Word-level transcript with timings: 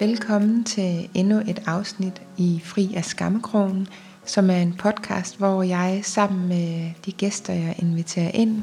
Velkommen 0.00 0.64
til 0.64 1.10
endnu 1.14 1.38
et 1.38 1.62
afsnit 1.66 2.22
i 2.36 2.60
Fri 2.64 2.94
af 2.96 3.04
Skammekrogen, 3.04 3.88
som 4.24 4.50
er 4.50 4.56
en 4.56 4.74
podcast, 4.78 5.38
hvor 5.38 5.62
jeg 5.62 6.00
sammen 6.02 6.48
med 6.48 6.90
de 7.06 7.12
gæster, 7.12 7.52
jeg 7.52 7.74
inviterer 7.78 8.30
ind, 8.34 8.62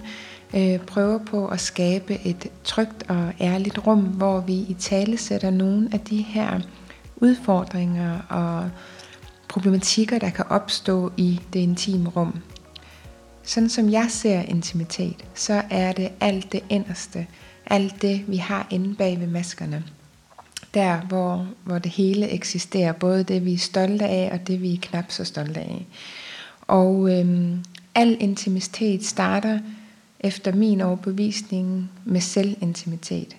øh, 0.56 0.80
prøver 0.80 1.18
på 1.18 1.48
at 1.48 1.60
skabe 1.60 2.20
et 2.26 2.52
trygt 2.64 3.04
og 3.10 3.34
ærligt 3.42 3.88
rum, 3.88 4.00
hvor 4.00 4.40
vi 4.40 4.54
i 4.54 4.76
tale 4.80 5.18
sætter 5.18 5.50
nogle 5.50 5.90
af 5.92 6.00
de 6.00 6.22
her 6.22 6.60
udfordringer 7.16 8.20
og 8.30 8.70
problematikker, 9.48 10.20
der 10.20 10.30
kan 10.30 10.46
opstå 10.50 11.12
i 11.18 11.40
det 11.54 11.60
intime 11.60 12.10
rum. 12.10 12.40
Sådan 13.44 13.70
som 13.70 13.92
jeg 13.92 14.08
ser 14.10 14.42
intimitet, 14.42 15.26
så 15.34 15.62
er 15.70 15.92
det 15.92 16.10
alt 16.20 16.52
det 16.52 16.64
inderste, 16.70 17.28
alt 17.66 18.02
det 18.02 18.24
vi 18.28 18.38
har 18.38 18.68
inde 18.70 18.96
bag 18.96 19.20
ved 19.20 19.28
maskerne. 19.28 19.84
Der 20.74 21.02
hvor, 21.02 21.48
hvor 21.64 21.80
det 21.80 21.92
hele 21.92 22.30
eksisterer, 22.30 22.92
både 22.92 23.24
det 23.24 23.46
vi 23.46 23.54
er 23.54 23.58
stolte 23.58 24.06
af 24.06 24.30
og 24.34 24.48
det 24.48 24.62
vi 24.62 24.74
er 24.74 24.78
knap 24.82 25.12
så 25.12 25.24
stolte 25.24 25.60
af. 25.60 25.86
Og 26.62 27.20
øhm, 27.20 27.64
al 27.96 28.18
intimitet 28.20 29.06
starter 29.06 29.60
efter 30.20 30.56
min 30.56 30.82
overbevisning 30.82 31.92
med 32.06 32.22
selvintimitet. 32.22 33.36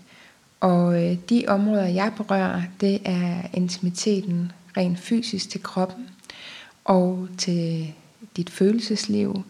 Og 0.61 1.05
øh, 1.05 1.17
de 1.29 1.45
områder, 1.49 1.87
jeg 1.87 2.13
berører, 2.17 2.63
det 2.81 3.01
er 3.05 3.43
intimiteten 3.55 4.53
rent 4.77 4.99
fysisk 4.99 5.51
til 5.51 5.63
kroppen, 5.63 6.09
og 6.85 7.29
til 7.39 7.93
dit 8.37 8.51
følelsesliv, 8.51 9.43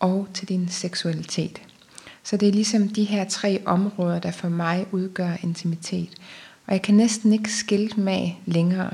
og 0.00 0.28
til 0.34 0.48
din 0.48 0.68
seksualitet. 0.68 1.62
Så 2.22 2.36
det 2.36 2.48
er 2.48 2.52
ligesom 2.52 2.88
de 2.88 3.04
her 3.04 3.24
tre 3.24 3.62
områder, 3.66 4.18
der 4.18 4.30
for 4.30 4.48
mig 4.48 4.86
udgør 4.92 5.36
intimitet. 5.42 6.10
Og 6.72 6.76
jeg 6.76 6.82
kan 6.82 6.94
næsten 6.94 7.32
ikke 7.32 7.52
skille 7.52 7.88
dem 7.88 8.08
af 8.08 8.40
længere. 8.46 8.90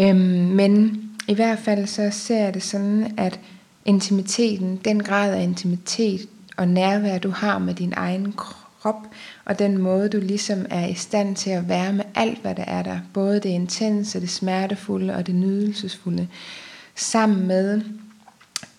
Øhm, 0.00 0.16
men 0.56 1.02
i 1.28 1.34
hvert 1.34 1.58
fald 1.58 1.86
så 1.86 2.10
ser 2.10 2.44
jeg 2.44 2.54
det 2.54 2.62
sådan, 2.62 3.14
at 3.16 3.40
intimiteten, 3.84 4.76
den 4.76 5.02
grad 5.02 5.34
af 5.34 5.42
intimitet 5.42 6.28
og 6.56 6.68
nærvær, 6.68 7.18
du 7.18 7.30
har 7.30 7.58
med 7.58 7.74
din 7.74 7.92
egen 7.96 8.32
krop, 8.32 9.06
og 9.44 9.58
den 9.58 9.78
måde, 9.78 10.08
du 10.08 10.18
ligesom 10.18 10.66
er 10.70 10.86
i 10.86 10.94
stand 10.94 11.36
til 11.36 11.50
at 11.50 11.68
være 11.68 11.92
med 11.92 12.04
alt, 12.14 12.38
hvad 12.42 12.54
der 12.54 12.64
er 12.64 12.82
der, 12.82 13.00
både 13.12 13.34
det 13.34 13.48
intense, 13.48 14.20
det 14.20 14.30
smertefulde 14.30 15.14
og 15.14 15.26
det 15.26 15.34
nydelsesfulde, 15.34 16.28
sammen 16.94 17.46
med 17.46 17.80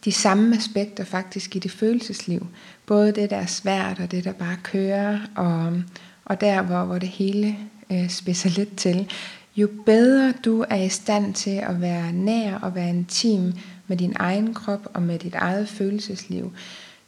de 0.06 0.12
samme 0.12 0.56
aspekter 0.56 1.04
faktisk 1.04 1.56
i 1.56 1.60
det 1.60 1.72
følelsesliv. 1.72 2.48
Både 2.86 3.12
det, 3.12 3.30
der 3.30 3.38
er 3.38 3.46
svært, 3.46 4.00
og 4.00 4.12
det, 4.12 4.24
der 4.24 4.34
bare 4.34 4.58
kører, 4.64 5.20
og, 5.36 5.82
og 6.26 6.42
der, 6.42 6.62
hvor, 6.62 6.84
hvor 6.84 6.98
det 6.98 7.10
hele 7.10 7.58
øh, 7.92 8.10
spidser 8.10 8.50
lidt 8.50 8.78
til. 8.78 9.08
Jo 9.56 9.70
bedre 9.86 10.34
du 10.46 10.66
er 10.70 10.84
i 10.84 10.90
stand 10.90 11.34
til 11.34 11.58
at 11.58 11.82
være 11.82 12.12
nær 12.12 12.56
og 12.56 12.76
være 12.76 12.90
intim 12.90 13.54
med 13.88 13.98
din 13.98 14.14
egen 14.16 14.54
krop 14.54 14.88
og 14.94 15.02
med 15.04 15.20
dit 15.20 15.36
eget 15.36 15.68
følelsesliv, 15.68 16.54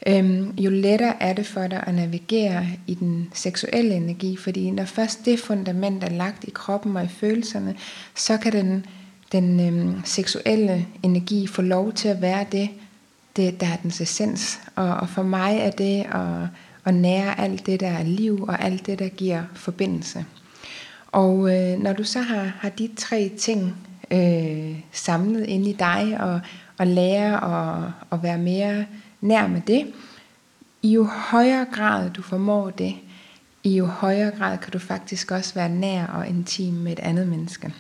øhm, 0.07 0.51
jo 0.57 0.69
lettere 0.69 1.23
er 1.23 1.33
det 1.33 1.45
for 1.45 1.67
dig 1.67 1.83
at 1.87 1.95
navigere 1.95 2.67
i 2.87 2.93
den 2.93 3.29
seksuelle 3.33 3.95
energi, 3.95 4.37
fordi 4.37 4.71
når 4.71 4.85
først 4.85 5.25
det 5.25 5.39
fundament 5.39 6.03
er 6.03 6.09
lagt 6.09 6.43
i 6.43 6.51
kroppen 6.53 6.97
og 6.97 7.03
i 7.03 7.07
følelserne, 7.07 7.75
så 8.15 8.37
kan 8.37 8.51
den, 8.51 8.85
den 9.31 9.67
øhm, 9.67 10.01
seksuelle 10.05 10.85
energi 11.03 11.47
få 11.47 11.61
lov 11.61 11.93
til 11.93 12.07
at 12.07 12.21
være 12.21 12.45
det, 12.51 12.69
det 13.35 13.61
der 13.61 13.67
er 13.67 13.77
dens 13.83 14.01
essens. 14.01 14.59
Og, 14.75 14.93
og 14.93 15.09
for 15.09 15.23
mig 15.23 15.57
er 15.57 15.71
det 15.71 16.01
at, 16.01 16.47
at 16.85 16.93
nære 16.93 17.39
alt 17.39 17.65
det, 17.65 17.79
der 17.79 17.87
er 17.89 18.03
liv, 18.03 18.43
og 18.43 18.63
alt 18.63 18.85
det, 18.85 18.99
der 18.99 19.09
giver 19.09 19.43
forbindelse. 19.53 20.25
Og 21.13 21.55
øh, 21.55 21.79
når 21.79 21.93
du 21.93 22.03
så 22.03 22.21
har, 22.21 22.43
har 22.59 22.69
de 22.69 22.89
tre 22.97 23.31
ting 23.39 23.75
øh, 24.11 24.79
samlet 24.91 25.45
ind 25.45 25.67
i 25.67 25.73
dig, 25.73 26.17
og, 26.19 26.39
og 26.77 26.87
lære 26.87 27.43
at, 27.43 27.91
at 28.11 28.23
være 28.23 28.37
mere 28.37 28.85
nær 29.21 29.47
med 29.47 29.61
det, 29.67 29.93
i 30.81 30.93
jo 30.93 31.03
højere 31.03 31.65
grad 31.71 32.09
du 32.09 32.21
formår 32.21 32.69
det, 32.69 32.95
i 33.63 33.77
jo 33.77 33.85
højere 33.85 34.31
grad 34.31 34.57
kan 34.57 34.71
du 34.71 34.79
faktisk 34.79 35.31
også 35.31 35.53
være 35.53 35.69
nær 35.69 36.05
og 36.05 36.27
intim 36.27 36.73
med 36.73 36.91
et 36.91 36.99
andet 36.99 37.27
menneske. 37.27 37.73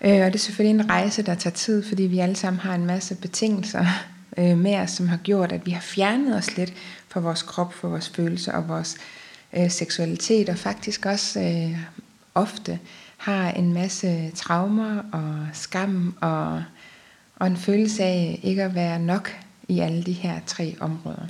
Øh, 0.00 0.20
og 0.20 0.26
det 0.26 0.34
er 0.34 0.38
selvfølgelig 0.38 0.80
en 0.80 0.90
rejse, 0.90 1.22
der 1.22 1.34
tager 1.34 1.54
tid, 1.54 1.82
fordi 1.88 2.02
vi 2.02 2.18
alle 2.18 2.36
sammen 2.36 2.60
har 2.60 2.74
en 2.74 2.86
masse 2.86 3.14
betingelser 3.14 3.86
øh, 4.38 4.58
med 4.58 4.74
os, 4.74 4.90
som 4.90 5.08
har 5.08 5.16
gjort, 5.16 5.52
at 5.52 5.66
vi 5.66 5.70
har 5.70 5.80
fjernet 5.80 6.36
os 6.36 6.56
lidt 6.56 6.72
fra 7.08 7.20
vores 7.20 7.42
krop, 7.42 7.74
fra 7.74 7.88
vores 7.88 8.08
følelser 8.08 8.52
og 8.52 8.68
vores 8.68 8.96
øh, 9.56 9.70
seksualitet, 9.70 10.48
og 10.48 10.58
faktisk 10.58 11.06
også 11.06 11.40
øh, 11.40 11.78
ofte 12.34 12.78
har 13.16 13.50
en 13.50 13.72
masse 13.72 14.30
traumer 14.30 15.02
og 15.12 15.46
skam 15.52 16.16
og, 16.20 16.62
og 17.36 17.46
en 17.46 17.56
følelse 17.56 18.04
af 18.04 18.40
ikke 18.42 18.62
at 18.62 18.74
være 18.74 18.98
nok 18.98 19.36
i 19.68 19.78
alle 19.78 20.02
de 20.02 20.12
her 20.12 20.40
tre 20.46 20.76
områder. 20.80 21.26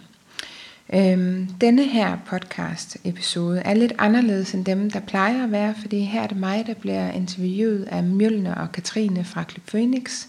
Øhm, 0.94 1.48
denne 1.60 1.84
her 1.84 2.18
podcast 2.26 2.96
episode 3.04 3.60
er 3.60 3.74
lidt 3.74 3.92
anderledes 3.98 4.54
end 4.54 4.64
dem, 4.64 4.90
der 4.90 5.00
plejer 5.00 5.44
at 5.44 5.52
være, 5.52 5.74
fordi 5.80 6.00
her 6.00 6.22
er 6.22 6.26
det 6.26 6.36
mig, 6.36 6.66
der 6.66 6.74
bliver 6.74 7.10
interviewet 7.10 7.84
af 7.84 8.02
Mjølner 8.02 8.54
og 8.54 8.72
Katrine 8.72 9.24
fra 9.24 9.42
Klub 9.42 9.66
Phoenix. 9.66 10.26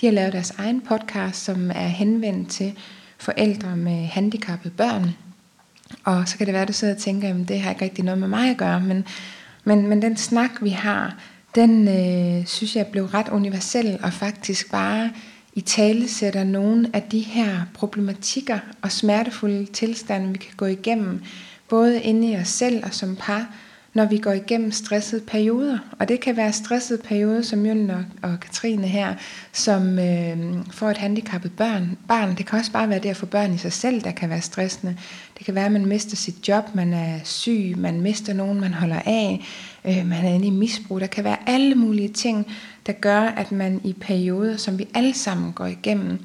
De 0.00 0.06
har 0.06 0.12
lavet 0.12 0.32
deres 0.32 0.50
egen 0.50 0.80
podcast, 0.80 1.44
som 1.44 1.70
er 1.70 1.88
henvendt 1.88 2.50
til 2.50 2.72
forældre 3.18 3.76
med 3.76 4.06
handicappede 4.06 4.74
børn. 4.76 5.10
Og 6.04 6.28
så 6.28 6.38
kan 6.38 6.46
det 6.46 6.52
være, 6.52 6.62
at 6.62 6.68
du 6.68 6.72
sidder 6.72 6.94
og 6.94 7.00
tænker, 7.00 7.28
at 7.28 7.48
det 7.48 7.60
har 7.60 7.70
ikke 7.70 7.84
rigtig 7.84 8.04
noget 8.04 8.20
med 8.20 8.28
mig 8.28 8.50
at 8.50 8.56
gøre, 8.56 8.80
men, 8.80 9.04
men, 9.64 9.86
men 9.86 10.02
den 10.02 10.16
snak, 10.16 10.50
vi 10.62 10.70
har, 10.70 11.16
den 11.54 11.88
øh, 11.88 12.46
synes 12.46 12.76
jeg 12.76 12.86
blev 12.86 13.04
ret 13.04 13.28
universel 13.28 13.98
og 14.02 14.12
faktisk 14.12 14.70
bare 14.70 15.10
i 15.52 15.60
tale 15.60 16.08
sætter 16.08 16.44
nogle 16.44 16.90
af 16.92 17.02
de 17.02 17.20
her 17.20 17.60
problematikker 17.74 18.58
og 18.82 18.92
smertefulde 18.92 19.66
tilstande, 19.66 20.32
vi 20.32 20.38
kan 20.38 20.54
gå 20.56 20.66
igennem, 20.66 21.22
både 21.68 22.02
inde 22.02 22.32
i 22.32 22.36
os 22.36 22.48
selv 22.48 22.84
og 22.84 22.94
som 22.94 23.16
par, 23.16 23.54
når 23.94 24.04
vi 24.04 24.18
går 24.18 24.32
igennem 24.32 24.72
stressede 24.72 25.20
perioder. 25.26 25.78
Og 25.98 26.08
det 26.08 26.20
kan 26.20 26.36
være 26.36 26.52
stressede 26.52 27.02
perioder, 27.02 27.42
som 27.42 27.66
Jøllen 27.66 27.90
og, 27.90 28.04
og 28.22 28.40
Katrine 28.40 28.86
her, 28.86 29.14
som 29.52 29.98
øh, 29.98 30.38
får 30.72 30.90
et 30.90 30.98
handicappet 30.98 31.52
børn. 31.56 31.98
barn. 32.08 32.34
Det 32.36 32.46
kan 32.46 32.58
også 32.58 32.72
bare 32.72 32.88
være 32.88 32.98
det 32.98 33.08
at 33.08 33.16
få 33.16 33.26
børn 33.26 33.54
i 33.54 33.58
sig 33.58 33.72
selv, 33.72 34.00
der 34.00 34.10
kan 34.10 34.30
være 34.30 34.40
stressende. 34.40 34.96
Det 35.38 35.46
kan 35.46 35.54
være, 35.54 35.66
at 35.66 35.72
man 35.72 35.86
mister 35.86 36.16
sit 36.16 36.48
job, 36.48 36.74
man 36.74 36.92
er 36.92 37.18
syg, 37.24 37.74
man 37.78 38.00
mister 38.00 38.32
nogen, 38.32 38.60
man 38.60 38.74
holder 38.74 39.00
af, 39.06 39.40
øh, 39.84 40.06
man 40.06 40.24
er 40.24 40.34
inde 40.34 40.46
i 40.46 40.50
misbrug. 40.50 41.00
Der 41.00 41.06
kan 41.06 41.24
være 41.24 41.36
alle 41.46 41.74
mulige 41.74 42.08
ting, 42.08 42.46
der 42.86 42.92
gør, 42.92 43.20
at 43.20 43.52
man 43.52 43.80
i 43.84 43.92
perioder, 43.92 44.56
som 44.56 44.78
vi 44.78 44.88
alle 44.94 45.14
sammen 45.14 45.52
går 45.52 45.66
igennem, 45.66 46.18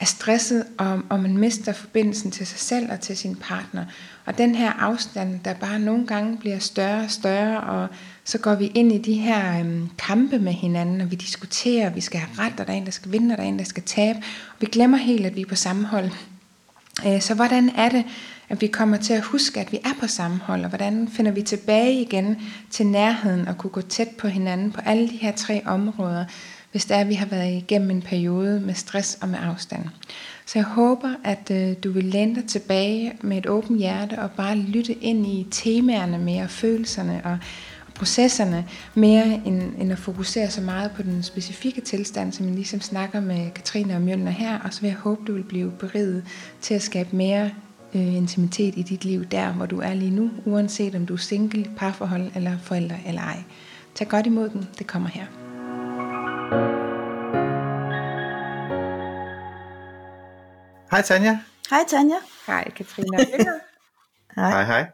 er 0.00 0.04
stresset, 0.04 0.64
og, 0.78 1.02
og 1.08 1.20
man 1.20 1.38
mister 1.38 1.72
forbindelsen 1.72 2.30
til 2.30 2.46
sig 2.46 2.58
selv 2.58 2.92
og 2.92 3.00
til 3.00 3.16
sin 3.16 3.36
partner. 3.36 3.84
Og 4.26 4.38
den 4.38 4.54
her 4.54 4.72
afstand, 4.72 5.40
der 5.44 5.54
bare 5.54 5.78
nogle 5.78 6.06
gange 6.06 6.36
bliver 6.36 6.58
større 6.58 7.04
og 7.04 7.10
større, 7.10 7.60
og 7.60 7.88
så 8.24 8.38
går 8.38 8.54
vi 8.54 8.66
ind 8.74 8.92
i 8.92 8.98
de 8.98 9.14
her 9.14 9.60
øhm, 9.60 9.88
kampe 9.98 10.38
med 10.38 10.52
hinanden, 10.52 11.00
og 11.00 11.10
vi 11.10 11.16
diskuterer, 11.16 11.90
vi 11.90 12.00
skal 12.00 12.20
have 12.20 12.46
ret, 12.46 12.60
og 12.60 12.66
der 12.66 12.72
er 12.72 12.76
en, 12.76 12.84
der 12.84 12.90
skal 12.90 13.12
vinde, 13.12 13.32
og 13.32 13.38
der 13.38 13.44
er 13.44 13.48
en, 13.48 13.58
der 13.58 13.64
skal 13.64 13.82
tabe. 13.82 14.18
Og 14.50 14.56
vi 14.60 14.66
glemmer 14.66 14.98
helt, 14.98 15.26
at 15.26 15.36
vi 15.36 15.40
er 15.40 15.46
på 15.46 15.54
samme 15.54 15.86
hold. 15.86 16.10
Øh, 17.06 17.20
så 17.20 17.34
hvordan 17.34 17.68
er 17.68 17.88
det, 17.88 18.04
at 18.48 18.60
vi 18.60 18.66
kommer 18.66 18.96
til 18.96 19.12
at 19.12 19.22
huske, 19.22 19.60
at 19.60 19.72
vi 19.72 19.78
er 19.84 19.94
på 20.00 20.06
samme 20.06 20.38
hold, 20.38 20.62
og 20.62 20.68
hvordan 20.68 21.08
finder 21.08 21.32
vi 21.32 21.42
tilbage 21.42 22.00
igen 22.00 22.36
til 22.70 22.86
nærheden 22.86 23.48
og 23.48 23.58
kunne 23.58 23.70
gå 23.70 23.80
tæt 23.80 24.08
på 24.08 24.28
hinanden 24.28 24.72
på 24.72 24.80
alle 24.80 25.08
de 25.08 25.16
her 25.16 25.32
tre 25.32 25.62
områder, 25.66 26.24
hvis 26.70 26.84
det 26.84 26.96
er, 26.96 27.00
at 27.00 27.08
vi 27.08 27.14
har 27.14 27.26
været 27.26 27.52
igennem 27.52 27.90
en 27.90 28.02
periode 28.02 28.60
med 28.60 28.74
stress 28.74 29.18
og 29.22 29.28
med 29.28 29.38
afstand. 29.42 29.84
Så 30.46 30.58
jeg 30.58 30.66
håber, 30.66 31.14
at 31.24 31.50
øh, 31.50 31.76
du 31.84 31.90
vil 31.90 32.04
læne 32.04 32.34
dig 32.34 32.44
tilbage 32.44 33.12
med 33.20 33.38
et 33.38 33.46
åbent 33.46 33.78
hjerte 33.78 34.18
og 34.18 34.30
bare 34.30 34.56
lytte 34.56 34.92
ind 34.92 35.26
i 35.26 35.46
temaerne 35.50 36.18
mere, 36.18 36.48
følelserne 36.48 37.20
og, 37.24 37.38
og 37.86 37.94
processerne, 37.94 38.66
mere 38.94 39.40
end, 39.44 39.62
end 39.78 39.92
at 39.92 39.98
fokusere 39.98 40.50
så 40.50 40.60
meget 40.60 40.90
på 40.96 41.02
den 41.02 41.22
specifikke 41.22 41.80
tilstand, 41.80 42.32
som 42.32 42.46
jeg 42.46 42.54
ligesom 42.54 42.80
snakker 42.80 43.20
med 43.20 43.50
Katrine 43.50 43.94
og 43.94 44.02
Mjølner 44.02 44.30
her, 44.30 44.58
og 44.58 44.74
så 44.74 44.80
vil 44.80 44.88
jeg 44.88 44.96
håbe, 44.96 45.20
du 45.26 45.32
vil 45.32 45.44
blive 45.44 45.70
beriget 45.70 46.24
til 46.60 46.74
at 46.74 46.82
skabe 46.82 47.16
mere 47.16 47.50
øh, 47.94 48.14
intimitet 48.14 48.74
i 48.76 48.82
dit 48.82 49.04
liv, 49.04 49.24
der 49.24 49.52
hvor 49.52 49.66
du 49.66 49.80
er 49.80 49.94
lige 49.94 50.10
nu, 50.10 50.30
uanset 50.44 50.94
om 50.94 51.06
du 51.06 51.14
er 51.14 51.18
single, 51.18 51.70
parforhold 51.76 52.30
eller 52.34 52.58
forældre 52.62 52.96
eller 53.06 53.22
ej. 53.22 53.42
Tag 53.94 54.08
godt 54.08 54.26
imod 54.26 54.48
den, 54.48 54.68
det 54.78 54.86
kommer 54.86 55.08
her. 55.08 55.39
Hej 60.90 61.02
Tanja. 61.02 61.38
Hej 61.70 61.84
Tanja. 61.88 62.16
Hej 62.46 62.70
Katrine. 62.76 63.16
hej. 64.36 64.50
Hej 64.50 64.64
hej. 64.64 64.90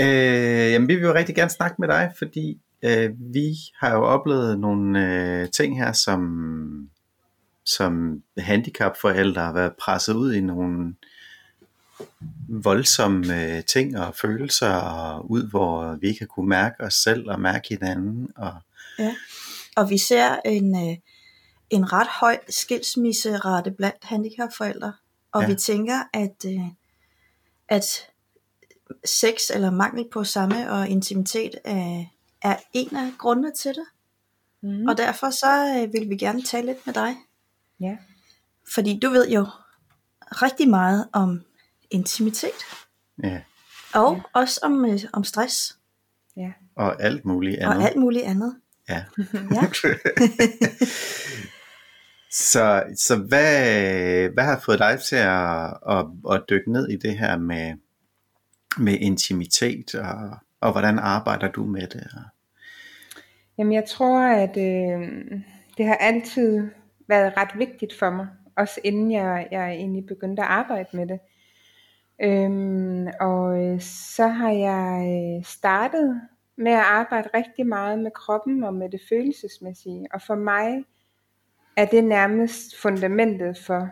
Øh, 0.00 0.72
jamen 0.72 0.88
vi 0.88 0.94
vil 0.94 1.04
jo 1.04 1.14
rigtig 1.14 1.34
gerne 1.34 1.50
snakke 1.50 1.76
med 1.78 1.88
dig, 1.88 2.12
fordi 2.18 2.60
øh, 2.82 3.10
vi 3.34 3.54
har 3.80 3.92
jo 3.92 4.04
oplevet 4.04 4.58
nogle 4.58 5.06
øh, 5.06 5.48
ting 5.50 5.78
her, 5.78 5.92
som 5.92 6.90
som 7.64 8.22
handicapforældre 8.38 9.42
har 9.42 9.52
været 9.52 9.72
presset 9.80 10.14
ud 10.14 10.32
i 10.32 10.40
nogle 10.40 10.94
voldsomme 12.48 13.56
øh, 13.56 13.64
ting 13.64 13.98
og 13.98 14.14
følelser 14.14 14.72
og 14.72 15.30
ud, 15.30 15.50
hvor 15.50 15.98
vi 16.00 16.12
kan 16.12 16.26
kunne 16.26 16.48
mærke 16.48 16.84
os 16.84 16.94
selv 16.94 17.30
og 17.30 17.40
mærke 17.40 17.68
hinanden. 17.68 18.28
Og... 18.36 18.52
Ja. 18.98 19.14
Og 19.80 19.90
vi 19.90 19.98
ser 19.98 20.40
en, 20.44 20.76
øh, 20.76 20.96
en 21.70 21.92
ret 21.92 22.08
høj 22.20 22.38
skilsmisserate 22.48 23.70
blandt 23.70 24.04
handicapforældre, 24.04 24.92
og 25.32 25.42
ja. 25.42 25.48
vi 25.48 25.54
tænker, 25.54 26.02
at, 26.12 26.44
øh, 26.46 26.66
at 27.68 27.84
sex 29.04 29.50
eller 29.54 29.70
mangel 29.70 30.08
på 30.12 30.24
samme 30.24 30.70
og 30.72 30.88
intimitet 30.88 31.54
er, 31.64 32.04
er 32.42 32.56
en 32.72 32.96
af 32.96 33.12
grundene 33.18 33.52
til 33.52 33.74
det. 33.74 33.84
Mm. 34.62 34.88
Og 34.88 34.96
derfor 34.96 35.30
så 35.30 35.76
øh, 35.78 35.92
vil 35.92 36.10
vi 36.10 36.16
gerne 36.16 36.42
tale 36.42 36.66
lidt 36.66 36.86
med 36.86 36.94
dig. 36.94 37.16
Ja. 37.80 37.96
Fordi 38.74 38.98
du 38.98 39.10
ved 39.10 39.30
jo 39.30 39.46
rigtig 40.28 40.68
meget 40.68 41.08
om 41.12 41.42
intimitet. 41.90 42.64
Ja. 43.22 43.40
Og 43.94 44.14
ja. 44.16 44.40
også 44.40 44.60
om, 44.62 44.84
øh, 44.84 45.00
om 45.12 45.24
stress. 45.24 45.78
Ja. 46.36 46.52
Og 46.76 47.02
alt 47.02 47.24
muligt 47.24 47.58
andet. 47.58 47.76
Og 47.76 47.82
alt 47.84 47.96
muligt 47.96 48.24
andet. 48.24 48.59
Ja. 48.90 49.04
ja. 49.54 49.68
så 52.50 52.82
så 52.96 53.16
hvad, 53.28 54.28
hvad 54.28 54.44
har 54.44 54.62
fået 54.64 54.78
dig 54.78 55.00
til 55.00 55.16
at, 55.16 55.64
at, 55.88 56.06
at 56.32 56.42
dykke 56.50 56.72
ned 56.72 56.88
i 56.88 56.96
det 56.96 57.18
her 57.18 57.38
med, 57.38 57.74
med 58.78 58.98
intimitet, 59.00 59.94
og, 59.94 60.36
og 60.60 60.72
hvordan 60.72 60.98
arbejder 60.98 61.48
du 61.48 61.64
med 61.64 61.86
det? 61.86 62.06
Jamen 63.58 63.72
jeg 63.72 63.84
tror, 63.88 64.20
at 64.20 64.56
øh, 64.56 65.08
det 65.78 65.86
har 65.86 65.94
altid 65.94 66.68
været 67.08 67.36
ret 67.36 67.58
vigtigt 67.58 67.98
for 67.98 68.10
mig, 68.10 68.26
også 68.56 68.80
inden 68.84 69.10
jeg, 69.10 69.48
jeg 69.50 69.70
egentlig 69.70 70.06
begyndte 70.06 70.42
at 70.42 70.48
arbejde 70.48 70.88
med 70.92 71.06
det. 71.06 71.18
Øhm, 72.22 73.06
og 73.20 73.64
øh, 73.64 73.80
så 73.80 74.26
har 74.26 74.50
jeg 74.50 75.06
øh, 75.38 75.44
startet 75.44 76.20
med 76.60 76.72
at 76.72 76.78
arbejde 76.78 77.28
rigtig 77.34 77.66
meget 77.66 77.98
med 77.98 78.10
kroppen 78.10 78.64
og 78.64 78.74
med 78.74 78.90
det 78.90 79.00
følelsesmæssige. 79.08 80.06
Og 80.14 80.22
for 80.22 80.34
mig 80.34 80.84
er 81.76 81.84
det 81.84 82.04
nærmest 82.04 82.80
fundamentet 82.82 83.58
for, 83.58 83.88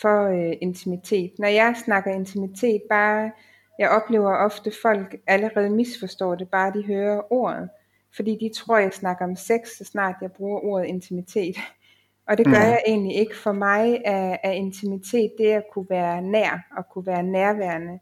for 0.00 0.28
øh, 0.28 0.56
intimitet. 0.60 1.32
Når 1.38 1.48
jeg 1.48 1.76
snakker 1.84 2.10
intimitet, 2.10 2.82
bare 2.90 3.30
jeg 3.78 3.90
oplever 3.90 4.36
ofte 4.36 4.72
folk 4.82 5.16
allerede 5.26 5.70
misforstår 5.70 6.34
det, 6.34 6.48
bare 6.48 6.72
de 6.72 6.84
hører 6.86 7.32
ordet. 7.32 7.68
Fordi 8.16 8.38
de 8.40 8.50
tror, 8.54 8.78
jeg 8.78 8.92
snakker 8.92 9.24
om 9.24 9.36
sex, 9.36 9.68
så 9.78 9.84
snart 9.84 10.14
jeg 10.22 10.32
bruger 10.32 10.60
ordet 10.60 10.86
intimitet. 10.86 11.56
Og 12.28 12.38
det 12.38 12.46
gør 12.46 12.64
mm. 12.64 12.70
jeg 12.70 12.82
egentlig 12.86 13.16
ikke. 13.16 13.36
For 13.36 13.52
mig 13.52 14.02
er, 14.04 14.36
er 14.42 14.52
intimitet 14.52 15.32
det 15.38 15.46
at 15.46 15.64
kunne 15.72 15.86
være 15.90 16.22
nær 16.22 16.66
og 16.76 16.84
kunne 16.92 17.06
være 17.06 17.22
nærværende 17.22 17.98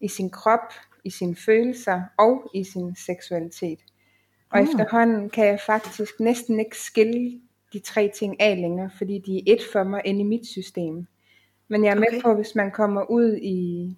i 0.00 0.08
sin 0.08 0.30
krop, 0.30 0.72
i 1.06 1.10
sine 1.10 1.36
følelser 1.36 2.02
og 2.18 2.50
i 2.54 2.64
sin 2.64 2.96
seksualitet. 2.96 3.78
Og 4.50 4.60
mm. 4.60 4.64
efterhånden 4.64 5.30
kan 5.30 5.46
jeg 5.46 5.60
faktisk 5.66 6.20
næsten 6.20 6.60
ikke 6.60 6.78
skille 6.78 7.40
de 7.72 7.78
tre 7.78 8.10
ting 8.18 8.40
af 8.40 8.60
længere, 8.60 8.90
fordi 8.98 9.22
de 9.26 9.38
er 9.38 9.42
et 9.46 9.62
for 9.72 9.84
mig 9.84 10.02
inde 10.04 10.20
i 10.20 10.24
mit 10.24 10.46
system. 10.46 11.06
Men 11.68 11.84
jeg 11.84 11.90
er 11.90 11.94
med 11.94 12.08
okay. 12.08 12.22
på, 12.22 12.34
hvis 12.34 12.54
man 12.54 12.70
kommer 12.70 13.10
ud 13.10 13.36
i, 13.42 13.90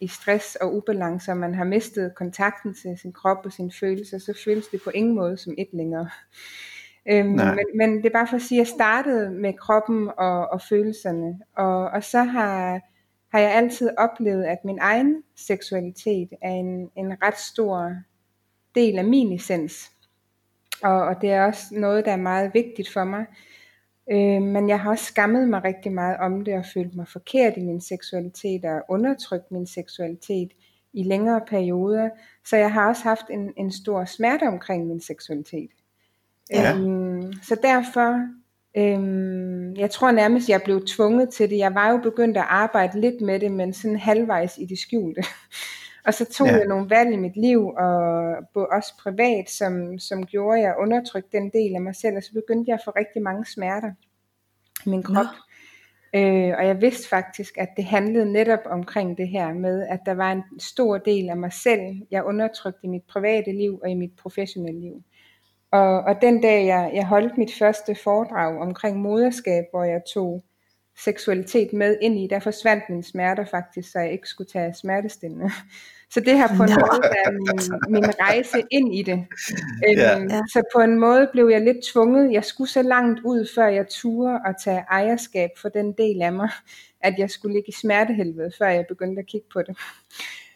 i 0.00 0.06
stress 0.06 0.56
og 0.56 0.76
ubalance, 0.76 1.30
og 1.30 1.36
man 1.36 1.54
har 1.54 1.64
mistet 1.64 2.14
kontakten 2.16 2.74
til 2.74 2.98
sin 2.98 3.12
krop 3.12 3.38
og 3.44 3.52
sine 3.52 3.72
følelser, 3.80 4.18
så 4.18 4.40
føles 4.44 4.66
det 4.66 4.80
på 4.84 4.90
ingen 4.90 5.14
måde 5.14 5.36
som 5.36 5.54
et 5.58 5.68
længere. 5.72 6.08
Øhm, 7.10 7.28
men, 7.28 7.66
men 7.74 7.96
det 7.96 8.06
er 8.06 8.10
bare 8.10 8.26
for 8.26 8.36
at 8.36 8.42
sige, 8.42 8.60
at 8.60 8.66
jeg 8.66 8.74
startede 8.74 9.30
med 9.30 9.52
kroppen 9.52 10.10
og, 10.18 10.48
og 10.48 10.60
følelserne, 10.68 11.40
og, 11.56 11.90
og 11.90 12.04
så 12.04 12.22
har, 12.22 12.80
har 13.32 13.38
jeg 13.38 13.54
altid 13.54 13.90
oplevet, 13.98 14.44
at 14.44 14.58
min 14.64 14.78
egen 14.80 15.22
seksualitet 15.36 16.28
er 16.42 16.50
en, 16.50 16.90
en 16.96 17.22
ret 17.22 17.38
stor 17.38 17.94
del 18.74 18.98
af 18.98 19.04
min 19.04 19.32
essens. 19.32 19.90
Og, 20.82 21.02
og 21.02 21.20
det 21.20 21.30
er 21.30 21.44
også 21.44 21.64
noget, 21.72 22.04
der 22.04 22.12
er 22.12 22.16
meget 22.16 22.54
vigtigt 22.54 22.92
for 22.92 23.04
mig. 23.04 23.26
Øh, 24.10 24.42
men 24.42 24.68
jeg 24.68 24.80
har 24.80 24.90
også 24.90 25.04
skammet 25.04 25.48
mig 25.48 25.64
rigtig 25.64 25.92
meget 25.92 26.16
om 26.16 26.44
det 26.44 26.54
og 26.54 26.64
følt 26.74 26.96
mig 26.96 27.08
forkert 27.08 27.56
i 27.56 27.60
min 27.60 27.80
seksualitet 27.80 28.64
og 28.64 28.82
undertrykt 28.88 29.50
min 29.50 29.66
seksualitet 29.66 30.52
i 30.92 31.02
længere 31.02 31.40
perioder. 31.48 32.10
Så 32.44 32.56
jeg 32.56 32.72
har 32.72 32.88
også 32.88 33.02
haft 33.02 33.24
en, 33.30 33.52
en 33.56 33.72
stor 33.72 34.04
smerte 34.04 34.48
omkring 34.48 34.86
min 34.86 35.00
seksualitet. 35.00 35.70
Ja. 36.50 36.76
Øhm, 36.76 37.32
så 37.32 37.56
derfor, 37.62 38.28
øhm, 38.76 39.76
jeg 39.76 39.90
tror 39.90 40.10
nærmest, 40.10 40.48
jeg 40.48 40.62
blev 40.64 40.86
tvunget 40.86 41.28
til 41.30 41.50
det. 41.50 41.58
Jeg 41.58 41.74
var 41.74 41.90
jo 41.90 41.98
begyndt 41.98 42.36
at 42.36 42.46
arbejde 42.48 43.00
lidt 43.00 43.20
med 43.20 43.40
det, 43.40 43.52
men 43.52 43.72
sådan 43.72 43.98
halvvejs 43.98 44.58
i 44.58 44.64
det 44.64 44.78
skjulte. 44.78 45.22
og 46.06 46.14
så 46.14 46.24
tog 46.32 46.46
ja. 46.46 46.56
jeg 46.56 46.66
nogle 46.66 46.90
valg 46.90 47.12
i 47.12 47.16
mit 47.16 47.36
liv, 47.36 47.66
og 47.66 48.66
også 48.72 48.94
privat, 49.02 49.50
som, 49.50 49.98
som 49.98 50.26
gjorde, 50.26 50.58
at 50.58 50.64
jeg 50.64 50.74
undertrykte 50.78 51.36
den 51.38 51.50
del 51.50 51.74
af 51.74 51.80
mig 51.80 51.96
selv, 51.96 52.16
og 52.16 52.22
så 52.22 52.32
begyndte 52.32 52.68
jeg 52.68 52.74
at 52.74 52.84
få 52.84 52.90
rigtig 52.90 53.22
mange 53.22 53.46
smerter 53.46 53.90
i 54.86 54.88
min 54.88 55.02
krop. 55.02 55.26
Øh, 56.14 56.54
og 56.58 56.66
jeg 56.66 56.80
vidste 56.80 57.08
faktisk, 57.08 57.58
at 57.58 57.68
det 57.76 57.84
handlede 57.84 58.32
netop 58.32 58.58
omkring 58.64 59.18
det 59.18 59.28
her 59.28 59.52
med, 59.52 59.86
at 59.88 60.00
der 60.06 60.14
var 60.14 60.32
en 60.32 60.42
stor 60.58 60.98
del 60.98 61.28
af 61.28 61.36
mig 61.36 61.52
selv, 61.52 61.80
jeg 62.10 62.24
undertrykte 62.24 62.80
i 62.84 62.88
mit 62.88 63.02
private 63.08 63.52
liv 63.52 63.80
og 63.82 63.90
i 63.90 63.94
mit 63.94 64.12
professionelle 64.18 64.80
liv. 64.80 65.02
Og, 65.72 66.00
og 66.00 66.16
den 66.22 66.40
dag, 66.40 66.66
jeg, 66.66 66.90
jeg 66.94 67.06
holdt 67.06 67.38
mit 67.38 67.50
første 67.58 67.94
foredrag 67.94 68.58
omkring 68.58 69.00
moderskab, 69.00 69.64
hvor 69.70 69.84
jeg 69.84 70.00
tog 70.14 70.44
seksualitet 70.98 71.72
med 71.72 71.96
ind 72.00 72.18
i, 72.18 72.26
der 72.30 72.38
forsvandt 72.38 72.84
mine 72.88 73.04
smerter 73.04 73.44
faktisk, 73.44 73.92
så 73.92 73.98
jeg 73.98 74.12
ikke 74.12 74.28
skulle 74.28 74.48
tage 74.48 74.74
smertestillende. 74.74 75.50
Så 76.10 76.20
det 76.20 76.38
har 76.38 76.48
på 76.48 76.62
en 76.62 76.70
måde 76.70 77.02
været 77.02 77.34
min, 77.34 77.92
min 77.92 78.20
rejse 78.20 78.62
ind 78.70 78.94
i 78.94 79.02
det. 79.02 79.26
Ja. 79.96 80.18
Øhm, 80.18 80.28
så 80.28 80.62
på 80.74 80.80
en 80.80 80.98
måde 80.98 81.28
blev 81.32 81.48
jeg 81.48 81.60
lidt 81.60 81.76
tvunget. 81.92 82.32
Jeg 82.32 82.44
skulle 82.44 82.70
så 82.70 82.82
langt 82.82 83.20
ud, 83.24 83.48
før 83.54 83.66
jeg 83.66 83.88
turde 83.88 84.40
at 84.46 84.54
tage 84.64 84.84
ejerskab 84.90 85.50
for 85.56 85.68
den 85.68 85.92
del 85.92 86.22
af 86.22 86.32
mig, 86.32 86.50
at 87.00 87.14
jeg 87.18 87.30
skulle 87.30 87.54
ligge 87.54 87.68
i 87.68 87.72
smertehelvede, 87.72 88.50
før 88.58 88.66
jeg 88.66 88.84
begyndte 88.88 89.20
at 89.20 89.26
kigge 89.26 89.46
på 89.52 89.62
det. 89.62 89.76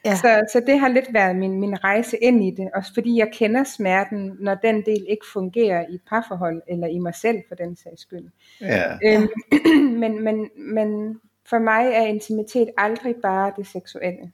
Ja. 0.05 0.15
Så, 0.15 0.45
så 0.53 0.63
det 0.67 0.79
har 0.79 0.89
lidt 0.89 1.15
været 1.15 1.37
min, 1.37 1.61
min 1.61 1.85
rejse 1.85 2.17
ind 2.17 2.45
i 2.45 2.51
det, 2.51 2.71
også 2.75 2.95
fordi 2.95 3.19
jeg 3.19 3.31
kender 3.33 3.65
smerten, 3.65 4.37
når 4.41 4.55
den 4.55 4.83
del 4.87 5.07
ikke 5.09 5.27
fungerer 5.33 5.87
i 5.91 5.95
et 5.95 6.01
parforhold, 6.09 6.63
eller 6.69 6.87
i 6.87 6.99
mig 6.99 7.15
selv 7.15 7.39
for 7.49 7.55
den 7.55 7.77
sags 7.77 8.01
skyld. 8.01 8.29
Ja. 8.61 8.93
Øhm, 9.05 9.29
men, 10.01 10.25
men, 10.25 10.51
men 10.57 11.21
for 11.49 11.59
mig 11.59 11.87
er 11.93 12.07
intimitet 12.07 12.71
aldrig 12.79 13.15
bare 13.23 13.53
det 13.57 13.67
seksuelle. 13.67 14.33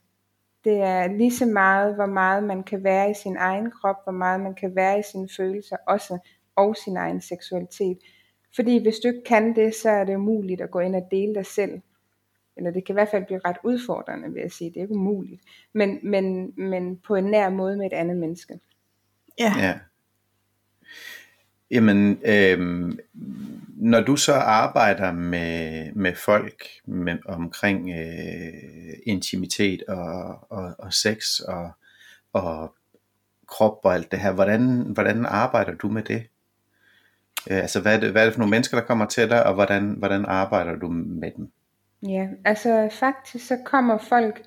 Det 0.64 0.80
er 0.80 1.06
lige 1.06 1.32
så 1.32 1.46
meget, 1.46 1.94
hvor 1.94 2.06
meget 2.06 2.44
man 2.44 2.62
kan 2.62 2.84
være 2.84 3.10
i 3.10 3.14
sin 3.14 3.36
egen 3.36 3.70
krop, 3.70 3.96
hvor 4.04 4.12
meget 4.12 4.40
man 4.40 4.54
kan 4.54 4.76
være 4.76 4.98
i 4.98 5.02
sine 5.12 5.28
følelser 5.36 5.76
også, 5.86 6.18
og 6.56 6.76
sin 6.76 6.96
egen 6.96 7.20
seksualitet. 7.20 7.98
Fordi 8.56 8.82
hvis 8.82 8.98
du 8.98 9.08
ikke 9.08 9.24
kan 9.26 9.56
det, 9.56 9.74
så 9.74 9.90
er 9.90 10.04
det 10.04 10.16
umuligt 10.16 10.60
at 10.60 10.70
gå 10.70 10.78
ind 10.78 10.96
og 10.96 11.08
dele 11.10 11.34
dig 11.34 11.46
selv 11.46 11.80
eller 12.60 12.70
det 12.70 12.84
kan 12.84 12.92
i 12.92 12.96
hvert 12.96 13.08
fald 13.08 13.26
blive 13.26 13.40
ret 13.44 13.56
udfordrende, 13.64 14.32
vil 14.32 14.40
jeg 14.40 14.52
sige. 14.52 14.70
Det 14.70 14.76
er 14.76 14.82
ikke 14.82 14.94
umuligt. 14.94 15.42
Men, 15.72 15.98
men, 16.02 16.52
men 16.56 16.96
på 16.96 17.14
en 17.14 17.24
nær 17.24 17.50
måde 17.50 17.76
med 17.76 17.86
et 17.86 17.92
andet 17.92 18.16
menneske. 18.16 18.60
Ja. 19.38 19.54
ja. 19.58 19.78
Jamen, 21.70 22.20
øhm, 22.24 22.98
når 23.76 24.00
du 24.00 24.16
så 24.16 24.32
arbejder 24.32 25.12
med, 25.12 25.92
med 25.92 26.14
folk 26.14 26.64
med, 26.86 27.18
omkring 27.24 27.90
øh, 27.90 28.92
intimitet 29.06 29.82
og, 29.88 30.46
og, 30.52 30.74
og 30.78 30.92
sex 30.92 31.40
og, 31.40 31.70
og 32.32 32.74
krop 33.46 33.80
og 33.84 33.94
alt 33.94 34.10
det 34.10 34.20
her, 34.20 34.32
hvordan, 34.32 34.80
hvordan 34.80 35.26
arbejder 35.26 35.74
du 35.74 35.88
med 35.88 36.02
det? 36.02 36.26
Øh, 37.50 37.58
altså, 37.58 37.80
hvad 37.80 37.96
er, 37.96 38.00
det, 38.00 38.10
hvad 38.10 38.22
er 38.22 38.26
det 38.26 38.34
for 38.34 38.40
nogle 38.40 38.50
mennesker, 38.50 38.78
der 38.78 38.86
kommer 38.86 39.06
til 39.06 39.30
dig, 39.30 39.46
og 39.46 39.54
hvordan, 39.54 39.90
hvordan 39.98 40.24
arbejder 40.24 40.76
du 40.76 40.88
med 40.90 41.30
dem? 41.36 41.52
Ja, 42.08 42.28
altså 42.44 42.88
faktisk 42.92 43.46
så 43.46 43.58
kommer 43.64 43.98
folk, 43.98 44.42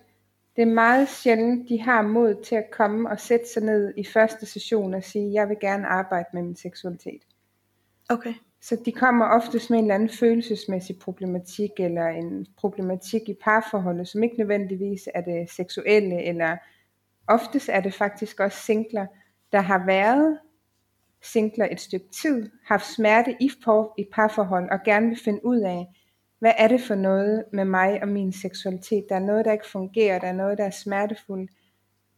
det 0.56 0.62
er 0.62 0.74
meget 0.74 1.10
sjældent, 1.10 1.70
de 1.70 1.82
har 1.82 2.02
mod 2.02 2.44
til 2.44 2.56
at 2.56 2.72
komme 2.72 3.10
og 3.10 3.20
sætte 3.20 3.46
sig 3.54 3.64
ned 3.64 3.94
i 3.98 4.04
første 4.04 4.46
session 4.46 4.94
og 4.94 5.04
sige, 5.04 5.34
jeg 5.34 5.50
vil 5.50 5.58
gerne 5.62 5.88
arbejde 5.88 6.30
med 6.34 6.42
min 6.42 6.56
seksualitet. 6.56 7.22
Okay. 8.10 8.34
Så 8.62 8.78
de 8.86 8.92
kommer 8.92 9.26
oftest 9.26 9.70
med 9.70 9.80
en 9.80 9.86
eller 9.86 9.96
anden 9.96 10.10
følelsesmæssig 10.10 11.00
problematik, 11.00 11.72
eller 11.78 12.08
en 12.08 12.46
problematik 12.58 13.30
i 13.30 13.36
parforholdet, 13.44 14.08
som 14.08 14.24
ikke 14.24 14.38
nødvendigvis 14.38 15.10
er 15.14 15.22
det 15.22 15.52
seksuelle, 15.52 16.24
eller 16.24 16.58
oftest 17.28 17.70
er 17.70 17.82
det 17.82 17.94
faktisk 17.94 18.40
også 18.40 18.58
singler, 18.58 19.06
der 19.52 19.62
har 19.62 19.86
været 19.86 20.40
singler 21.22 21.68
et 21.72 21.80
stykke 21.80 22.10
tid, 22.22 22.50
haft 22.66 22.86
smerte 22.86 23.36
i, 23.40 23.50
par, 23.66 23.94
i 23.98 24.06
parforhold, 24.14 24.70
og 24.70 24.80
gerne 24.86 25.08
vil 25.08 25.20
finde 25.24 25.46
ud 25.46 25.60
af, 25.60 25.88
hvad 26.44 26.54
er 26.58 26.68
det 26.68 26.82
for 26.82 26.96
noget 26.96 27.44
med 27.54 27.66
mig 27.66 28.02
og 28.02 28.08
min 28.08 28.34
seksualitet? 28.34 29.06
Der 29.10 29.16
er 29.16 29.20
noget, 29.20 29.46
der 29.46 29.52
ikke 29.52 29.70
fungerer, 29.70 30.20
der 30.20 30.28
er 30.28 30.34
noget, 30.34 30.58
der 30.58 30.64
er 30.64 30.70
smertefuldt. 30.70 31.52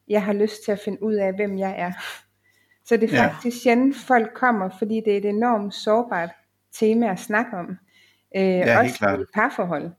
Jeg 0.07 0.23
har 0.23 0.33
lyst 0.33 0.65
til 0.65 0.71
at 0.71 0.79
finde 0.79 1.03
ud 1.03 1.13
af, 1.13 1.33
hvem 1.33 1.57
jeg 1.57 1.75
er. 1.77 1.91
Så 2.85 2.97
det 2.97 3.13
er 3.13 3.17
ja. 3.17 3.27
faktisk 3.27 3.63
sjældent, 3.63 3.95
folk 3.95 4.33
kommer, 4.35 4.69
fordi 4.77 5.01
det 5.05 5.13
er 5.13 5.17
et 5.17 5.25
enormt 5.25 5.73
sårbart 5.73 6.29
tema 6.79 7.11
at 7.11 7.19
snakke 7.19 7.57
om. 7.57 7.77
Øh, 8.35 8.43
ja, 8.43 8.79
også 8.79 9.19
i 9.21 9.25
parforhold. 9.33 9.91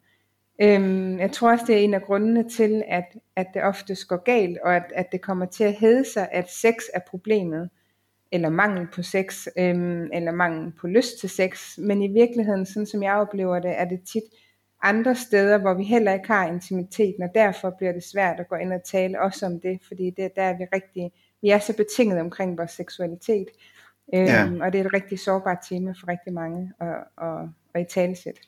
Øhm, 0.62 1.18
jeg 1.18 1.32
tror 1.32 1.50
også, 1.50 1.64
det 1.66 1.74
er 1.74 1.80
en 1.80 1.94
af 1.94 2.02
grundene 2.02 2.48
til, 2.48 2.82
at, 2.88 3.04
at 3.36 3.46
det 3.54 3.62
ofte 3.62 3.96
går 4.08 4.24
galt, 4.24 4.58
og 4.58 4.76
at, 4.76 4.92
at 4.94 5.06
det 5.12 5.20
kommer 5.20 5.46
til 5.46 5.64
at 5.64 5.74
hedde 5.74 6.04
sig, 6.12 6.28
at 6.32 6.50
sex 6.50 6.74
er 6.94 7.00
problemet, 7.10 7.70
eller 8.32 8.48
mangel 8.48 8.86
på 8.94 9.02
sex, 9.02 9.46
øhm, 9.58 10.08
eller 10.12 10.32
mangel 10.32 10.72
på 10.80 10.86
lyst 10.86 11.20
til 11.20 11.30
sex. 11.30 11.78
Men 11.78 12.02
i 12.02 12.12
virkeligheden, 12.12 12.66
sådan 12.66 12.86
som 12.86 13.02
jeg 13.02 13.14
oplever 13.14 13.58
det, 13.58 13.80
er 13.80 13.84
det 13.84 14.00
tit 14.12 14.22
andre 14.82 15.14
steder, 15.14 15.58
hvor 15.58 15.74
vi 15.74 15.84
heller 15.84 16.12
ikke 16.12 16.26
har 16.26 16.46
intimiteten, 16.48 17.22
og 17.22 17.30
derfor 17.34 17.74
bliver 17.78 17.92
det 17.92 18.04
svært 18.04 18.40
at 18.40 18.48
gå 18.48 18.56
ind 18.56 18.72
og 18.72 18.84
tale 18.84 19.20
også 19.20 19.46
om 19.46 19.60
det, 19.60 19.80
fordi 19.86 20.10
det, 20.10 20.30
der 20.36 20.42
er 20.42 20.56
vi 20.58 20.64
rigtig, 20.74 21.12
vi 21.42 21.50
er 21.50 21.58
så 21.58 21.76
betinget 21.76 22.20
omkring 22.20 22.58
vores 22.58 22.70
seksualitet, 22.70 23.48
øhm, 24.14 24.24
ja. 24.24 24.48
og 24.60 24.72
det 24.72 24.80
er 24.80 24.84
et 24.84 24.94
rigtig 24.94 25.18
sårbart 25.18 25.58
tema 25.68 25.90
for 25.90 26.08
rigtig 26.08 26.32
mange 26.32 26.72
at, 26.80 26.88
at, 27.22 27.48
at 27.74 27.80
i 27.80 27.84
talesætte. 27.94 28.40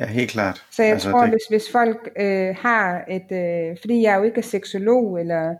Ja, 0.00 0.06
helt 0.06 0.30
klart. 0.30 0.66
Så 0.70 0.82
jeg 0.82 0.92
altså, 0.92 1.10
tror, 1.10 1.20
det... 1.20 1.30
hvis, 1.30 1.46
hvis 1.50 1.72
folk 1.72 2.12
øh, 2.16 2.56
har 2.58 3.04
et, 3.08 3.32
øh, 3.32 3.76
fordi 3.80 4.02
jeg 4.02 4.18
jo 4.18 4.22
ikke 4.22 4.38
er 4.38 4.42
seksolog, 4.42 5.20
eller, 5.20 5.54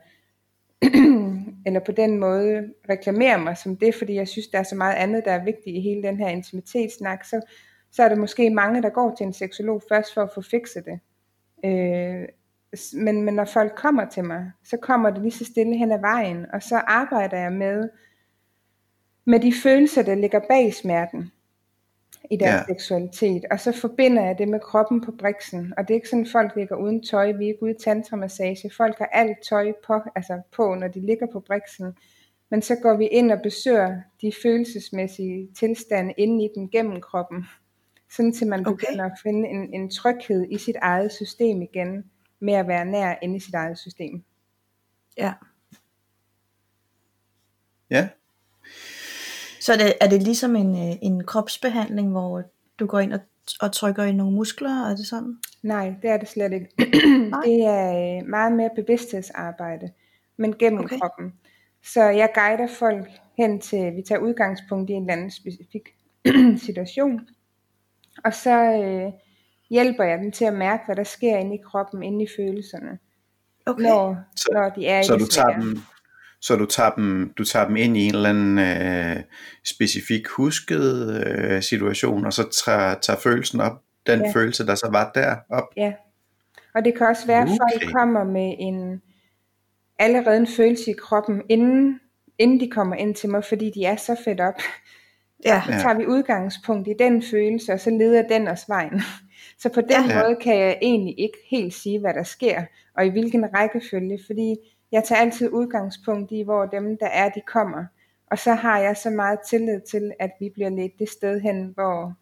eller 1.67 1.81
på 1.81 1.93
den 1.93 2.19
måde 2.19 2.71
reklamerer 2.91 3.39
mig 3.39 3.57
som 3.57 3.77
det, 3.77 3.95
fordi 3.95 4.15
jeg 4.15 4.29
synes, 4.29 4.47
der 4.47 4.59
er 4.59 4.63
så 4.63 4.75
meget 4.75 4.95
andet, 4.95 5.25
der 5.25 5.33
er 5.33 5.45
vigtigt 5.45 5.77
i 5.77 5.81
hele 5.81 6.03
den 6.03 6.17
her 6.17 6.29
intimitetssnak, 6.29 7.25
så, 7.25 7.41
så 7.93 8.03
er 8.03 8.09
der 8.09 8.17
måske 8.17 8.51
mange, 8.51 8.83
der 8.83 8.91
går 8.91 9.15
til 9.15 9.27
en 9.27 9.33
seksolog 9.33 9.83
først 9.89 10.15
for 10.15 10.23
at 10.23 10.31
få 10.35 10.43
fikset 10.43 10.85
det. 10.85 11.01
Øh, 11.65 12.29
men, 12.95 13.23
men 13.23 13.35
når 13.35 13.45
folk 13.45 13.73
kommer 13.77 14.09
til 14.09 14.25
mig, 14.25 14.51
så 14.65 14.77
kommer 14.77 15.11
det 15.11 15.23
lige 15.23 15.33
så 15.33 15.45
stille 15.45 15.77
hen 15.77 15.93
ad 15.93 16.01
vejen, 16.01 16.47
og 16.53 16.63
så 16.63 16.77
arbejder 16.77 17.39
jeg 17.39 17.53
med, 17.53 17.89
med 19.25 19.41
de 19.41 19.53
følelser, 19.63 20.03
der 20.03 20.15
ligger 20.15 20.41
bag 20.49 20.75
smerten 20.75 21.31
i 22.31 22.37
deres 22.37 22.65
ja. 22.69 22.75
seksualitet, 22.75 23.45
og 23.51 23.61
så 23.61 23.73
forbinder 23.73 24.25
jeg 24.25 24.39
det 24.39 24.49
med 24.49 24.61
kroppen 24.61 25.01
på 25.01 25.13
briksen, 25.19 25.75
og 25.77 25.89
det 25.89 25.95
er 25.95 25.95
ikke 25.95 26.09
sådan, 26.09 26.27
folk 26.27 26.57
ligger 26.57 26.77
uden 26.77 27.03
tøj, 27.03 27.33
vi 27.33 27.45
er 27.45 27.49
ikke 27.49 27.63
ude 27.63 27.71
i 27.71 27.85
tantramassage, 27.85 28.71
folk 28.77 28.99
har 28.99 29.07
alt 29.07 29.39
tøj 29.49 29.73
på, 29.87 30.01
altså 30.17 30.41
på, 30.53 30.75
når 30.75 30.89
de 30.89 31.01
ligger 31.01 31.27
på 31.33 31.41
briksen, 31.41 31.97
men 32.51 32.63
så 32.63 32.77
går 32.83 32.97
vi 32.97 33.07
ind 33.07 33.33
og 33.33 33.39
besøger 33.43 34.01
de 34.21 34.33
følelsesmæssige 34.43 35.49
tilstande 35.59 36.15
inde 36.17 36.45
i 36.45 36.49
den 36.55 36.71
gennem 36.71 37.01
kroppen, 37.01 37.45
sådan 38.11 38.33
til 38.33 38.47
man 38.47 38.67
okay. 38.67 38.71
begynder 38.71 39.05
at 39.05 39.19
finde 39.23 39.49
en, 39.49 39.75
en 39.75 39.91
tryghed 39.91 40.47
i 40.51 40.59
sit 40.59 40.77
eget 40.83 41.13
system 41.13 41.63
igen, 41.63 42.05
med 42.41 42.55
at 42.55 42.69
være 42.69 42.85
nær 42.85 43.15
inde 43.23 43.37
i 43.37 43.41
sit 43.41 43.55
eget 43.55 43.79
system. 43.79 44.25
Ja. 45.17 45.33
Ja, 47.91 48.09
så 49.65 49.73
er 49.73 49.77
det, 49.77 49.95
er 50.01 50.09
det 50.09 50.23
ligesom 50.23 50.57
en, 50.57 50.77
øh, 50.77 50.97
en 51.03 51.25
kropsbehandling, 51.25 52.11
hvor 52.11 52.43
du 52.79 52.87
går 52.87 52.99
ind 52.99 53.13
og, 53.13 53.21
og 53.61 53.73
trykker 53.73 54.05
i 54.05 54.13
nogle 54.13 54.37
muskler, 54.37 54.91
er 54.91 54.97
det 54.97 55.07
sådan? 55.07 55.37
Nej, 55.63 55.95
det 56.03 56.11
er 56.11 56.17
det 56.17 56.29
slet 56.29 56.53
ikke. 56.53 56.69
det 57.45 57.65
er 57.65 58.19
øh, 58.19 58.29
meget 58.29 58.53
mere 58.53 58.71
bevidsthedsarbejde, 58.77 59.91
men 60.37 60.55
gennem 60.59 60.85
okay. 60.85 60.99
kroppen. 60.99 61.33
Så 61.85 62.03
jeg 62.03 62.31
guider 62.35 62.67
folk 62.79 63.09
hen 63.39 63.61
til, 63.61 63.97
vi 63.97 64.03
tager 64.09 64.21
udgangspunkt 64.21 64.91
i 64.91 64.93
en 64.93 65.03
eller 65.03 65.13
anden 65.13 65.31
specifik 65.31 65.89
situation, 66.67 67.21
og 68.25 68.35
så 68.35 68.57
øh, 68.61 69.13
hjælper 69.71 70.05
jeg 70.05 70.19
dem 70.19 70.33
til 70.33 70.45
at 70.45 70.55
mærke, 70.55 70.83
hvad 70.87 70.97
der 70.97 71.05
sker 71.05 71.37
inde 71.37 71.55
i 71.55 71.63
kroppen, 71.71 72.03
inde 72.03 72.25
i 72.25 72.29
følelserne, 72.37 72.99
okay. 73.67 73.83
når, 73.83 74.17
så, 74.37 74.49
når 74.53 74.69
de 74.69 74.87
er 74.87 75.03
så 75.03 75.15
i 75.15 75.19
du 75.19 75.27
tager 75.27 75.61
dem 75.61 75.79
så 76.45 76.57
du 76.57 76.67
tager 76.67 76.91
dem, 76.91 77.33
du 77.39 77.45
tager 77.45 77.67
dem 77.67 77.77
ind 77.77 77.97
i 77.97 78.07
en 78.07 78.15
eller 78.15 78.29
anden 78.29 78.59
øh, 78.59 79.23
specifik 79.65 80.29
husket 80.29 81.25
øh, 81.27 81.63
situation, 81.63 82.27
og 82.27 82.33
så 82.33 82.65
tager, 82.65 82.95
tager 82.95 83.19
følelsen 83.19 83.61
op, 83.61 83.73
den 84.07 84.21
ja. 84.21 84.33
følelse, 84.35 84.67
der 84.67 84.75
så 84.75 84.89
var 84.93 85.11
der 85.15 85.37
op. 85.51 85.69
Ja, 85.77 85.93
og 86.75 86.85
det 86.85 86.99
kan 86.99 87.07
også 87.07 87.27
være, 87.27 87.43
at 87.43 87.49
okay. 87.49 87.59
folk 87.59 87.93
kommer 87.93 88.25
med 88.25 88.55
en 88.59 89.03
allerede 89.99 90.37
en 90.37 90.47
følelse 90.47 90.91
i 90.91 90.95
kroppen, 90.95 91.43
inden, 91.49 92.01
inden 92.39 92.61
de 92.61 92.71
kommer 92.71 92.97
ind 92.97 93.15
til 93.15 93.31
mig, 93.31 93.45
fordi 93.45 93.71
de 93.75 93.85
er 93.85 93.97
så 93.97 94.17
fedt 94.25 94.41
op. 94.41 94.55
Ja. 95.45 95.63
Så 95.67 95.73
tager 95.73 95.95
vi 95.95 96.07
udgangspunkt 96.07 96.89
i 96.89 96.95
den 96.99 97.23
følelse, 97.23 97.73
og 97.73 97.81
så 97.81 97.91
leder 97.91 98.29
den 98.29 98.49
os 98.49 98.65
vejen. 98.69 99.01
Så 99.59 99.69
på 99.69 99.81
den 99.81 100.11
ja. 100.11 100.23
måde 100.23 100.37
kan 100.41 100.59
jeg 100.59 100.79
egentlig 100.83 101.21
ikke 101.21 101.39
helt 101.51 101.75
sige, 101.75 102.01
hvad 102.01 102.15
der 102.15 102.23
sker, 102.23 102.63
og 102.97 103.07
i 103.07 103.09
hvilken 103.09 103.55
rækkefølge, 103.55 104.19
fordi 104.27 104.57
jeg 104.95 105.05
tager 105.05 105.21
altid 105.21 105.49
udgangspunkt 105.53 106.33
i, 106.33 106.43
hvor 106.43 106.67
dem, 106.67 106.99
der 106.99 107.07
er, 107.07 107.29
de 107.29 107.41
kommer. 107.47 107.85
Og 108.31 108.39
så 108.39 108.55
har 108.55 108.79
jeg 108.79 108.97
så 108.97 109.11
meget 109.11 109.39
tillid 109.49 109.81
til, 109.81 110.13
at 110.19 110.31
vi 110.41 110.51
bliver 110.55 110.71
lidt 110.71 110.93
det 110.99 111.09
sted 111.09 111.41
hen, 111.41 111.71
hvor, 111.75 112.15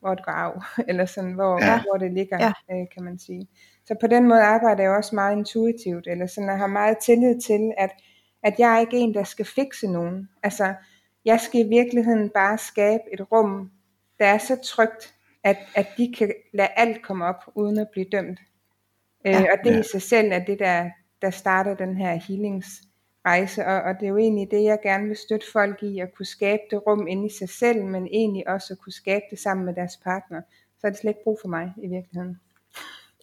hvor 0.00 0.14
det 0.14 0.24
går 0.24 0.32
af, 0.32 0.52
eller 0.88 1.06
sådan, 1.06 1.32
hvor, 1.32 1.64
ja. 1.64 1.82
hvor 1.82 1.98
det 1.98 2.12
ligger, 2.12 2.38
ja. 2.40 2.52
øh, 2.76 2.86
kan 2.94 3.04
man 3.04 3.18
sige. 3.18 3.48
Så 3.86 3.94
på 4.00 4.06
den 4.06 4.28
måde 4.28 4.42
arbejder 4.42 4.82
jeg 4.82 4.92
også 4.92 5.14
meget 5.14 5.36
intuitivt, 5.36 6.06
eller 6.06 6.26
sådan, 6.26 6.50
jeg 6.50 6.58
har 6.58 6.66
meget 6.66 6.98
tillid 6.98 7.40
til, 7.40 7.72
at, 7.78 7.90
at 8.42 8.54
jeg 8.58 8.74
er 8.74 8.80
ikke 8.80 8.98
en, 8.98 9.14
der 9.14 9.24
skal 9.24 9.44
fikse 9.44 9.86
nogen. 9.86 10.28
Altså, 10.42 10.74
jeg 11.24 11.40
skal 11.40 11.60
i 11.60 11.68
virkeligheden 11.68 12.30
bare 12.34 12.58
skabe 12.58 13.02
et 13.12 13.32
rum, 13.32 13.70
der 14.18 14.26
er 14.26 14.38
så 14.38 14.56
trygt, 14.64 15.14
at, 15.44 15.56
at 15.74 15.86
de 15.96 16.14
kan 16.18 16.32
lade 16.54 16.68
alt 16.76 17.02
komme 17.02 17.24
op, 17.24 17.44
uden 17.54 17.78
at 17.78 17.88
blive 17.92 18.06
dømt. 18.12 18.40
Øh, 19.26 19.32
ja. 19.32 19.40
Øh, 19.40 19.46
og 19.52 19.64
det 19.64 19.74
ja. 19.74 19.80
i 19.80 19.82
sig 19.82 20.02
selv 20.02 20.32
er 20.32 20.44
det, 20.44 20.58
der, 20.58 20.90
der 21.22 21.30
starter 21.30 21.74
den 21.74 21.96
her 21.96 22.14
healingsrejse, 22.14 23.66
og, 23.66 23.82
og 23.82 23.94
det 23.94 24.02
er 24.02 24.08
jo 24.08 24.16
egentlig 24.16 24.48
det, 24.50 24.64
jeg 24.64 24.78
gerne 24.82 25.06
vil 25.06 25.16
støtte 25.16 25.46
folk 25.52 25.82
i, 25.82 25.98
at 25.98 26.14
kunne 26.14 26.26
skabe 26.26 26.62
det 26.70 26.86
rum 26.86 27.06
inde 27.06 27.26
i 27.26 27.30
sig 27.38 27.48
selv, 27.48 27.84
men 27.84 28.06
egentlig 28.06 28.48
også 28.48 28.72
at 28.74 28.78
kunne 28.78 28.92
skabe 28.92 29.24
det 29.30 29.38
sammen 29.38 29.66
med 29.66 29.74
deres 29.74 29.96
partner. 30.04 30.40
Så 30.80 30.86
er 30.86 30.90
det 30.90 31.00
slet 31.00 31.10
ikke 31.10 31.24
brug 31.24 31.38
for 31.42 31.48
mig 31.48 31.72
i 31.82 31.88
virkeligheden. 31.88 32.40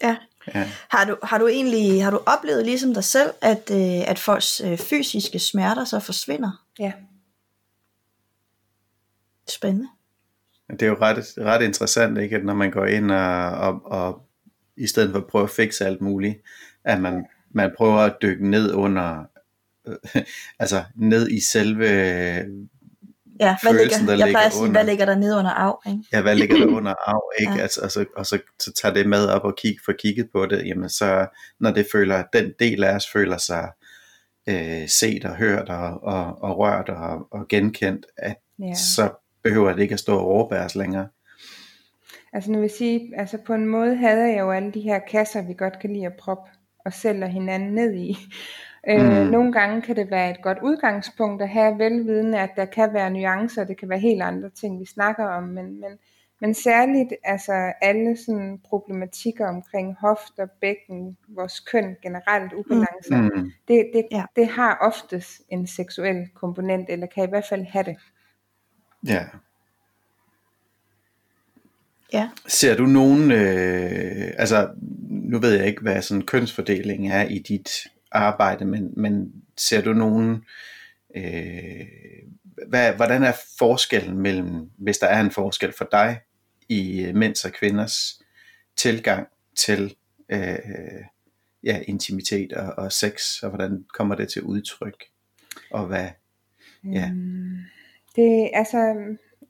Ja. 0.04 0.18
ja. 0.56 0.70
Har, 0.90 1.06
du, 1.06 1.18
har 1.24 1.38
du 1.38 1.48
egentlig 1.48 2.04
har 2.04 2.12
du 2.12 2.20
oplevet 2.26 2.66
ligesom 2.66 2.94
dig 2.94 3.04
selv, 3.04 3.30
at, 3.42 3.72
øh, 3.72 4.10
at 4.10 4.20
folks 4.20 4.62
øh, 4.62 4.78
fysiske 4.78 5.40
smerter 5.40 5.86
så 5.86 6.00
forsvinder? 6.00 6.66
Ja. 6.80 6.94
Spændende. 9.50 9.88
Det 10.70 10.82
er 10.82 10.88
jo 10.88 10.98
ret, 11.02 11.18
ret 11.38 11.62
interessant, 11.62 12.18
ikke, 12.18 12.36
at 12.36 12.46
når 12.46 12.54
man 12.54 12.72
går 12.72 12.86
ind 12.86 13.12
og, 13.12 13.52
og, 13.52 13.82
og 13.86 14.22
i 14.78 14.88
stedet 14.88 15.12
for 15.12 15.20
at 15.20 15.28
prøve 15.28 15.44
at 15.44 15.50
fikse 15.50 15.86
alt 15.86 16.02
muligt, 16.02 16.42
at 16.84 17.02
man 17.02 17.26
man 17.56 17.72
prøver 17.78 18.00
at 18.00 18.16
dykke 18.22 18.50
ned 18.50 18.74
under, 18.74 19.26
øh, 19.88 19.96
altså 20.60 20.84
ned 20.96 21.30
i 21.30 21.40
selve 21.40 21.88
Ja, 23.40 23.56
hvad 23.62 23.74
ligger, 23.74 23.98
der 24.06 24.18
jeg 24.18 24.28
plejer 24.30 24.46
at 24.46 24.54
sige, 24.54 24.62
under, 24.62 24.74
hvad 24.74 24.86
ligger 24.86 25.06
der 25.06 25.16
ned 25.16 25.38
under 25.38 25.52
af? 25.52 25.74
Ikke? 25.88 26.04
Ja, 26.14 26.22
hvad 26.22 26.36
ligger 26.36 26.58
der 26.58 26.68
under 26.68 26.94
af? 27.08 27.20
Ikke? 27.42 27.54
Ja. 27.54 27.62
Altså, 27.62 27.82
altså, 27.82 28.06
og 28.16 28.26
så, 28.26 28.40
så 28.60 28.74
tager 28.74 28.94
det 28.94 29.10
med 29.10 29.28
op 29.28 29.44
og 29.44 29.56
kig, 29.58 29.76
får 29.86 29.94
kigget 30.00 30.30
på 30.34 30.46
det, 30.46 30.68
jamen 30.68 30.90
så, 30.90 31.28
når 31.60 31.72
det 31.72 31.88
føler, 31.92 32.24
den 32.34 32.54
del 32.60 32.84
af 32.84 32.96
os 32.96 33.08
føler 33.12 33.38
sig 33.38 33.72
øh, 34.50 34.88
set 34.88 35.26
og 35.26 35.36
hørt 35.36 35.70
og, 35.70 36.04
og, 36.04 36.42
og 36.42 36.58
rørt 36.58 36.90
og, 36.90 37.28
og 37.32 37.48
genkendt, 37.48 38.06
at 38.18 38.36
ja. 38.60 38.74
så 38.74 39.10
behøver 39.44 39.74
det 39.74 39.82
ikke 39.82 39.94
at 39.94 40.00
stå 40.00 40.18
og 40.18 40.52
os 40.52 40.76
længere. 40.76 41.08
Altså 42.34 42.52
nu 42.52 42.60
vil 42.60 42.70
sige, 42.70 43.12
altså 43.18 43.38
på 43.46 43.54
en 43.54 43.66
måde 43.66 43.96
havde 43.96 44.32
jeg 44.32 44.40
jo 44.40 44.52
alle 44.52 44.72
de 44.72 44.82
her 44.82 45.00
kasser, 45.00 45.42
vi 45.42 45.54
godt 45.54 45.80
kan 45.80 45.94
lide 45.94 46.06
at 46.06 46.16
proppe 46.20 46.52
og 46.86 46.94
sælger 46.94 47.28
hinanden 47.28 47.74
ned 47.74 47.94
i. 47.94 48.18
Øh, 48.90 49.24
mm. 49.24 49.32
Nogle 49.32 49.52
gange 49.52 49.82
kan 49.82 49.96
det 49.96 50.12
være 50.12 50.32
et 50.32 50.42
godt 50.42 50.58
udgangspunkt 50.64 51.42
at 51.42 51.50
have 51.50 51.80
velvidende, 51.80 52.40
at 52.40 52.50
der 52.56 52.66
kan 52.66 52.94
være 52.94 53.10
nuancer, 53.10 53.64
det 53.64 53.78
kan 53.78 53.90
være 53.90 54.00
helt 54.00 54.22
andre 54.22 54.50
ting, 54.50 54.80
vi 54.80 54.86
snakker 54.86 55.26
om, 55.26 55.44
men, 55.44 55.80
men, 55.80 55.92
men 56.42 56.54
særligt 56.54 57.14
altså 57.24 57.74
alle 57.82 58.18
sådan 58.18 58.60
problematikker 58.70 59.48
omkring 59.48 59.96
hofter, 60.00 60.48
bækken, 60.62 61.18
vores 61.28 61.60
køn 61.60 61.96
generelt, 62.02 62.54
ubalancer, 62.54 63.22
mm. 63.22 63.52
det, 63.68 63.90
det, 63.94 64.08
ja. 64.12 64.24
det 64.36 64.48
har 64.48 64.78
oftest 64.82 65.42
en 65.50 65.68
seksuel 65.68 66.30
komponent, 66.34 66.90
eller 66.90 67.08
kan 67.08 67.24
i 67.24 67.30
hvert 67.30 67.46
fald 67.50 67.66
have 67.66 67.84
det. 67.84 67.98
Ja. 69.08 69.24
Ja. 72.16 72.30
Ser 72.48 72.78
du 72.78 72.86
nogen, 72.86 73.32
øh, 73.32 74.32
altså 74.38 74.70
nu 75.10 75.40
ved 75.40 75.54
jeg 75.54 75.68
ikke, 75.68 75.82
hvad 75.82 76.02
sådan 76.02 76.26
kønsfordeling 76.26 77.12
er 77.12 77.24
i 77.24 77.40
dit 77.40 77.70
arbejde, 78.12 78.66
men, 78.66 78.94
men 78.98 79.32
ser 79.58 79.82
du 79.82 79.94
nogen, 79.94 80.46
øh, 81.16 81.86
hvad, 82.68 82.94
hvordan 82.94 83.24
er 83.24 83.34
forskellen 83.58 84.18
mellem, 84.18 84.70
hvis 84.78 84.98
der 84.98 85.08
er 85.08 85.22
en 85.22 85.32
forskel 85.32 85.74
for 85.78 85.88
dig, 85.92 86.20
i 86.70 87.12
mænds 87.16 87.46
og 87.46 87.52
kvinders 87.52 88.22
tilgang 88.78 89.28
til 89.58 89.96
øh, 90.30 90.58
ja, 91.64 91.82
intimitet 91.88 92.54
og, 92.54 92.74
og 92.78 92.92
sex, 92.92 93.44
og 93.44 93.50
hvordan 93.50 93.86
kommer 93.94 94.16
det 94.16 94.30
til 94.30 94.42
udtryk, 94.42 95.04
og 95.72 95.86
hvad, 95.86 96.08
ja. 96.84 97.12
Mm, 97.14 97.58
det, 98.16 98.50
altså, 98.54 98.96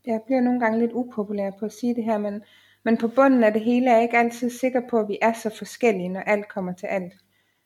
jeg 0.08 0.22
bliver 0.26 0.42
nogle 0.42 0.60
gange 0.60 0.80
lidt 0.80 0.92
upopulær 0.94 1.52
på 1.60 1.66
at 1.66 1.74
sige 1.74 1.96
det 1.96 2.04
her, 2.04 2.18
men 2.18 2.42
men 2.86 2.98
på 2.98 3.08
bunden 3.08 3.44
af 3.44 3.54
det 3.54 3.62
hele 3.62 3.90
er 3.90 3.94
jeg 3.94 4.04
ikke 4.04 4.18
altid 4.18 4.50
sikker 4.50 4.82
på, 4.90 5.00
at 5.00 5.08
vi 5.08 5.18
er 5.22 5.34
så 5.34 5.56
forskellige, 5.58 6.10
når 6.10 6.20
alt 6.20 6.48
kommer 6.50 6.74
til 6.74 6.88
alt. 6.88 7.14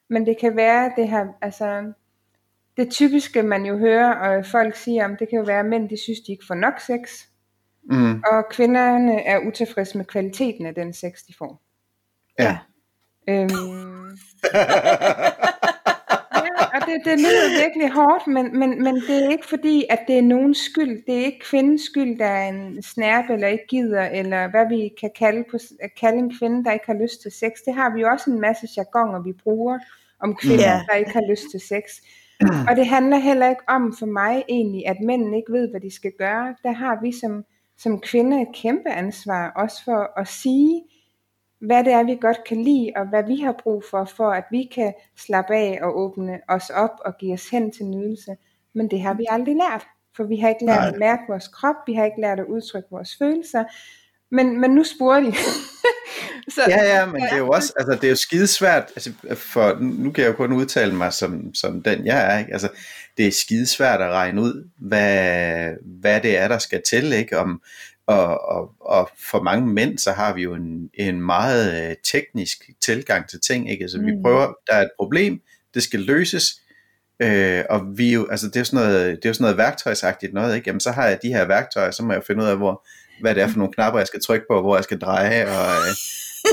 Men 0.09 0.25
det 0.25 0.37
kan 0.39 0.55
være, 0.55 0.91
det 0.95 1.09
her, 1.09 1.27
altså, 1.41 1.93
det 2.77 2.89
typiske 2.91 3.43
man 3.43 3.65
jo 3.65 3.77
hører, 3.77 4.15
og 4.15 4.45
folk 4.45 4.75
siger 4.75 5.05
om, 5.05 5.17
det 5.17 5.29
kan 5.29 5.39
jo 5.39 5.43
være, 5.45 5.59
at 5.59 5.65
mænd 5.65 5.89
de 5.89 6.03
synes, 6.03 6.19
de 6.19 6.31
ikke 6.31 6.45
får 6.47 6.55
nok 6.55 6.79
sex. 6.79 7.25
Mm. 7.83 8.23
Og 8.31 8.45
kvinderne 8.51 9.21
er 9.21 9.39
utilfredse 9.47 9.97
med 9.97 10.05
kvaliteten 10.05 10.65
af 10.65 10.75
den 10.75 10.93
sex, 10.93 11.13
de 11.27 11.33
får. 11.37 11.61
Ja. 12.39 12.57
Øhm, 13.29 13.49
ja, 14.53 14.59
og 15.67 15.68
det, 16.89 17.05
det 17.05 17.19
lyder 17.19 17.63
virkelig 17.63 17.91
hårdt, 17.91 18.27
men, 18.27 18.59
men, 18.59 18.83
men 18.83 18.95
det 18.95 19.25
er 19.25 19.29
ikke 19.29 19.47
fordi, 19.47 19.85
at 19.89 19.99
det 20.07 20.17
er 20.17 20.21
nogens 20.21 20.57
skyld. 20.57 21.05
Det 21.05 21.15
er 21.21 21.25
ikke 21.25 21.39
kvindens 21.39 21.81
skyld, 21.81 22.19
der 22.19 22.25
er 22.25 22.49
en 22.49 22.81
snærpe 22.83 23.33
eller 23.33 23.47
ikke 23.47 23.67
gider, 23.67 24.05
eller 24.05 24.47
hvad 24.49 24.69
vi 24.69 24.89
kan 25.01 25.11
kalde, 25.19 25.43
på, 25.51 25.57
kalde 25.99 26.17
en 26.17 26.33
kvinde, 26.39 26.63
der 26.63 26.71
ikke 26.71 26.85
har 26.85 27.01
lyst 27.01 27.21
til 27.21 27.31
sex. 27.31 27.51
Det 27.65 27.73
har 27.73 27.93
vi 27.95 28.01
jo 28.01 28.07
også 28.07 28.31
en 28.31 28.41
masse 28.41 28.67
jargoner, 28.77 29.23
vi 29.23 29.33
bruger 29.43 29.79
om 30.19 30.35
kvinder, 30.35 30.63
Ja. 30.71 30.81
der 30.91 30.95
ikke 30.95 31.11
har 31.11 31.29
lyst 31.29 31.45
til 31.51 31.59
sex. 31.59 31.83
Og 32.69 32.75
det 32.75 32.87
handler 32.87 33.17
heller 33.17 33.49
ikke 33.49 33.61
om 33.67 33.95
for 33.99 34.05
mig 34.05 34.43
egentlig, 34.49 34.87
at 34.87 34.97
mændene 35.01 35.37
ikke 35.37 35.51
ved, 35.53 35.69
hvad 35.69 35.81
de 35.81 35.95
skal 35.95 36.11
gøre. 36.17 36.55
Der 36.63 36.71
har 36.71 36.99
vi 37.03 37.11
som, 37.11 37.43
som 37.77 37.99
kvinder 37.99 38.41
et 38.41 38.55
kæmpe 38.55 38.89
ansvar, 38.89 39.51
også 39.55 39.83
for 39.83 40.19
at 40.19 40.27
sige, 40.27 40.81
hvad 41.61 41.83
det 41.83 41.93
er, 41.93 42.03
vi 42.03 42.17
godt 42.21 42.43
kan 42.47 42.63
lide, 42.63 42.91
og 42.95 43.09
hvad 43.09 43.23
vi 43.23 43.35
har 43.35 43.55
brug 43.63 43.83
for, 43.91 44.05
for 44.05 44.31
at 44.31 44.43
vi 44.51 44.69
kan 44.75 44.93
slappe 45.17 45.55
af 45.55 45.79
og 45.81 45.99
åbne 45.99 46.39
os 46.47 46.69
op 46.69 46.99
og 47.05 47.17
give 47.19 47.33
os 47.33 47.49
hen 47.49 47.71
til 47.71 47.85
nydelse. 47.85 48.35
Men 48.75 48.91
det 48.91 49.01
har 49.01 49.13
vi 49.13 49.25
aldrig 49.29 49.55
lært, 49.55 49.87
for 50.15 50.23
vi 50.23 50.37
har 50.37 50.49
ikke 50.49 50.65
lært 50.65 50.79
Nej. 50.79 50.87
at 50.87 50.99
mærke 50.99 51.21
vores 51.29 51.47
krop, 51.47 51.75
vi 51.87 51.93
har 51.93 52.05
ikke 52.05 52.21
lært 52.21 52.39
at 52.39 52.45
udtrykke 52.45 52.87
vores 52.91 53.15
følelser. 53.19 53.63
Men, 54.31 54.61
men 54.61 54.71
nu 54.71 54.83
spurgte 54.83 55.31
de. 55.31 55.35
Så, 56.49 56.61
Ja, 56.67 56.83
ja, 56.83 57.05
men 57.05 57.21
det 57.21 57.31
er 57.31 57.37
jo 57.37 57.49
også, 57.49 57.73
altså 57.77 57.95
det 57.95 58.03
er 58.03 58.09
jo 58.09 58.15
skidesvært, 58.15 58.83
altså 58.95 59.11
for, 59.35 59.77
nu 59.79 60.11
kan 60.11 60.23
jeg 60.23 60.31
jo 60.31 60.35
kun 60.35 60.53
udtale 60.53 60.95
mig 60.95 61.13
som, 61.13 61.53
som 61.53 61.81
den 61.81 62.05
jeg 62.05 62.33
er, 62.33 62.39
ikke? 62.39 62.53
altså 62.53 62.69
det 63.17 63.27
er 63.27 63.31
skidesvært 63.31 64.01
at 64.01 64.11
regne 64.11 64.41
ud, 64.41 64.69
hvad, 64.77 65.73
hvad 65.83 66.21
det 66.21 66.37
er, 66.37 66.47
der 66.47 66.57
skal 66.57 66.81
til, 66.89 67.13
ikke? 67.13 67.37
Om, 67.37 67.61
og, 68.17 68.49
og, 68.49 68.71
og 68.81 69.09
for 69.31 69.41
mange 69.41 69.67
mænd, 69.67 69.97
så 69.97 70.11
har 70.11 70.33
vi 70.33 70.41
jo 70.41 70.53
en, 70.53 70.89
en 70.93 71.21
meget 71.21 71.89
øh, 71.89 71.95
teknisk 72.11 72.69
tilgang 72.81 73.29
til 73.29 73.39
ting, 73.41 73.71
ikke? 73.71 73.81
Altså 73.83 73.97
vi 74.01 74.11
Mm. 74.11 74.21
prøver, 74.23 74.53
der 74.67 74.73
er 74.73 74.81
et 74.81 74.91
problem, 74.99 75.41
det 75.73 75.83
skal 75.83 75.99
løses, 75.99 76.61
øh, 77.19 77.63
og 77.69 77.81
vi 77.97 78.13
jo, 78.13 78.27
altså 78.31 78.47
det 78.47 78.55
er 78.55 78.59
jo 78.59 78.63
sådan 78.65 78.85
noget, 78.87 79.15
det 79.15 79.25
er 79.25 79.29
jo 79.29 79.33
sådan 79.33 79.43
noget 79.43 79.57
værktøjsagtigt 79.57 80.33
noget, 80.33 80.55
ikke? 80.55 80.67
Jamen 80.69 80.79
så 80.79 80.91
har 80.91 81.07
jeg 81.07 81.19
de 81.23 81.27
her 81.27 81.45
værktøjer, 81.45 81.91
så 81.91 82.03
må 82.03 82.13
jeg 82.13 82.23
finde 82.27 82.43
ud 82.43 82.47
af, 82.47 82.57
hvor, 82.57 82.87
hvad 83.21 83.35
det 83.35 83.43
er 83.43 83.47
for 83.47 83.57
nogle 83.57 83.73
knapper, 83.73 83.99
jeg 83.99 84.07
skal 84.07 84.21
trykke 84.21 84.45
på, 84.49 84.61
hvor 84.61 84.75
jeg 84.77 84.83
skal 84.83 84.99
dreje, 84.99 85.45
og, 85.45 85.67
øh, 85.87 85.95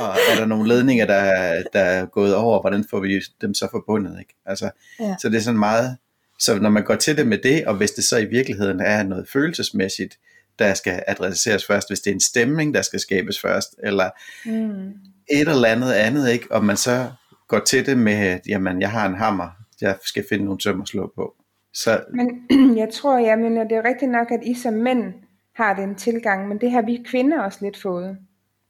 og 0.03 0.09
er 0.33 0.39
der 0.39 0.47
nogle 0.47 0.69
ledninger, 0.69 1.07
der, 1.07 1.63
der 1.73 1.81
er 1.81 2.07
gået 2.07 2.35
over, 2.35 2.61
hvordan 2.61 2.85
får 2.91 3.01
vi 3.01 3.21
dem 3.41 3.55
så 3.55 3.69
forbundet, 3.71 4.17
ikke? 4.21 4.35
Altså, 4.47 4.71
Ja. 5.01 5.15
så 5.23 5.29
det 5.29 5.37
er 5.37 5.41
sådan 5.41 5.59
meget, 5.59 5.97
så 6.41 6.59
når 6.59 6.71
man 6.71 6.85
går 6.85 6.95
til 6.95 7.17
det 7.17 7.27
med 7.27 7.39
det, 7.39 7.67
og 7.67 7.75
hvis 7.75 7.91
det 7.91 8.05
så 8.05 8.17
i 8.19 8.25
virkeligheden 8.25 8.81
er 8.81 9.03
noget 9.03 9.29
følelsesmæssigt, 9.33 10.19
der 10.59 10.75
skal 10.75 11.03
adresseres 11.07 11.67
først, 11.67 11.91
hvis 11.91 12.01
det 12.01 12.11
er 12.11 12.15
en 12.15 12.21
stemning, 12.21 12.75
der 12.75 12.83
skal 12.83 13.01
skabes 13.01 13.41
først, 13.41 13.75
eller 13.83 14.11
mm, 14.45 14.89
et 15.31 15.49
eller 15.49 15.69
andet 15.69 15.93
andet, 15.93 16.31
ikke? 16.31 16.47
og 16.51 16.65
man 16.65 16.77
så 16.77 17.11
går 17.49 17.59
til 17.59 17.87
det 17.87 17.99
med, 17.99 18.13
at 18.13 18.41
jamen, 18.49 18.81
jeg 18.81 18.91
har 18.91 19.07
en 19.09 19.15
hammer, 19.15 19.49
jeg 19.81 19.97
skal 20.03 20.25
finde 20.29 20.45
nogle 20.45 20.61
søm 20.61 20.81
at 20.81 20.89
slå 20.89 21.13
på. 21.15 21.35
Så 21.73 22.05
Men 22.15 22.47
jeg 22.83 22.89
tror, 22.93 23.19
jeg 23.19 23.39
mener, 23.39 23.65
det 23.65 23.77
er 23.77 23.85
rigtigt 23.85 24.11
nok, 24.11 24.31
at 24.31 24.41
I 24.43 24.55
som 24.55 24.75
mænd 24.75 25.15
har 25.57 25.75
den 25.75 25.95
tilgang, 25.95 26.49
men 26.49 26.61
det 26.61 26.71
har 26.71 26.83
vi 26.83 27.05
kvinder 27.07 27.41
også 27.41 27.59
lidt 27.63 27.83
fået 27.83 28.19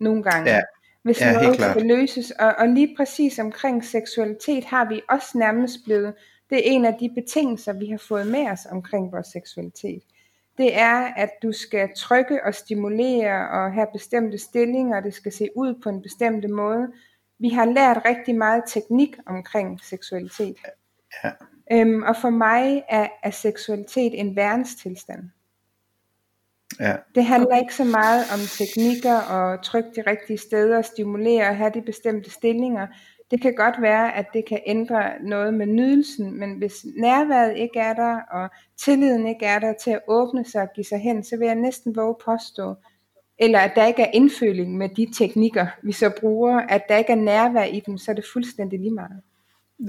nogle 0.01 0.23
gange. 0.23 0.51
Ja. 0.51 0.61
Hvis 1.03 1.21
Ja, 1.21 1.33
noget 1.33 1.57
skal 1.57 1.87
løses, 1.87 2.31
og, 2.31 2.55
og 2.59 2.69
lige 2.69 2.95
præcis 2.97 3.39
omkring 3.39 3.85
seksualitet 3.85 4.65
har 4.65 4.89
vi 4.89 5.01
også 5.09 5.39
nærmest 5.39 5.79
blevet, 5.85 6.15
det 6.51 6.59
er 6.59 6.63
en 6.65 6.85
af 6.85 6.95
de 7.01 7.11
betingelser, 7.15 7.73
vi 7.73 7.87
har 7.87 7.99
fået 7.99 8.27
med 8.27 8.51
os 8.51 8.67
omkring 8.71 9.13
vores 9.13 9.27
seksualitet. 9.27 10.03
Det 10.59 10.79
er, 10.79 11.15
at 11.17 11.31
du 11.43 11.53
skal 11.53 11.89
trykke 11.97 12.45
og 12.45 12.55
stimulere 12.55 13.49
og 13.51 13.73
have 13.73 13.87
bestemte 13.93 14.39
stillinger, 14.39 14.97
og 14.97 15.03
det 15.03 15.15
skal 15.15 15.33
se 15.33 15.49
ud 15.57 15.75
på 15.83 15.89
en 15.89 16.03
bestemt 16.03 16.51
måde. 16.51 16.89
Vi 17.39 17.49
har 17.49 17.65
lært 17.65 18.03
rigtig 18.05 18.35
meget 18.35 18.63
teknik 18.67 19.17
omkring 19.27 19.81
seksualitet. 19.85 20.57
Ja. 21.25 21.31
Øhm, 21.73 22.03
og 22.03 22.17
for 22.17 22.31
mig 22.31 22.85
er, 22.89 23.09
er 23.23 23.31
seksualitet 23.31 24.21
en 24.21 24.37
værenstilstand. 24.37 25.31
ja, 26.81 26.97
Det 27.15 27.25
handler 27.25 27.57
ikke 27.57 27.75
så 27.75 27.85
meget 27.85 28.25
om 28.33 28.41
teknikker 28.59 29.17
og 29.17 29.63
trykke 29.65 29.91
de 29.97 30.11
rigtige 30.11 30.39
steder, 30.39 30.83
stimulere 30.83 31.49
og 31.49 31.57
have 31.57 31.71
de 31.75 31.83
bestemte 31.83 32.31
stillinger. 32.31 32.87
Det 33.31 33.41
kan 33.41 33.55
godt 33.55 33.83
være, 33.83 34.17
at 34.17 34.27
det 34.33 34.45
kan 34.45 34.61
ændre 34.67 35.13
noget 35.23 35.55
med 35.55 35.67
nydelsen, 35.67 36.39
men 36.39 36.59
hvis 36.59 36.87
nærværet 36.97 37.57
ikke 37.57 37.79
er 37.79 37.95
der, 37.95 38.21
og 38.31 38.49
tilliden 38.85 39.27
ikke 39.27 39.47
er 39.47 39.59
der 39.59 39.73
til 39.85 39.91
at 39.91 40.01
åbne 40.09 40.45
sig 40.45 40.63
og 40.63 40.69
give 40.75 40.85
sig 40.85 40.99
hen, 40.99 41.25
så 41.25 41.37
vil 41.37 41.47
jeg 41.47 41.55
næsten 41.55 41.97
våge 41.97 42.15
påstå, 42.25 42.75
eller 43.39 43.59
at 43.59 43.73
der 43.75 43.87
ikke 43.87 44.03
er 44.03 44.11
indføling 44.13 44.77
med 44.77 44.89
de 44.89 45.09
teknikker, 45.19 45.67
vi 45.83 45.93
så 45.93 46.11
bruger, 46.21 46.61
at 46.61 46.83
der 46.89 46.97
ikke 46.97 47.13
er 47.13 47.17
nærvær 47.17 47.65
i 47.65 47.81
dem, 47.81 47.99
så 47.99 48.11
er 48.11 48.15
det 48.15 48.25
fuldstændig 48.33 48.79
lige 48.79 48.95
meget. 48.95 49.23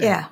Ja. 0.01 0.23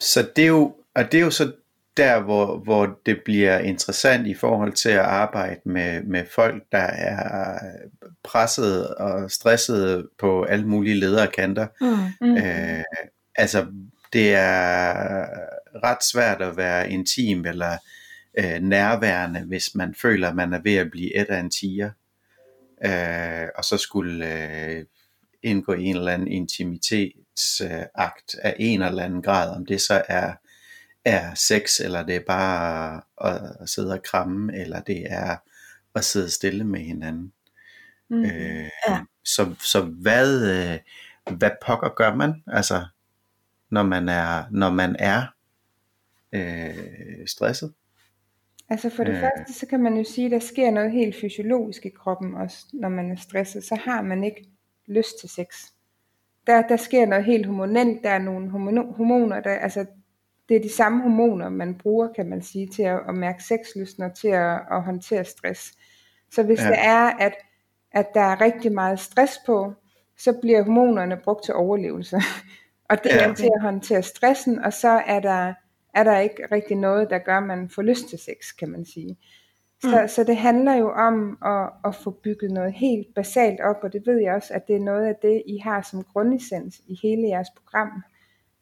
Så 0.00 0.28
det 0.36 0.44
er 0.44 0.48
jo, 0.48 0.74
og 0.94 1.12
det 1.12 1.20
er 1.20 1.24
jo 1.24 1.30
så 1.30 1.52
der, 2.00 2.20
hvor, 2.20 2.58
hvor 2.58 2.98
det 3.06 3.20
bliver 3.24 3.58
interessant 3.58 4.26
i 4.26 4.34
forhold 4.34 4.72
til 4.72 4.88
at 4.88 4.98
arbejde 4.98 5.60
med, 5.64 6.02
med 6.02 6.24
folk, 6.34 6.62
der 6.72 6.78
er 6.78 7.58
presset 8.22 8.88
og 8.88 9.30
stresset 9.30 10.08
på 10.18 10.42
alle 10.42 10.66
mulige 10.66 11.00
ledere 11.00 11.26
kanter. 11.26 11.66
Mm. 11.80 12.28
Mm. 12.28 12.36
Øh, 12.36 12.84
altså, 13.34 13.66
det 14.12 14.34
er 14.34 15.26
ret 15.84 16.04
svært 16.12 16.42
at 16.42 16.56
være 16.56 16.90
intim 16.90 17.46
eller 17.46 17.76
øh, 18.38 18.60
nærværende, 18.60 19.40
hvis 19.40 19.74
man 19.74 19.94
føler, 19.94 20.28
at 20.28 20.36
man 20.36 20.52
er 20.52 20.60
ved 20.64 20.76
at 20.76 20.90
blive 20.90 21.16
et 21.16 21.26
af 21.28 21.40
en 21.40 21.50
tiger. 21.50 21.90
Øh, 22.84 23.48
og 23.56 23.64
så 23.64 23.76
skulle 23.76 24.34
øh, 24.34 24.84
indgå 25.42 25.72
en 25.72 25.96
eller 25.96 26.12
anden 26.12 26.28
intimitetsakt 26.28 28.34
af 28.42 28.56
en 28.58 28.82
eller 28.82 29.04
anden 29.04 29.22
grad, 29.22 29.56
om 29.56 29.66
det 29.66 29.80
så 29.80 30.02
er, 30.08 30.32
er 31.04 31.34
sex, 31.34 31.80
eller 31.80 32.06
det 32.06 32.16
er 32.16 32.24
bare 32.26 33.00
at, 33.60 33.68
sidde 33.68 33.92
og 33.92 34.02
kramme, 34.02 34.56
eller 34.56 34.80
det 34.80 35.06
er 35.12 35.36
at 35.94 36.04
sidde 36.04 36.30
stille 36.30 36.64
med 36.64 36.80
hinanden. 36.80 37.32
Mm. 38.08 38.24
Øh, 38.24 38.68
Ja. 38.88 39.00
så, 39.24 39.54
så 39.60 39.82
hvad, 39.82 40.50
øh, 40.50 40.78
hvad 41.36 41.50
pokker 41.66 41.88
gør 41.88 42.14
man, 42.14 42.42
altså, 42.46 42.86
når 43.70 43.82
man 43.82 44.08
er, 44.08 44.44
når 44.50 44.70
man 44.70 44.96
er 44.98 45.26
øh, 46.32 47.26
stresset? 47.26 47.72
Altså 48.70 48.90
for 48.90 49.04
det 49.04 49.14
Øh. 49.14 49.20
første, 49.20 49.52
så 49.60 49.66
kan 49.66 49.80
man 49.80 49.96
jo 49.96 50.04
sige, 50.04 50.24
at 50.24 50.30
der 50.30 50.38
sker 50.38 50.70
noget 50.70 50.92
helt 50.92 51.16
fysiologisk 51.20 51.86
i 51.86 51.88
kroppen 51.88 52.34
også, 52.34 52.66
når 52.72 52.88
man 52.88 53.10
er 53.10 53.16
stresset. 53.16 53.64
Så 53.64 53.74
har 53.84 54.02
man 54.02 54.24
ikke 54.24 54.48
lyst 54.86 55.20
til 55.20 55.28
sex. 55.28 55.46
Der, 56.46 56.62
der 56.68 56.76
sker 56.76 57.06
noget 57.06 57.24
helt 57.24 57.46
hormonelt. 57.46 58.02
Der 58.02 58.10
er 58.10 58.18
nogle 58.18 58.50
hormoner, 58.96 59.40
der, 59.40 59.50
altså 59.50 59.86
det 60.50 60.56
er 60.56 60.62
de 60.62 60.72
samme 60.72 61.02
hormoner, 61.02 61.48
man 61.48 61.74
bruger, 61.74 62.08
kan 62.16 62.26
man 62.26 62.42
sige, 62.42 62.66
til 62.66 62.82
at, 62.82 63.00
at 63.08 63.14
mærke 63.14 63.44
sexlysten 63.44 64.02
og 64.02 64.14
til 64.14 64.28
at, 64.28 64.60
at 64.70 64.82
håndtere 64.82 65.24
stress. 65.24 65.72
Så 66.32 66.42
hvis 66.42 66.60
Ja. 66.60 66.68
det 66.68 66.76
er, 66.78 67.10
at, 67.18 67.34
at 67.92 68.06
der 68.14 68.20
er 68.20 68.40
rigtig 68.40 68.72
meget 68.72 69.00
stress 69.00 69.32
på, 69.46 69.72
så 70.18 70.38
bliver 70.40 70.62
hormonerne 70.62 71.16
brugt 71.24 71.44
til 71.44 71.54
overlevelse. 71.54 72.16
og 72.90 73.04
det 73.04 73.10
Ja. 73.10 73.28
er 73.28 73.34
til 73.34 73.50
at 73.56 73.62
håndtere 73.62 74.02
stressen, 74.02 74.58
og 74.58 74.72
så 74.72 74.88
er 75.06 75.20
der, 75.20 75.54
er 75.94 76.04
der 76.04 76.18
ikke 76.18 76.42
rigtig 76.52 76.76
noget, 76.76 77.10
der 77.10 77.18
gør, 77.18 77.36
at 77.36 77.42
man 77.46 77.68
får 77.68 77.82
lyst 77.82 78.08
til 78.08 78.18
sex, 78.18 78.56
kan 78.58 78.68
man 78.68 78.84
sige. 78.84 79.16
Så, 79.82 79.98
Mm. 80.02 80.08
så 80.08 80.24
det 80.24 80.36
handler 80.36 80.74
jo 80.74 80.90
om 80.92 81.38
at, 81.44 81.70
at 81.84 81.94
få 81.94 82.10
bygget 82.10 82.50
noget 82.50 82.72
helt 82.72 83.14
basalt 83.14 83.60
op, 83.60 83.76
og 83.82 83.92
det 83.92 84.02
ved 84.06 84.18
jeg 84.22 84.34
også, 84.34 84.54
at 84.54 84.66
det 84.68 84.76
er 84.76 84.80
noget 84.80 85.06
af 85.06 85.14
det, 85.22 85.42
I 85.46 85.58
har 85.58 85.82
som 85.82 86.02
grundessens 86.04 86.80
i 86.88 86.98
hele 87.02 87.28
jeres 87.28 87.48
program. 87.56 88.02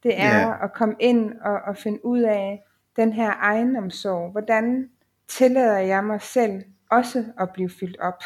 Det 0.02 0.20
er 0.20 0.38
Ja. 0.38 0.64
at 0.64 0.72
komme 0.72 0.94
ind 1.00 1.32
og, 1.40 1.58
og 1.66 1.76
finde 1.76 2.04
ud 2.04 2.20
af 2.20 2.62
den 2.96 3.12
her 3.12 3.32
egenomsorg. 3.40 4.30
Hvordan 4.30 4.88
tillader 5.28 5.78
jeg 5.78 6.04
mig 6.04 6.20
selv 6.22 6.62
også 6.90 7.24
at 7.40 7.48
blive 7.54 7.70
fyldt 7.80 8.00
op? 8.00 8.22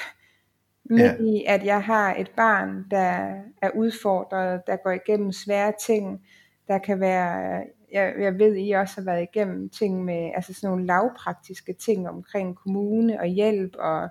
Midt 0.85 1.02
Ja. 1.02 1.16
i, 1.20 1.44
at 1.48 1.64
jeg 1.64 1.82
har 1.82 2.14
et 2.14 2.30
barn, 2.37 2.85
der 2.90 3.35
er 3.62 3.70
udfordret, 3.74 4.62
der 4.66 4.76
går 4.76 4.90
igennem 4.90 5.32
svære 5.32 5.72
ting, 5.87 6.26
der 6.68 6.78
kan 6.78 7.00
være, 7.00 7.62
jeg, 7.92 8.14
jeg 8.20 8.38
ved, 8.38 8.56
I 8.56 8.70
også 8.70 8.94
har 9.00 9.04
været 9.04 9.22
igennem 9.22 9.68
ting 9.70 10.04
med, 10.04 10.30
altså 10.35 10.54
sådan 10.54 10.70
nogle 10.70 10.87
lavpraktiske 10.87 11.72
ting 11.72 12.08
omkring 12.08 12.56
kommune 12.56 13.20
og 13.20 13.26
hjælp 13.26 13.76
og 13.78 14.08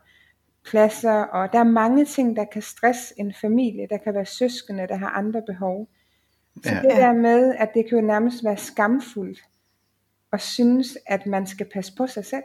pladser, 0.69 1.21
og 1.23 1.53
der 1.53 1.59
er 1.59 1.63
mange 1.63 2.05
ting, 2.05 2.35
der 2.35 2.45
kan 2.53 2.61
stresse 2.61 3.13
en 3.17 3.33
familie, 3.41 3.87
der 3.89 3.97
kan 3.97 4.13
være 4.13 4.25
søskende, 4.25 4.87
der 4.87 4.95
har 4.95 5.09
andre 5.09 5.41
behov. 5.47 5.87
Så 6.63 6.69
Ja. 6.69 6.81
det 6.81 6.89
Ja. 6.97 6.99
der 7.01 7.13
med, 7.13 7.55
at 7.55 7.69
det 7.73 7.89
kan 7.89 7.99
jo 7.99 8.05
nærmest 8.05 8.43
være 8.43 8.57
skamfuldt, 8.57 9.39
at 10.33 10.41
synes, 10.41 10.97
at 11.07 11.25
man 11.25 11.47
skal 11.47 11.65
passe 11.73 11.93
på 11.97 12.07
sig 12.07 12.25
selv. 12.25 12.43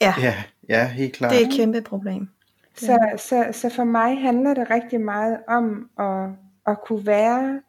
Ja, 0.00 0.14
Ja, 0.22 0.34
ja, 0.68 0.86
helt 0.88 1.12
klart. 1.14 1.32
det 1.32 1.42
er 1.42 1.46
et 1.46 1.52
kæmpe 1.56 1.82
problem. 1.82 2.28
Så, 2.76 2.98
så, 3.16 3.48
så 3.52 3.68
for 3.68 3.84
mig 3.84 4.20
handler 4.22 4.54
det 4.54 4.70
rigtig 4.70 5.00
meget 5.00 5.38
om 5.48 5.90
at, 5.98 6.30
at 6.66 6.78
kunne 6.86 7.06
være 7.06 7.62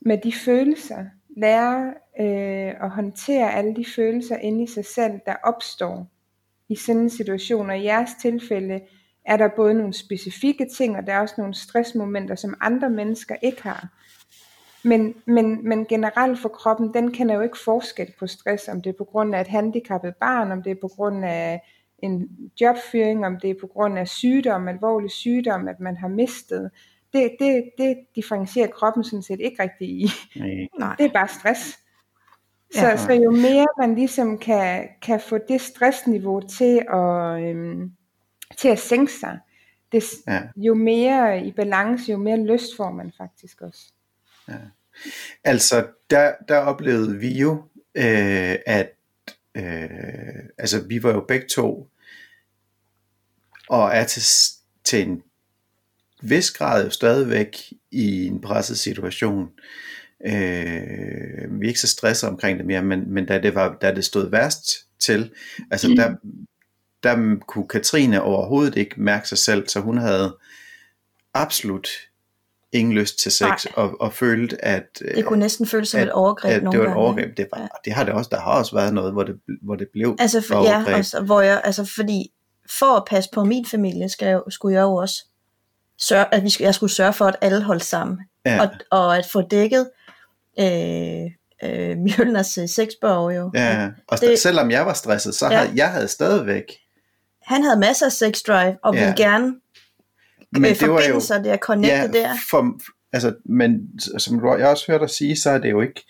med 0.00 0.18
de 0.24 0.32
følelser, 0.44 1.04
lære 1.36 1.94
øh, 2.20 2.84
at 2.84 2.90
håndtere 2.90 3.52
alle 3.52 3.76
de 3.76 3.84
følelser 3.96 4.36
inde 4.36 4.62
i 4.62 4.66
sig 4.66 4.84
selv, 4.84 5.12
der 5.26 5.34
opstår 5.44 6.06
i 6.68 6.76
sådan 6.76 7.00
en 7.02 7.10
situation. 7.10 7.70
Og 7.70 7.78
i 7.78 7.84
jeres 7.84 8.10
tilfælde 8.22 8.80
er 9.26 9.36
der 9.36 9.48
både 9.56 9.74
nogle 9.74 9.92
specifikke 9.92 10.66
ting, 10.76 10.96
og 10.96 11.06
der 11.06 11.12
er 11.12 11.20
også 11.20 11.34
nogle 11.38 11.54
stressmomenter, 11.54 12.34
som 12.34 12.54
andre 12.60 12.90
mennesker 12.90 13.36
ikke 13.42 13.62
har. 13.62 13.88
Men, 14.84 15.14
men, 15.26 15.68
men 15.68 15.86
generelt 15.86 16.38
for 16.38 16.48
kroppen, 16.48 16.94
den 16.94 17.12
kender 17.12 17.34
jo 17.34 17.40
ikke 17.40 17.58
forskel 17.64 18.12
på 18.18 18.26
stress, 18.26 18.68
om 18.68 18.82
det 18.82 18.90
er 18.90 18.98
på 18.98 19.04
grund 19.04 19.34
af 19.34 19.40
et 19.40 19.46
handicappet 19.48 20.14
barn, 20.16 20.52
om 20.52 20.62
det 20.62 20.70
er 20.70 20.76
på 20.80 20.88
grund 20.88 21.24
af 21.24 21.62
en 21.98 22.28
jobfyring, 22.60 23.26
om 23.26 23.40
det 23.40 23.50
er 23.50 23.54
på 23.60 23.66
grund 23.66 23.98
af 23.98 24.08
sygdom, 24.08 24.68
alvorlig 24.68 25.10
sygdom, 25.10 25.68
at 25.68 25.80
man 25.80 25.96
har 25.96 26.08
mistet. 26.08 26.70
Det, 27.12 27.36
det, 27.38 27.70
det 27.78 27.96
differencierer 28.16 28.68
kroppen 28.68 29.04
sådan 29.04 29.22
set 29.22 29.40
ikke 29.40 29.62
rigtig 29.62 29.88
i. 29.88 30.06
Nej. 30.78 30.94
Det 30.98 31.06
er 31.06 31.12
bare 31.12 31.28
stress. 31.28 31.78
Så, 32.74 32.86
Ja. 32.86 32.96
så 32.96 33.12
jo 33.12 33.30
mere 33.30 33.66
man 33.78 33.94
ligesom 33.94 34.38
kan, 34.38 34.88
kan 35.02 35.20
få 35.20 35.38
det 35.48 35.60
stressniveau 35.60 36.40
til 36.40 36.82
at, 36.92 37.42
øhm, 37.42 37.92
til 38.58 38.68
at 38.68 38.78
sænke 38.78 39.12
sig, 39.12 39.38
det, 39.92 40.04
Ja. 40.28 40.40
jo 40.56 40.74
mere 40.74 41.46
i 41.46 41.52
balance, 41.52 42.12
jo 42.12 42.18
mere 42.18 42.36
lyst 42.46 42.76
får 42.76 42.90
man 42.90 43.12
faktisk 43.18 43.60
også. 43.60 43.92
Altså, 45.44 45.86
der, 46.10 46.32
der 46.48 46.56
oplevede 46.56 47.18
vi 47.18 47.38
jo, 47.38 47.62
øh, 47.94 48.56
at 48.66 48.92
øh, 49.54 50.44
altså, 50.58 50.80
vi 50.88 51.02
var 51.02 51.12
jo 51.12 51.24
begge 51.28 51.46
to, 51.48 51.88
og 53.68 53.90
er 53.92 54.04
til, 54.04 54.22
til 54.84 55.02
en 55.02 55.22
vis 56.22 56.50
grad 56.50 56.84
jo 56.84 56.90
stadigvæk 56.90 57.72
i 57.90 58.26
en 58.26 58.40
presset 58.40 58.78
situation. 58.78 59.50
Øh, 60.26 61.60
vi 61.60 61.66
er 61.66 61.68
ikke 61.68 61.80
så 61.80 61.88
stresset 61.88 62.28
omkring 62.28 62.58
det 62.58 62.66
mere, 62.66 62.82
men, 62.82 63.10
men 63.10 63.26
da, 63.26 63.38
det 63.38 63.54
var, 63.54 63.78
da 63.82 63.94
det 63.94 64.04
stod 64.04 64.30
værst 64.30 64.86
til, 64.98 65.30
altså 65.70 65.88
Mm. 65.88 65.96
der, 65.96 66.16
der 67.02 67.36
kunne 67.46 67.68
Katrine 67.68 68.22
overhovedet 68.22 68.76
ikke 68.76 69.02
mærke 69.02 69.28
sig 69.28 69.38
selv, 69.38 69.68
så 69.68 69.80
hun 69.80 69.98
havde 69.98 70.38
absolut 71.34 71.88
ingen 72.72 72.92
lyst 72.94 73.18
til 73.18 73.32
sex, 73.32 73.40
Nej. 73.40 73.56
og, 73.76 74.00
og 74.00 74.12
følte, 74.12 74.64
at, 74.64 74.84
Det 75.14 75.24
kunne 75.24 75.38
næsten 75.38 75.66
føles 75.66 75.88
som 75.88 76.00
at- 76.00 76.06
et 76.06 76.12
overgreb 76.12 76.52
at 76.56 76.62
nogle 76.62 76.72
det 76.78 76.78
var 76.80 76.84
et 76.84 76.88
gange. 76.88 77.02
overgreb. 77.04 77.36
Det, 77.36 77.46
var, 77.52 77.60
Ja. 77.60 77.66
det 77.84 77.92
har 77.92 78.04
det 78.04 78.14
også, 78.14 78.28
der 78.32 78.40
har 78.40 78.52
også 78.58 78.74
været 78.74 78.94
noget, 78.94 79.12
hvor 79.12 79.22
det, 79.22 79.34
hvor 79.62 79.74
det 79.74 79.88
blev 79.92 80.16
Altså, 80.20 80.40
for, 80.40 80.54
overgreb. 80.54 80.88
ja, 80.88 80.94
altså, 80.96 81.20
hvor 81.20 81.40
jeg, 81.40 81.60
altså, 81.64 81.84
fordi 81.96 82.32
for 82.78 82.96
at 82.96 83.02
passe 83.06 83.30
på 83.34 83.44
min 83.44 83.66
familie, 83.66 84.08
skal 84.08 84.26
jeg, 84.28 84.40
skulle 84.48 84.74
jeg 84.76 84.82
jo 84.82 84.94
også 84.94 85.24
sørge, 85.98 86.34
at 86.34 86.42
vi, 86.42 86.52
jeg 86.60 86.74
skulle 86.74 86.92
sørge 86.92 87.12
for, 87.12 87.24
at 87.26 87.36
alle 87.40 87.62
holdt 87.62 87.84
sammen. 87.84 88.18
ja, 88.46 88.60
Og, 88.62 88.68
og 88.90 89.16
at 89.18 89.26
få 89.32 89.42
dækket 89.42 89.90
øh, 90.60 90.66
øh, 91.64 91.96
Mjølners 91.98 92.58
øh, 92.58 92.68
sexborg 92.68 93.36
jo. 93.36 93.50
ja. 93.54 93.88
Og 94.08 94.20
det, 94.20 94.38
selvom 94.38 94.70
jeg 94.70 94.86
var 94.86 94.92
stresset, 94.92 95.34
så 95.34 95.46
Ja. 95.50 95.56
havde 95.56 95.70
jeg 95.76 95.90
havde 95.90 96.08
stadigvæk 96.08 96.64
Han 97.42 97.62
havde 97.62 97.78
masser 97.80 98.06
af 98.06 98.12
sex 98.12 98.40
drive, 98.46 98.76
og 98.84 98.94
Ja. 98.94 99.00
ville 99.00 99.16
gerne 99.16 99.54
men 100.52 100.64
øh, 100.64 100.70
det 100.70 100.80
var 100.80 100.86
forbinde 100.86 101.14
jo, 101.14 101.20
sig 101.20 101.44
der, 101.44 101.56
connecte 101.56 102.12
der. 102.12 102.28
For, 102.50 102.78
altså, 103.12 103.34
men 103.44 103.80
som 104.18 104.38
du- 104.40 104.56
jeg 104.56 104.66
også 104.68 104.84
hørte 104.88 105.02
dig 105.02 105.10
sige, 105.10 105.36
så 105.36 105.50
er 105.50 105.58
det 105.58 105.70
jo 105.70 105.80
ikke, 105.80 106.04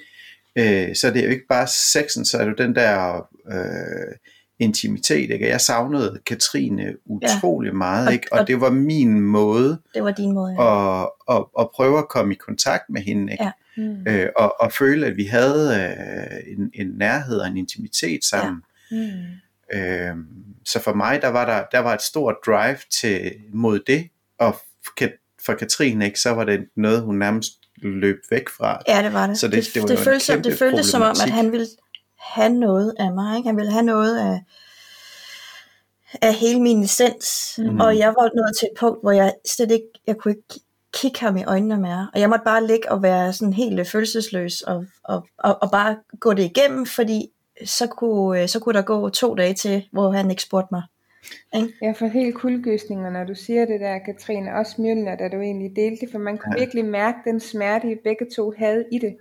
øh, 0.59 0.95
så 0.97 1.07
er 1.09 1.13
det 1.13 1.25
jo 1.25 1.29
ikke 1.31 1.47
bare 1.49 1.67
sexen, 1.67 2.25
så 2.25 2.39
er 2.39 2.45
det 2.45 2.51
jo 2.59 2.65
den 2.65 2.75
der 2.75 3.27
øh, 3.53 4.15
intimitet. 4.59 5.31
Ikke? 5.31 5.49
Jeg 5.49 5.61
savnede 5.61 6.19
Katrine 6.27 6.95
utrolig 7.07 7.77
meget, 7.77 8.07
Og- 8.07 8.13
ikke? 8.13 8.27
og 8.33 8.39
og- 8.41 8.47
det 8.47 8.61
var 8.61 8.71
min 8.71 9.21
måde 9.21 9.79
Det 9.95 10.05
var 10.05 10.11
din 10.11 10.33
måde. 10.35 10.53
Ja. 10.59 11.03
at, 11.03 11.09
at, 11.31 11.45
at 11.61 11.69
prøve 11.75 11.99
at 11.99 12.09
komme 12.09 12.35
i 12.35 12.37
kontakt 12.37 12.83
med 12.91 13.03
hende. 13.03 13.33
Ikke? 13.33 13.45
Ja. 13.45 13.51
Mm. 13.77 14.07
øh, 14.09 14.29
og, 14.37 14.55
og 14.61 14.73
føle, 14.73 15.07
at 15.07 15.17
vi 15.17 15.25
havde 15.25 15.75
øh, 15.77 16.53
en, 16.59 16.71
en 16.75 16.87
nærhed 16.99 17.39
og 17.39 17.47
en 17.49 17.57
intimitet 17.57 18.25
sammen. 18.25 18.63
Mm. 18.91 19.77
Øh, 19.79 20.15
så 20.65 20.81
for 20.81 20.95
mig, 20.95 21.23
der 21.23 21.29
var 21.29 21.45
der, 21.47 21.65
der 21.73 21.79
var 21.79 21.95
et 21.95 22.03
stort 22.03 22.35
drive 22.47 22.77
til 23.01 23.33
mod 23.53 23.81
det, 23.87 24.09
og 24.47 24.57
for 25.47 25.55
Katrine, 25.55 26.05
ikke, 26.07 26.21
så 26.21 26.31
var 26.31 26.45
det 26.45 26.61
noget, 26.77 27.03
hun 27.03 27.19
nærmest 27.19 27.53
løb 27.83 28.17
væk 28.31 28.49
fra. 28.49 28.79
Ja, 28.89 29.03
det 29.03 29.13
var 29.13 29.27
det. 29.27 29.39
Så 29.39 29.49
det- 29.49 29.71
det 29.75 29.83
var 29.83 29.89
det, 29.89 29.99
en 29.99 30.05
føltes, 30.05 30.23
som, 30.23 30.43
det 30.43 30.59
føltes 30.59 30.87
som 30.87 31.03
om, 31.03 31.11
at 31.23 31.31
han 31.31 31.53
ville 31.53 31.67
have 32.19 32.49
noget 32.49 32.95
af 32.99 33.13
mig. 33.15 33.37
Ikke? 33.37 33.47
Han 33.49 33.57
ville 33.57 33.73
have 33.73 33.83
noget 33.85 34.19
af, 34.19 34.41
af 36.23 36.35
hele 36.35 36.61
min 36.61 36.83
essens. 36.83 37.55
Mm. 37.59 37.81
Og 37.81 37.99
jeg 37.99 38.09
var 38.09 38.37
nået 38.37 38.57
til 38.59 38.67
et 38.73 38.79
punkt, 38.79 39.03
hvor 39.03 39.11
jeg 39.11 39.35
slet 39.49 39.71
ikke, 39.71 39.87
jeg 40.07 40.17
kunne 40.17 40.33
ikke 40.35 40.61
kigge 40.95 41.21
ham 41.21 41.37
i 41.37 41.45
øjnene 41.45 41.77
mere. 41.77 42.11
Og 42.15 42.21
jeg 42.21 42.29
måtte 42.29 42.45
bare 42.45 42.67
ligge 42.67 42.93
og 42.93 43.03
være 43.03 43.33
sådan 43.33 43.53
helt 43.53 43.89
følelsesløs 43.89 44.61
og, 44.61 44.85
og, 45.05 45.27
og, 45.39 45.63
og 45.63 45.71
bare 45.71 45.97
gå 46.21 46.33
det 46.33 46.43
igennem, 46.43 46.87
fordi 46.87 47.27
så 47.65 47.87
kunne, 47.87 48.43
øh, 48.43 48.49
så 48.49 48.59
kunne 48.61 48.75
der 48.75 48.83
gå 48.83 49.09
to 49.09 49.35
dage 49.35 49.55
til, 49.55 49.85
hvor 49.93 50.13
han 50.13 50.31
ikke 50.31 50.43
spurgte 50.43 50.69
mig. 50.71 50.83
Jeg 51.83 51.97
får 51.97 52.07
helt 52.07 52.35
kuldegysninger, 52.35 53.11
når 53.11 53.25
du 53.25 53.35
siger 53.35 53.65
det 53.65 53.81
der, 53.81 53.99
Katrine, 53.99 54.55
også 54.55 54.83
Mjølner, 54.83 55.17
da 55.17 55.29
du 55.29 55.41
egentlig 55.41 55.77
delte 55.77 56.01
det, 56.01 56.13
for 56.13 56.19
man 56.19 56.39
kunne 56.39 56.55
Ja. 56.57 56.61
virkelig 56.63 56.85
mærke 56.85 57.19
den 57.25 57.41
smerte, 57.41 57.93
I 57.93 57.97
begge 58.05 58.27
to 58.37 58.53
havde 58.59 58.85
i 58.93 58.99
det. 58.99 59.17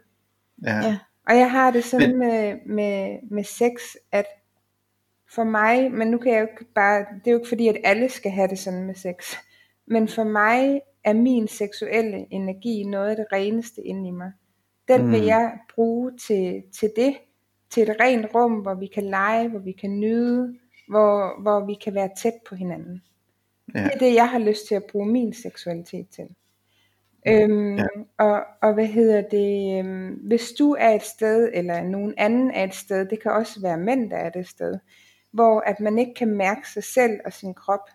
Ja. 0.66 0.76
Ja. 0.76 0.98
Og 1.30 1.38
jeg 1.38 1.52
har 1.52 1.72
det 1.72 1.84
sådan 1.84 2.10
Men- 2.10 2.20
med, 2.20 2.56
med, 2.66 3.18
med 3.32 3.44
sex, 3.44 3.72
at 4.12 4.26
for 5.36 5.44
mig, 5.44 5.92
men 5.92 6.08
nu 6.08 6.18
kan 6.18 6.34
jeg 6.34 6.42
jo 6.42 6.48
ikke 6.48 6.74
bare, 6.76 7.00
det 7.00 7.28
er 7.28 7.32
jo 7.32 7.38
ikke 7.38 7.50
fordi, 7.50 7.68
at 7.68 7.78
alle 7.84 8.10
skal 8.10 8.32
have 8.32 8.48
det 8.48 8.60
sådan 8.60 8.84
med 8.84 8.96
sex, 8.96 9.36
men 9.88 10.08
for 10.08 10.24
mig 10.24 10.82
er 11.04 11.14
min 11.14 11.48
seksuelle 11.48 12.26
energi 12.32 12.84
noget 12.84 13.10
af 13.10 13.16
det 13.16 13.26
reneste 13.34 13.82
inde 13.82 14.08
i 14.08 14.12
mig. 14.12 14.32
Den 14.88 15.06
mm. 15.06 15.12
vil 15.12 15.22
jeg 15.24 15.58
bruge 15.76 16.12
til, 16.28 16.64
til 16.80 16.92
det, 16.96 17.16
til 17.70 17.84
et 17.90 17.96
rent 18.02 18.26
rum, 18.36 18.52
hvor 18.54 18.74
vi 18.74 18.88
kan 18.88 19.04
lege, 19.04 19.48
hvor 19.48 19.60
vi 19.60 19.72
kan 19.72 20.00
nyde, 20.00 20.56
hvor, 20.88 21.42
hvor 21.42 21.66
vi 21.66 21.74
kan 21.84 21.94
være 21.96 22.10
tæt 22.18 22.34
på 22.50 22.56
hinanden. 22.56 23.04
Ja. 23.76 23.84
Det 23.84 23.94
er 23.94 23.98
det, 24.00 24.16
jeg 24.16 24.30
har 24.30 24.40
lyst 24.40 24.68
til 24.68 24.76
at 24.76 24.84
bruge 24.92 25.08
min 25.08 25.34
seksualitet 25.34 26.10
til. 26.10 26.28
Øhm, 27.28 27.76
Ja. 27.78 27.86
og, 28.18 28.44
og 28.62 28.74
hvad 28.74 28.86
hedder 28.86 29.22
det, 29.22 29.80
øhm, 29.80 30.10
hvis 30.10 30.52
du 30.60 30.76
er 30.80 30.90
et 30.90 31.04
sted, 31.04 31.50
eller 31.54 31.84
nogen 31.84 32.14
anden 32.18 32.52
er 32.52 32.64
et 32.64 32.76
sted, 32.76 33.06
det 33.06 33.22
kan 33.22 33.32
også 33.32 33.62
være 33.62 33.78
mænd, 33.78 34.10
der 34.10 34.18
er 34.18 34.30
det 34.30 34.48
sted, 34.48 34.80
hvor 35.32 35.60
at 35.60 35.80
man 35.80 36.00
ikke 36.00 36.14
kan 36.14 36.28
mærke 36.28 36.70
sig 36.70 36.84
selv 36.84 37.20
og 37.26 37.34
sin 37.34 37.54
krop, 37.54 37.90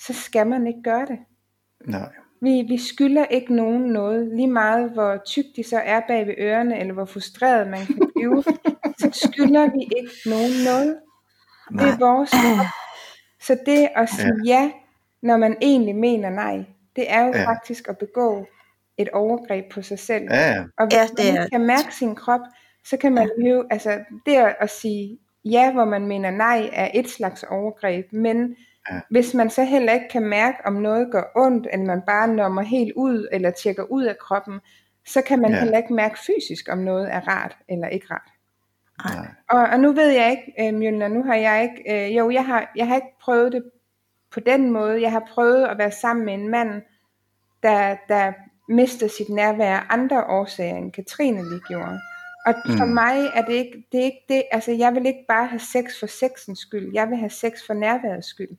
så 0.00 0.12
skal 0.12 0.46
man 0.46 0.66
ikke 0.66 0.82
gøre 0.82 1.06
det. 1.06 1.18
Nej. 1.86 2.08
Vi, 2.40 2.62
vi 2.68 2.78
skylder 2.78 3.24
ikke 3.24 3.54
nogen 3.54 3.82
noget, 3.82 4.36
lige 4.36 4.48
meget 4.48 4.90
hvor 4.90 5.16
tyk 5.26 5.44
de 5.56 5.62
så 5.62 5.78
er 5.78 6.00
bag 6.08 6.26
ved 6.26 6.34
ørerne, 6.38 6.80
eller 6.80 6.94
hvor 6.94 7.04
frustreret 7.04 7.68
man 7.68 7.86
kan 7.86 8.10
blive, 8.16 8.42
så 9.00 9.10
skylder 9.12 9.70
vi 9.72 9.82
ikke 9.82 10.12
nogen 10.26 10.52
noget. 10.64 10.98
Det 11.72 11.80
er 11.80 11.98
vores 11.98 12.30
krop. 12.40 12.66
Så 13.40 13.58
det 13.66 13.88
at 13.96 14.08
sige 14.08 14.32
ja. 14.46 14.60
ja, 14.62 14.70
når 15.22 15.36
man 15.36 15.56
egentlig 15.60 15.96
mener 15.96 16.30
nej, 16.30 16.64
det 16.96 17.12
er 17.12 17.20
jo 17.24 17.32
Ja. 17.34 17.40
ja. 17.40 17.46
faktisk 17.48 17.88
at 17.88 17.98
begå 17.98 18.46
et 18.98 19.08
overgreb 19.08 19.64
på 19.72 19.82
sig 19.82 19.98
selv. 19.98 20.24
Ja, 20.30 20.48
ja. 20.50 20.64
Og 20.78 20.86
hvis 20.86 20.94
Ja, 20.94 21.00
ja, 21.00 21.06
det 21.06 21.24
man 21.32 21.36
er- 21.36 21.44
ikke 21.44 21.50
kan 21.56 21.66
mærke 21.66 21.94
sin 21.94 22.14
krop, 22.14 22.40
så 22.84 22.96
kan 22.96 23.12
man 23.14 23.30
jo, 23.46 23.64
altså 23.70 23.98
det 24.26 24.36
at, 24.36 24.56
at 24.60 24.70
sige 24.70 25.18
ja, 25.44 25.72
hvor 25.72 25.84
man 25.84 26.06
mener 26.06 26.30
nej, 26.30 26.70
er 26.72 26.88
et 26.94 27.08
slags 27.10 27.42
overgreb, 27.42 28.12
men 28.12 28.56
Ja. 28.90 28.94
ja. 28.94 29.00
hvis 29.10 29.34
man 29.34 29.50
så 29.50 29.64
heller 29.64 29.92
ikke 29.92 30.08
kan 30.10 30.22
mærke, 30.22 30.58
om 30.64 30.72
noget 30.72 31.08
gør 31.12 31.22
ondt, 31.36 31.66
eller 31.72 31.86
man 31.86 32.02
bare 32.06 32.28
nummer 32.28 32.62
helt 32.62 32.92
ud, 32.96 33.28
eller 33.32 33.50
tjekker 33.50 33.82
ud 33.82 34.04
af 34.04 34.18
kroppen, 34.18 34.60
så 35.06 35.22
kan 35.22 35.40
man 35.40 35.50
Ja. 35.50 35.56
ja. 35.56 35.62
heller 35.62 35.78
ikke 35.78 35.94
mærke 35.94 36.18
fysisk, 36.26 36.68
om 36.72 36.78
noget 36.78 37.12
er 37.14 37.20
rart 37.28 37.56
eller 37.68 37.88
ikke 37.88 38.06
rart. 38.10 38.30
Nej. 39.04 39.26
Og, 39.50 39.60
og 39.60 39.80
nu 39.80 39.92
ved 39.92 40.08
jeg 40.08 40.30
ikke, 40.30 40.68
øh, 40.68 40.74
Mjølner, 40.78 41.08
nu 41.08 41.22
har 41.22 41.34
jeg 41.34 41.62
ikke, 41.62 42.06
øh, 42.08 42.16
jo, 42.16 42.30
jeg 42.30 42.46
har, 42.46 42.72
jeg 42.76 42.88
har 42.88 42.94
ikke 42.94 43.14
prøvet 43.22 43.52
det 43.52 43.62
på 44.32 44.40
den 44.40 44.70
måde. 44.70 45.02
Jeg 45.02 45.10
har 45.12 45.28
prøvet 45.34 45.64
at 45.64 45.78
være 45.78 45.90
sammen 45.90 46.24
med 46.24 46.34
en 46.34 46.48
mand, 46.48 46.82
der, 47.62 47.96
der 48.08 48.32
mistede 48.68 49.10
sit 49.10 49.28
nærvær 49.28 49.76
af 49.76 49.82
andre 49.90 50.24
årsager, 50.24 50.76
end 50.76 50.92
Katrine 50.92 51.42
lige 51.50 51.60
gjorde. 51.68 52.00
Og 52.46 52.54
for 52.78 52.84
Mm. 52.84 52.90
mig 52.90 53.16
er 53.34 53.42
det 53.42 53.52
ikke 53.52 53.84
det, 53.92 54.00
er 54.00 54.04
ikke 54.04 54.24
det, 54.28 54.42
altså 54.52 54.72
jeg 54.72 54.94
vil 54.94 55.06
ikke 55.06 55.24
bare 55.28 55.46
have 55.46 55.60
sex 55.60 55.84
for 56.00 56.06
sexens 56.06 56.58
skyld, 56.58 56.90
jeg 56.94 57.08
vil 57.08 57.16
have 57.16 57.30
sex 57.30 57.52
for 57.66 57.74
nærværets 57.74 58.26
skyld. 58.28 58.56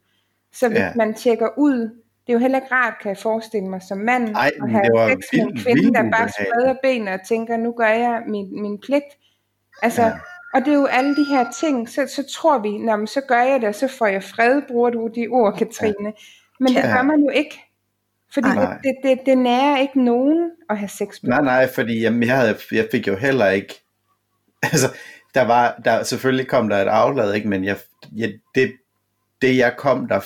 Så 0.53 0.67
hvis 0.67 0.79
Ja. 0.79 0.91
man 0.95 1.13
tjekker 1.13 1.49
ud, 1.57 1.79
det 2.27 2.29
er 2.29 2.33
jo 2.33 2.39
heller 2.39 2.57
ikke 2.59 2.71
rart, 2.75 2.93
kan 3.01 3.09
jeg 3.09 3.17
forestille 3.17 3.67
mig 3.69 3.81
som 3.81 3.97
mand, 3.97 4.35
Ej, 4.35 4.51
at 4.63 4.69
have 4.71 5.09
sex 5.09 5.33
med 5.33 5.41
en 5.41 5.57
kvinde, 5.57 5.81
vildt 5.81 5.95
der 5.97 6.11
bare 6.11 6.29
spreder 6.29 6.75
ben 6.83 7.07
og 7.07 7.19
tænker, 7.27 7.57
nu 7.57 7.71
gør 7.71 7.87
jeg 7.87 8.23
min, 8.27 8.61
min 8.61 8.79
pligt. 8.79 9.05
Altså, 9.81 10.01
Ja. 10.01 10.11
Og 10.53 10.61
det 10.65 10.67
er 10.67 10.75
jo 10.75 10.85
alle 10.85 11.15
de 11.15 11.23
her 11.23 11.51
ting, 11.51 11.89
så, 11.89 12.07
så 12.15 12.23
tror 12.33 12.59
vi, 12.59 12.77
Nå, 12.77 12.95
men 12.95 13.07
så 13.07 13.21
gør 13.27 13.41
jeg 13.41 13.61
det, 13.61 13.69
og 13.69 13.75
så 13.75 13.87
får 13.87 14.07
jeg 14.07 14.23
fred, 14.23 14.61
bruger 14.67 14.89
du 14.89 15.09
de 15.15 15.27
ord, 15.27 15.57
Katrine. 15.57 16.13
Men 16.59 16.67
det 16.67 16.75
Ja. 16.75 16.95
gør 16.95 17.01
man 17.01 17.19
jo 17.19 17.29
ikke. 17.29 17.61
Fordi 18.33 18.47
Nej. 18.47 18.77
det, 18.77 18.79
det, 18.83 18.95
det, 19.03 19.25
det 19.25 19.37
nærer 19.37 19.77
ikke 19.79 20.03
nogen 20.03 20.51
at 20.69 20.77
have 20.77 20.89
sex 20.89 21.23
med. 21.23 21.29
Nej, 21.29 21.41
nej, 21.41 21.73
fordi 21.73 21.99
jamen, 21.99 22.23
jeg, 22.23 22.37
havde, 22.37 22.57
jeg 22.71 22.87
fik 22.91 23.07
jo 23.07 23.15
heller 23.15 23.47
ikke, 23.49 23.73
altså, 24.71 24.87
der 25.33 25.41
var, 25.41 25.81
der, 25.85 26.03
selvfølgelig 26.03 26.47
kom 26.47 26.69
der 26.69 26.77
et 26.77 26.87
aflad, 26.87 27.33
ikke, 27.33 27.47
men 27.47 27.63
jeg, 27.65 27.77
jeg, 28.15 28.33
det, 28.55 28.73
det 29.41 29.57
jeg 29.57 29.73
kom 29.77 30.07
der 30.07 30.19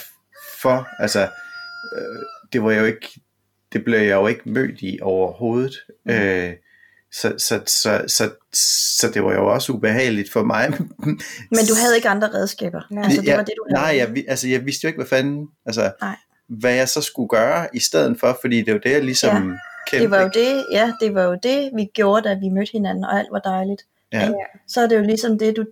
for, 0.61 0.87
altså, 1.01 1.21
øh, 1.97 2.19
det 2.53 2.63
var 2.63 2.71
jo 2.71 2.85
ikke, 2.85 3.21
det 3.73 3.83
blev 3.83 3.99
jeg 3.99 4.15
jo 4.15 4.27
ikke 4.27 4.49
mødt 4.49 4.81
i 4.81 4.99
overhovedet. 5.01 5.73
Mm. 6.05 6.11
Øh, 6.11 6.53
så, 7.13 7.33
så, 7.37 7.61
så, 7.65 8.01
så, 8.07 8.31
så 8.99 9.07
det 9.13 9.23
var 9.23 9.33
jo 9.33 9.47
også 9.53 9.71
ubehageligt 9.73 10.31
for 10.31 10.43
mig. 10.43 10.69
Men 11.55 11.65
du 11.69 11.73
havde 11.81 11.95
ikke 11.95 12.09
andre 12.09 12.33
redskaber. 12.33 12.81
Nej. 12.89 13.03
Altså, 13.03 13.21
det 13.21 13.27
ja, 13.27 13.35
var 13.35 13.43
det, 13.43 13.53
du 13.57 13.65
havde. 13.69 13.85
Nej, 13.85 13.97
jeg, 13.97 14.15
vi- 14.15 14.25
altså, 14.27 14.47
jeg 14.47 14.65
vidste 14.65 14.83
jo 14.85 14.87
ikke, 14.87 14.97
hvad 14.97 15.07
fanden, 15.07 15.47
altså, 15.65 15.91
Nej. 16.01 16.15
hvad 16.47 16.73
jeg 16.73 16.89
så 16.89 17.01
skulle 17.01 17.29
gøre 17.29 17.67
i 17.73 17.79
stedet 17.79 18.19
for, 18.19 18.37
fordi 18.41 18.61
det 18.61 18.71
jo 18.71 18.79
det, 18.83 18.91
jeg 18.91 19.03
ligesom 19.03 19.49
ja, 19.49 19.57
kendte. 19.89 20.03
Det 20.03 20.11
var 20.11 20.21
jo 20.21 20.29
det, 20.33 20.65
ja, 20.71 20.93
det 21.01 21.13
var 21.15 21.23
jo 21.23 21.37
det, 21.43 21.69
vi 21.75 21.85
gjorde, 21.93 22.29
da 22.29 22.33
vi 22.33 22.49
mødte 22.49 22.71
hinanden, 22.71 23.03
og 23.03 23.19
alt 23.19 23.27
var 23.31 23.39
dejligt. 23.39 23.81
Ja. 24.13 24.19
ja. 24.25 24.31
Så 24.67 24.81
er 24.81 24.87
det 24.87 24.95
jo 24.95 25.01
ligesom 25.01 25.39
det, 25.39 25.55
du 25.57 25.65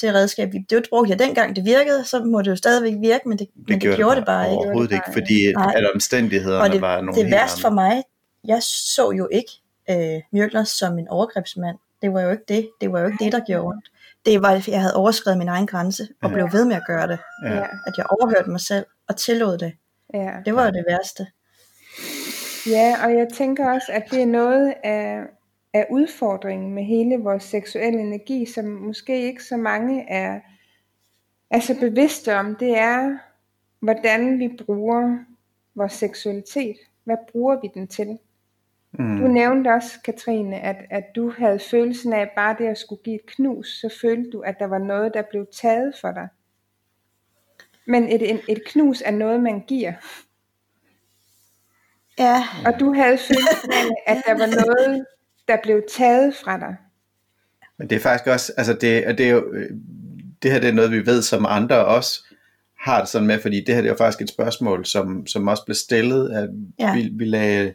det 0.00 0.14
redskab, 0.14 0.52
det 0.52 0.72
jo 0.72 0.82
brugte 0.90 1.10
jeg 1.10 1.18
dengang, 1.18 1.56
det 1.56 1.64
virkede, 1.64 2.04
så 2.04 2.24
må 2.24 2.42
det 2.42 2.50
jo 2.50 2.56
stadigvæk 2.56 2.94
virke, 3.00 3.28
men 3.28 3.38
det, 3.38 3.48
det, 3.48 3.56
men 3.56 3.74
det 3.74 3.80
gjorde, 3.80 3.96
gjorde 3.96 4.16
det 4.16 4.26
bare, 4.26 4.44
ikke. 4.44 4.56
Overhovedet 4.58 4.92
ikke, 4.92 5.12
fordi 5.12 5.52
Nej. 5.52 5.72
at 5.76 5.92
omstændighederne 5.94 6.62
og 6.64 6.70
det, 6.70 6.80
var 6.80 7.00
nogle 7.00 7.22
Det 7.22 7.30
værste 7.30 7.60
for 7.60 7.70
mig, 7.70 8.02
jeg 8.44 8.58
så 8.62 9.10
jo 9.10 9.28
ikke 9.32 9.61
øh, 9.90 10.20
Mjølner 10.32 10.64
som 10.64 10.98
en 10.98 11.08
overgrebsmand. 11.08 11.78
Det 12.02 12.12
var 12.12 12.20
jo 12.20 12.30
ikke 12.30 12.44
det. 12.48 12.70
Det 12.80 12.92
var 12.92 13.00
jo 13.00 13.06
ikke 13.06 13.24
det, 13.24 13.32
der 13.32 13.40
gjorde 13.40 13.66
ondt. 13.66 13.90
Det 14.26 14.42
var, 14.42 14.50
at 14.50 14.68
jeg 14.68 14.80
havde 14.80 14.96
overskrevet 14.96 15.38
min 15.38 15.48
egen 15.48 15.66
grænse, 15.66 16.08
og 16.22 16.28
ja. 16.28 16.34
blev 16.34 16.52
ved 16.52 16.64
med 16.64 16.76
at 16.76 16.82
gøre 16.86 17.08
det. 17.08 17.18
Ja. 17.44 17.62
At 17.86 17.96
jeg 17.96 18.06
overhørte 18.10 18.50
mig 18.50 18.60
selv, 18.60 18.86
og 19.08 19.16
tillod 19.16 19.58
det. 19.58 19.72
Ja. 20.14 20.32
Det 20.44 20.54
var 20.54 20.64
jo 20.64 20.70
det 20.70 20.84
værste. 20.88 21.26
Ja, 22.66 22.96
og 23.04 23.14
jeg 23.14 23.28
tænker 23.34 23.70
også, 23.70 23.92
at 23.92 24.04
det 24.10 24.22
er 24.22 24.26
noget 24.26 24.74
af, 24.84 25.20
af 25.74 25.86
udfordringen 25.90 26.74
med 26.74 26.84
hele 26.84 27.16
vores 27.16 27.44
seksuelle 27.44 28.00
energi, 28.00 28.46
som 28.46 28.64
måske 28.64 29.22
ikke 29.22 29.44
så 29.44 29.56
mange 29.56 30.10
er, 30.10 30.40
er 31.50 31.60
så 31.60 31.80
bevidste 31.80 32.36
om, 32.36 32.56
det 32.56 32.78
er, 32.78 33.18
hvordan 33.80 34.38
vi 34.38 34.58
bruger 34.66 35.18
vores 35.74 35.92
seksualitet. 35.92 36.76
Hvad 37.04 37.16
bruger 37.32 37.60
vi 37.60 37.70
den 37.74 37.88
til? 37.88 38.18
Mm. 38.98 39.16
Du 39.16 39.26
nævnte 39.26 39.68
også, 39.68 40.00
Katrine, 40.04 40.60
at, 40.60 40.76
at 40.90 41.04
du 41.16 41.32
havde 41.38 41.58
følelsen 41.58 42.12
af, 42.12 42.30
bare 42.36 42.56
det 42.58 42.66
at 42.66 42.78
skulle 42.78 43.02
give 43.02 43.14
et 43.14 43.26
knus, 43.26 43.80
så 43.80 43.98
følte 44.00 44.30
du, 44.30 44.40
at 44.40 44.54
der 44.58 44.66
var 44.66 44.78
noget, 44.78 45.14
der 45.14 45.22
blev 45.30 45.46
taget 45.52 45.94
for 46.00 46.12
dig. 46.12 46.28
Men 47.86 48.08
et, 48.08 48.30
et, 48.30 48.40
et 48.48 48.64
knus 48.66 49.02
er 49.06 49.10
noget, 49.10 49.40
man 49.40 49.60
giver. 49.60 49.92
Ja. 52.18 52.44
Og 52.66 52.80
du 52.80 52.92
havde 52.92 53.18
følelsen 53.18 53.72
af, 53.72 53.84
at 54.12 54.22
der 54.26 54.32
var 54.32 54.46
noget, 54.46 55.06
der 55.48 55.56
blev 55.62 55.82
taget 55.90 56.34
fra 56.36 56.58
dig. 56.58 56.76
Men 57.78 57.90
det 57.90 57.96
er 57.96 58.00
faktisk 58.00 58.26
også, 58.26 58.52
altså 58.56 58.72
det, 58.72 59.18
det 59.18 59.26
er 59.26 59.30
jo, 59.30 59.54
det 60.42 60.52
her 60.52 60.60
det 60.60 60.68
er 60.68 60.72
noget, 60.72 60.90
vi 60.90 61.06
ved, 61.06 61.22
som 61.22 61.46
andre 61.48 61.84
også 61.84 62.24
har 62.78 63.00
det 63.00 63.08
sådan 63.08 63.26
med, 63.26 63.40
fordi 63.40 63.64
det 63.64 63.74
her 63.74 63.82
det 63.82 63.88
er 63.88 63.92
jo 63.92 63.98
faktisk 63.98 64.22
et 64.22 64.28
spørgsmål, 64.28 64.86
som, 64.86 65.26
som 65.26 65.48
også 65.48 65.64
blev 65.64 65.74
stillet, 65.74 66.30
at 66.30 66.50
ja. 66.78 66.94
vi, 66.94 67.10
vi 67.12 67.24
lagde 67.24 67.74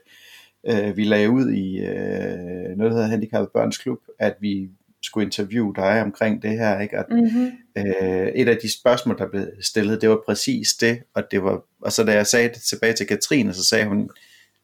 øh, 0.67 0.97
vi 0.97 1.03
lagde 1.03 1.29
ud 1.29 1.51
i 1.51 1.77
øh, 1.77 2.77
noget, 2.77 2.91
der 2.91 2.93
hedder 2.93 3.07
Handicappet 3.07 3.51
Børns 3.53 3.77
Klub, 3.77 3.99
at 4.19 4.35
vi 4.39 4.69
skulle 5.03 5.25
interviewe 5.25 5.73
dig 5.75 6.01
omkring 6.01 6.41
det 6.41 6.51
her, 6.51 6.79
ikke? 6.79 6.97
At, 6.97 7.05
mm-hmm. 7.09 7.51
øh, 7.77 8.27
et 8.27 8.49
af 8.49 8.57
de 8.61 8.71
spørgsmål, 8.71 9.17
der 9.17 9.29
blev 9.29 9.47
stillet, 9.61 10.01
det 10.01 10.09
var 10.09 10.19
præcis 10.25 10.73
det, 10.73 11.03
og 11.13 11.23
det 11.31 11.43
var, 11.43 11.61
og 11.81 11.91
så 11.91 12.03
da 12.03 12.13
jeg 12.13 12.27
sagde 12.27 12.49
det 12.49 12.61
tilbage 12.61 12.93
til 12.93 13.07
Katrine, 13.07 13.53
så 13.53 13.63
sagde 13.63 13.85
hun, 13.85 14.09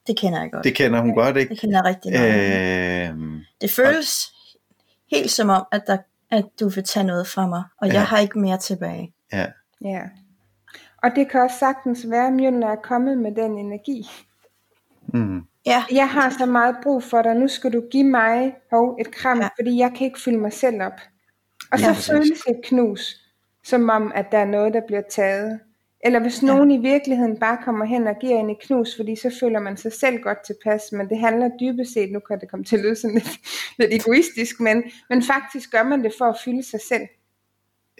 det 0.07 0.17
kender 0.17 0.41
jeg 0.41 0.51
godt. 0.51 0.63
Det 0.63 0.75
kender 0.75 1.01
hun 1.01 1.15
godt, 1.15 1.37
ikke? 1.37 1.49
Det 1.49 1.59
kender 1.59 1.77
jeg 1.77 1.85
rigtig 1.85 2.11
godt. 2.11 3.25
Øh, 3.25 3.41
det 3.61 3.71
føles 3.71 4.25
og, 4.25 4.59
helt 5.11 5.31
som 5.31 5.49
om, 5.49 5.65
at, 5.71 5.83
der, 5.87 5.97
at 6.31 6.45
du 6.59 6.69
vil 6.69 6.83
tage 6.83 7.03
noget 7.03 7.27
fra 7.27 7.47
mig, 7.47 7.63
og 7.81 7.87
ja. 7.87 7.93
jeg 7.93 8.05
har 8.05 8.19
ikke 8.19 8.39
mere 8.39 8.57
tilbage. 8.57 9.13
Ja. 9.33 9.45
ja. 9.81 10.01
Og 11.03 11.11
det 11.15 11.31
kan 11.31 11.41
også 11.41 11.59
sagtens 11.59 12.05
være, 12.09 12.27
at 12.27 12.33
Mjølner 12.33 12.67
er 12.67 12.75
kommet 12.83 13.17
med 13.17 13.35
den 13.35 13.57
energi. 13.57 14.09
Mm. 15.13 15.41
Ja. 15.65 15.83
Jeg 15.91 16.09
har 16.09 16.29
så 16.39 16.45
meget 16.45 16.75
brug 16.83 17.03
for 17.03 17.21
dig, 17.21 17.35
nu 17.35 17.47
skal 17.47 17.73
du 17.73 17.83
give 17.91 18.03
mig 18.03 18.55
hov, 18.71 18.97
et 18.99 19.11
kram, 19.11 19.39
ja. 19.39 19.49
fordi 19.59 19.77
jeg 19.77 19.91
kan 19.97 20.05
ikke 20.07 20.19
fylde 20.19 20.37
mig 20.37 20.53
selv 20.53 20.81
op. 20.81 20.99
Og 21.71 21.79
så 21.79 21.85
ja, 21.85 22.17
føles 22.17 22.41
et 22.47 22.61
knus, 22.63 23.15
som 23.63 23.89
om, 23.89 24.11
at 24.15 24.25
der 24.31 24.37
er 24.37 24.45
noget, 24.45 24.73
der 24.73 24.81
bliver 24.87 25.01
taget. 25.09 25.59
Eller 26.05 26.19
hvis 26.19 26.43
nogen 26.43 26.71
ja. 26.71 26.77
i 26.77 26.81
virkeligheden 26.81 27.39
bare 27.39 27.57
kommer 27.65 27.85
hen 27.85 28.07
og 28.07 28.15
giver 28.21 28.39
en 28.39 28.49
et 28.49 28.61
knus, 28.61 28.95
fordi 28.95 29.15
så 29.15 29.37
føler 29.39 29.59
man 29.59 29.77
sig 29.77 29.93
selv 29.93 30.21
godt 30.21 30.45
tilpas, 30.45 30.91
men 30.91 31.09
det 31.09 31.19
handler 31.19 31.49
dybest 31.59 31.93
set, 31.93 32.11
nu 32.11 32.19
kan 32.19 32.39
det 32.39 32.49
komme 32.49 32.65
til 32.65 32.75
at 32.75 32.83
lyde 32.83 32.95
sådan 32.95 33.15
lidt, 33.19 33.39
lidt 33.77 33.93
egoistisk, 33.93 34.59
men, 34.59 34.83
men 35.09 35.23
faktisk 35.23 35.71
gør 35.71 35.83
man 35.83 36.03
det 36.03 36.13
for 36.17 36.25
at 36.25 36.37
fylde 36.45 36.63
sig 36.63 36.81
selv. 36.81 37.07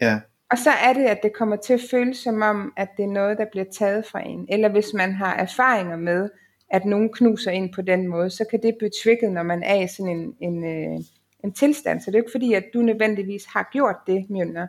Ja. 0.02 0.20
Og 0.52 0.58
så 0.58 0.70
er 0.70 0.94
det, 0.94 1.04
at 1.04 1.20
det 1.24 1.34
kommer 1.34 1.56
til 1.56 1.74
at 1.74 1.82
føles 1.92 2.18
som 2.18 2.42
om, 2.42 2.74
at 2.78 2.90
det 2.98 3.04
er 3.04 3.10
noget, 3.10 3.38
der 3.38 3.46
bliver 3.52 3.66
taget 3.72 4.06
fra 4.06 4.22
en. 4.26 4.48
Eller 4.50 4.70
hvis 4.70 4.94
man 4.94 5.14
har 5.14 5.36
erfaringer 5.36 5.98
med, 5.98 6.30
at 6.74 6.86
nogen 6.86 7.10
knuser 7.14 7.52
ind 7.52 7.74
på 7.74 7.82
den 7.82 8.08
måde, 8.08 8.30
så 8.30 8.46
kan 8.50 8.62
det 8.64 8.76
blive 8.78 8.92
trigget, 9.04 9.32
når 9.32 9.44
man 9.44 9.64
er 9.64 9.84
i 9.84 9.88
sådan 9.88 10.12
en, 10.12 10.36
en, 10.40 10.64
øh, 10.66 11.00
en 11.44 11.54
tilstand. 11.54 12.02
Så 12.02 12.12
det 12.12 12.16
er 12.16 12.20
jo 12.20 12.24
ikke 12.24 12.32
fordi, 12.32 12.54
at 12.54 12.64
du 12.74 12.82
nødvendigvis 12.82 13.46
har 13.46 13.70
gjort 13.72 13.96
det, 14.08 14.30
Mjølner. 14.30 14.68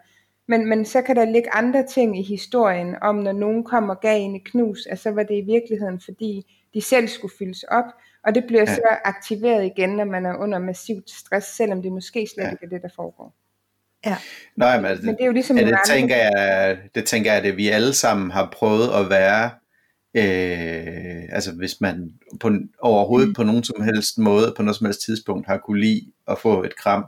Men, 0.48 0.68
men 0.68 0.84
så 0.84 1.02
kan 1.02 1.16
der 1.16 1.24
ligge 1.24 1.54
andre 1.54 1.86
ting 1.86 2.18
i 2.18 2.22
historien, 2.22 2.96
om 3.02 3.14
når 3.14 3.32
nogen 3.32 3.64
kom 3.64 3.88
og 3.88 4.00
gav 4.00 4.20
en 4.20 4.36
et 4.36 4.44
knus, 4.44 4.86
at 4.86 4.98
så 4.98 5.10
var 5.10 5.22
det 5.22 5.34
i 5.34 5.40
virkeligheden, 5.40 6.00
fordi 6.00 6.54
de 6.74 6.80
selv 6.80 7.08
skulle 7.08 7.34
fyldes 7.38 7.62
op, 7.62 7.84
og 8.24 8.34
det 8.34 8.44
bliver 8.46 8.64
ja. 8.68 8.74
så 8.74 8.96
aktiveret 9.04 9.64
igen, 9.64 9.90
når 9.90 10.04
man 10.04 10.26
er 10.26 10.36
under 10.36 10.58
massivt 10.58 11.10
stress, 11.10 11.56
selvom 11.56 11.82
det 11.82 11.92
måske 11.92 12.26
slet 12.34 12.44
ja. 12.44 12.50
ikke 12.50 12.64
er 12.64 12.68
det, 12.68 12.82
der 12.82 12.88
foregår. 12.96 13.34
Ja. 14.06 14.16
Nej, 14.56 14.80
men, 14.80 14.98
men 15.02 15.14
det 15.14 15.20
er 15.20 15.26
jo 15.26 15.32
ligesom 15.32 15.58
ja, 15.58 15.66
det, 15.66 15.78
tænker 15.86 16.16
jeg, 16.16 16.78
det 16.94 17.04
tænker 17.04 17.32
jeg, 17.32 17.44
at 17.44 17.56
vi 17.56 17.68
alle 17.68 17.94
sammen 17.94 18.30
har 18.30 18.48
prøvet 18.52 18.88
at 19.00 19.10
være 19.10 19.50
Øh, 20.16 21.22
altså 21.32 21.52
hvis 21.52 21.80
man 21.80 22.12
på, 22.40 22.50
overhovedet 22.78 23.28
mm. 23.28 23.34
på 23.34 23.42
nogen 23.42 23.64
som 23.64 23.82
helst 23.82 24.18
måde, 24.18 24.54
på 24.56 24.62
noget 24.62 24.76
som 24.76 24.86
helst 24.86 25.00
tidspunkt 25.00 25.46
har 25.46 25.58
kunne 25.58 25.80
lide 25.80 26.06
at 26.28 26.38
få 26.38 26.62
et 26.62 26.76
kram, 26.76 27.06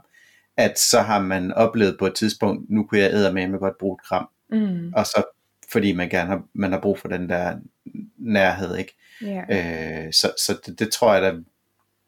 at 0.57 0.79
så 0.79 1.01
har 1.01 1.21
man 1.21 1.53
oplevet 1.53 1.95
på 1.99 2.05
et 2.05 2.15
tidspunkt, 2.15 2.69
nu 2.69 2.83
kunne 2.83 2.99
jeg 2.99 3.13
æde 3.13 3.33
med 3.33 3.47
med 3.47 3.59
godt 3.59 3.77
bruge 3.77 3.97
et 4.01 4.07
kram. 4.07 4.29
Mm. 4.49 4.93
Og 4.95 5.05
så 5.05 5.23
fordi 5.71 5.93
man 5.93 6.09
gerne 6.09 6.29
har, 6.29 6.43
man 6.53 6.71
har 6.71 6.79
brug 6.79 6.99
for 6.99 7.07
den 7.07 7.29
der 7.29 7.57
nærhed, 8.17 8.77
ikke? 8.77 8.95
Yeah. 9.23 10.05
Øh, 10.05 10.13
så 10.13 10.31
så 10.37 10.57
det, 10.65 10.79
det 10.79 10.91
tror 10.91 11.13
jeg 11.13 11.21
da, 11.21 11.33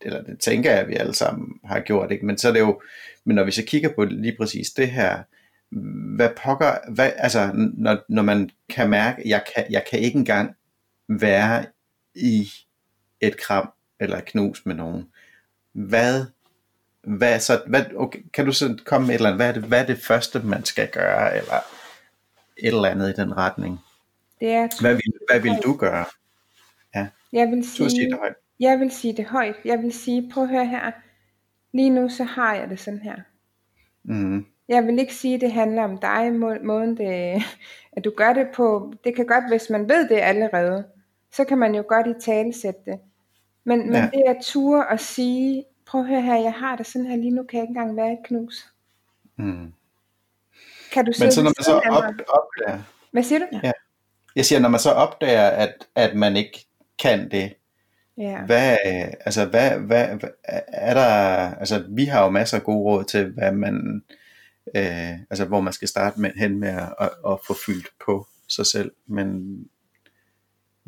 eller 0.02 0.24
det 0.24 0.40
tænker 0.40 0.72
jeg, 0.72 0.80
at 0.80 0.88
vi 0.88 0.96
alle 0.96 1.16
sammen 1.16 1.60
har 1.66 1.80
gjort, 1.80 2.12
ikke? 2.12 2.26
Men 2.26 2.38
så 2.38 2.48
er 2.48 2.52
det 2.52 2.60
jo, 2.60 2.82
men 3.26 3.36
når 3.36 3.44
vi 3.44 3.52
så 3.52 3.64
kigger 3.66 3.90
på 3.96 4.04
lige 4.04 4.36
præcis 4.38 4.70
det 4.70 4.92
her, 4.92 5.24
hvad 6.16 6.30
pokker, 6.44 6.72
hvad, 6.94 7.12
altså 7.18 7.52
når, 7.54 7.98
når 8.10 8.22
man 8.22 8.50
kan 8.70 8.90
mærke, 8.90 9.22
jeg 9.26 9.44
kan, 9.56 9.66
jeg 9.70 9.84
kan 9.92 10.00
ikke 10.00 10.18
engang 10.18 10.56
være 11.10 11.65
i 12.15 12.50
et 13.22 13.38
kram 13.38 13.69
eller 14.00 14.19
knus 14.19 14.65
med 14.65 14.76
nogen. 14.76 15.10
Hvad, 15.72 16.26
hvad 17.04 17.39
så, 17.39 17.62
hvad, 17.67 17.86
okay, 17.95 18.19
kan 18.34 18.45
du 18.45 18.52
så 18.52 18.82
komme 18.86 19.08
med 19.08 19.15
et 19.15 19.17
eller 19.17 19.30
andet, 19.30 19.39
hvad 19.39 19.50
er, 19.50 19.54
det, 19.54 19.63
hvad 19.63 19.82
er 19.82 19.86
det 19.86 20.00
første, 20.00 20.39
man 20.39 20.65
skal 20.65 20.89
gøre, 20.91 21.38
eller 21.38 21.60
et 22.58 22.67
eller 22.67 22.89
andet 22.89 23.10
i 23.10 23.22
den 23.22 23.38
retning? 23.38 23.80
Det 24.39 24.52
er 24.52 24.82
hvad, 24.82 24.93
vil, 24.93 25.13
hvad 25.30 25.39
vil 25.39 25.56
du 25.63 25.78
gøre? 25.78 26.06
Ja. 26.95 27.08
Jeg 27.34 27.48
vil 27.48 27.69
sige, 27.69 27.89
sige 27.89 28.10
det 28.10 28.17
højt. 28.19 28.36
Jeg 28.60 28.80
vil 28.80 28.91
sige 28.91 29.17
det 29.17 29.26
højt. 29.26 29.56
Jeg 29.65 29.80
vil 29.80 29.93
sige, 29.93 30.32
prøv 30.34 30.43
at 30.43 30.50
høre 30.50 30.65
her. 30.65 30.91
Lige 31.74 31.89
nu 31.89 32.10
så 32.10 32.24
har 32.24 32.56
jeg 32.56 32.69
det 32.69 32.80
sådan 32.80 33.00
her. 33.00 33.15
Mm. 34.04 34.45
Jeg 34.67 34.86
vil 34.86 35.00
ikke 35.00 35.15
sige, 35.15 35.36
at 35.36 35.41
det 35.41 35.52
handler 35.52 35.84
om 35.84 35.98
dig, 35.98 36.34
måden 36.63 36.98
det, 36.98 37.43
at 37.91 38.04
du 38.06 38.13
gør 38.17 38.34
det 38.34 38.48
på. 38.56 38.93
Det 39.04 39.15
kan 39.15 39.26
godt, 39.26 39.50
hvis 39.50 39.69
man 39.69 39.89
ved 39.89 40.10
det 40.10 40.19
allerede, 40.22 40.86
så 41.32 41.46
kan 41.46 41.58
man 41.58 41.76
jo 41.76 41.84
godt 41.88 42.08
i 42.08 42.13
tale 42.26 42.54
sætte 42.54 42.80
det. 42.86 43.00
Men, 43.63 43.80
men 43.80 43.96
ja. 43.96 44.10
det 44.13 44.24
er 44.28 44.34
ture 44.44 44.92
at 44.92 45.00
sige, 45.00 45.65
prøv 45.86 46.02
at 46.02 46.08
høre 46.08 46.22
her, 46.22 46.36
jeg 46.36 46.54
har 46.54 46.76
det 46.76 46.88
sådan 46.88 47.08
her 47.08 47.15
lige 47.15 47.32
nu, 47.32 47.44
kan 47.44 47.58
jeg 47.58 47.63
ikke 47.63 47.72
engang 47.72 47.98
være 47.98 48.13
et 48.13 48.20
knus. 48.26 48.74
Mm. 49.38 49.74
Kan 50.92 51.06
du 51.06 51.12
Men 51.20 51.32
så 51.32 51.44
når 51.44 51.54
man 51.58 51.63
så 51.63 51.74
op, 51.74 52.04
opdager... 52.28 52.84
Hvad 53.12 53.24
siger 53.24 53.39
du? 53.39 53.46
Ja. 53.63 53.72
Jeg 54.36 54.46
siger, 54.46 54.60
når 54.60 54.70
man 54.70 54.80
så 54.80 54.92
opdager, 54.92 55.50
at, 55.50 55.88
at 55.96 56.15
man 56.15 56.36
ikke 56.36 56.68
kan 57.00 57.32
det, 57.32 57.54
ja. 58.18 58.42
hvad, 58.46 58.78
altså, 59.26 59.46
hvad, 59.46 59.72
hvad, 59.80 60.08
er 60.68 60.94
der, 60.94 61.06
altså, 61.56 61.86
vi 61.89 62.06
har 62.06 62.24
jo 62.24 62.30
masser 62.30 62.58
af 62.58 62.63
gode 62.63 62.80
råd 62.80 63.04
til, 63.04 63.32
hvad 63.32 63.52
man, 63.52 64.04
øh, 64.76 65.12
altså, 65.30 65.46
hvor 65.46 65.62
man 65.62 65.74
skal 65.74 65.88
starte 65.88 66.22
med, 66.22 66.32
hen 66.36 66.60
med 66.60 66.70
at, 66.70 66.96
at, 67.00 67.10
at 67.28 67.39
få 67.48 67.54
fyldt 67.65 67.88
på 68.06 68.28
sig 68.50 68.65
selv, 68.65 68.92
men 69.08 69.60